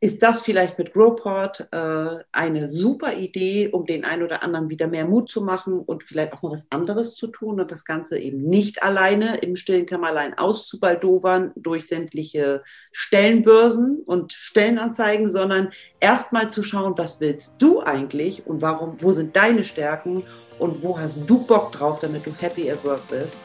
ist 0.02 0.20
das 0.20 0.40
vielleicht 0.40 0.78
mit 0.78 0.94
Growport 0.94 1.68
äh, 1.70 2.24
eine 2.32 2.68
super 2.68 3.14
Idee, 3.14 3.68
um 3.68 3.86
den 3.86 4.04
einen 4.04 4.24
oder 4.24 4.42
anderen 4.42 4.68
wieder 4.68 4.88
mehr 4.88 5.06
Mut 5.06 5.30
zu 5.30 5.42
machen 5.42 5.78
und 5.78 6.02
vielleicht 6.02 6.32
auch 6.32 6.42
mal 6.42 6.50
was 6.50 6.66
anderes 6.70 7.14
zu 7.14 7.28
tun 7.28 7.60
und 7.60 7.70
das 7.70 7.84
Ganze 7.84 8.18
eben 8.18 8.42
nicht 8.42 8.82
alleine 8.82 9.36
im 9.36 9.54
stillen 9.54 9.86
Kämmerlein 9.86 10.36
auszubaldowern 10.36 11.52
durch 11.54 11.86
sämtliche 11.86 12.64
Stellenbörsen 12.90 14.02
und 14.04 14.32
Stellenanzeigen, 14.32 15.30
sondern 15.30 15.70
erstmal 16.00 16.50
zu 16.50 16.64
schauen, 16.64 16.94
was 16.96 17.20
willst 17.20 17.54
du 17.58 17.80
eigentlich 17.80 18.44
und 18.44 18.60
warum, 18.60 18.96
wo 19.00 19.12
sind 19.12 19.36
deine 19.36 19.62
Stärken 19.62 20.24
und 20.58 20.82
wo 20.82 20.98
hast 20.98 21.20
du 21.28 21.46
Bock 21.46 21.70
drauf, 21.70 22.00
damit 22.00 22.26
du 22.26 22.34
happy 22.40 22.68
at 22.72 22.84
work 22.84 23.08
bist. 23.08 23.38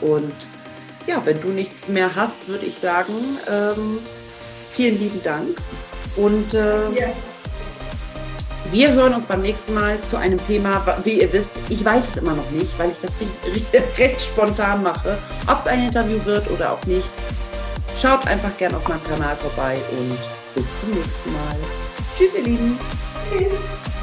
Und 0.00 0.32
ja, 1.08 1.20
wenn 1.24 1.40
du 1.40 1.48
nichts 1.48 1.88
mehr 1.88 2.14
hast, 2.14 2.46
würde 2.46 2.66
ich 2.66 2.78
sagen, 2.78 3.38
ähm, 3.50 3.98
vielen 4.70 5.00
lieben 5.00 5.20
Dank 5.24 5.48
und 6.16 6.54
äh, 6.54 6.90
ja. 6.92 7.08
wir 8.70 8.92
hören 8.92 9.14
uns 9.14 9.26
beim 9.26 9.42
nächsten 9.42 9.74
Mal 9.74 10.00
zu 10.02 10.16
einem 10.16 10.44
Thema, 10.46 10.82
wie 11.04 11.20
ihr 11.20 11.32
wisst, 11.32 11.50
ich 11.68 11.84
weiß 11.84 12.08
es 12.08 12.16
immer 12.16 12.34
noch 12.34 12.50
nicht, 12.50 12.78
weil 12.78 12.90
ich 12.90 12.98
das 13.02 13.14
recht, 13.20 13.98
recht 13.98 14.22
spontan 14.22 14.82
mache, 14.82 15.18
ob 15.46 15.58
es 15.58 15.66
ein 15.66 15.84
Interview 15.86 16.18
wird 16.24 16.50
oder 16.50 16.72
auch 16.72 16.84
nicht. 16.86 17.10
Schaut 18.00 18.26
einfach 18.26 18.56
gerne 18.58 18.76
auf 18.76 18.86
meinem 18.88 19.04
Kanal 19.04 19.36
vorbei 19.36 19.78
und 19.98 20.18
bis 20.54 20.66
zum 20.80 20.90
nächsten 20.90 21.32
Mal. 21.32 21.56
Tschüss, 22.16 22.34
ihr 22.34 22.42
Lieben. 22.44 22.78
Tschüss. 23.30 23.95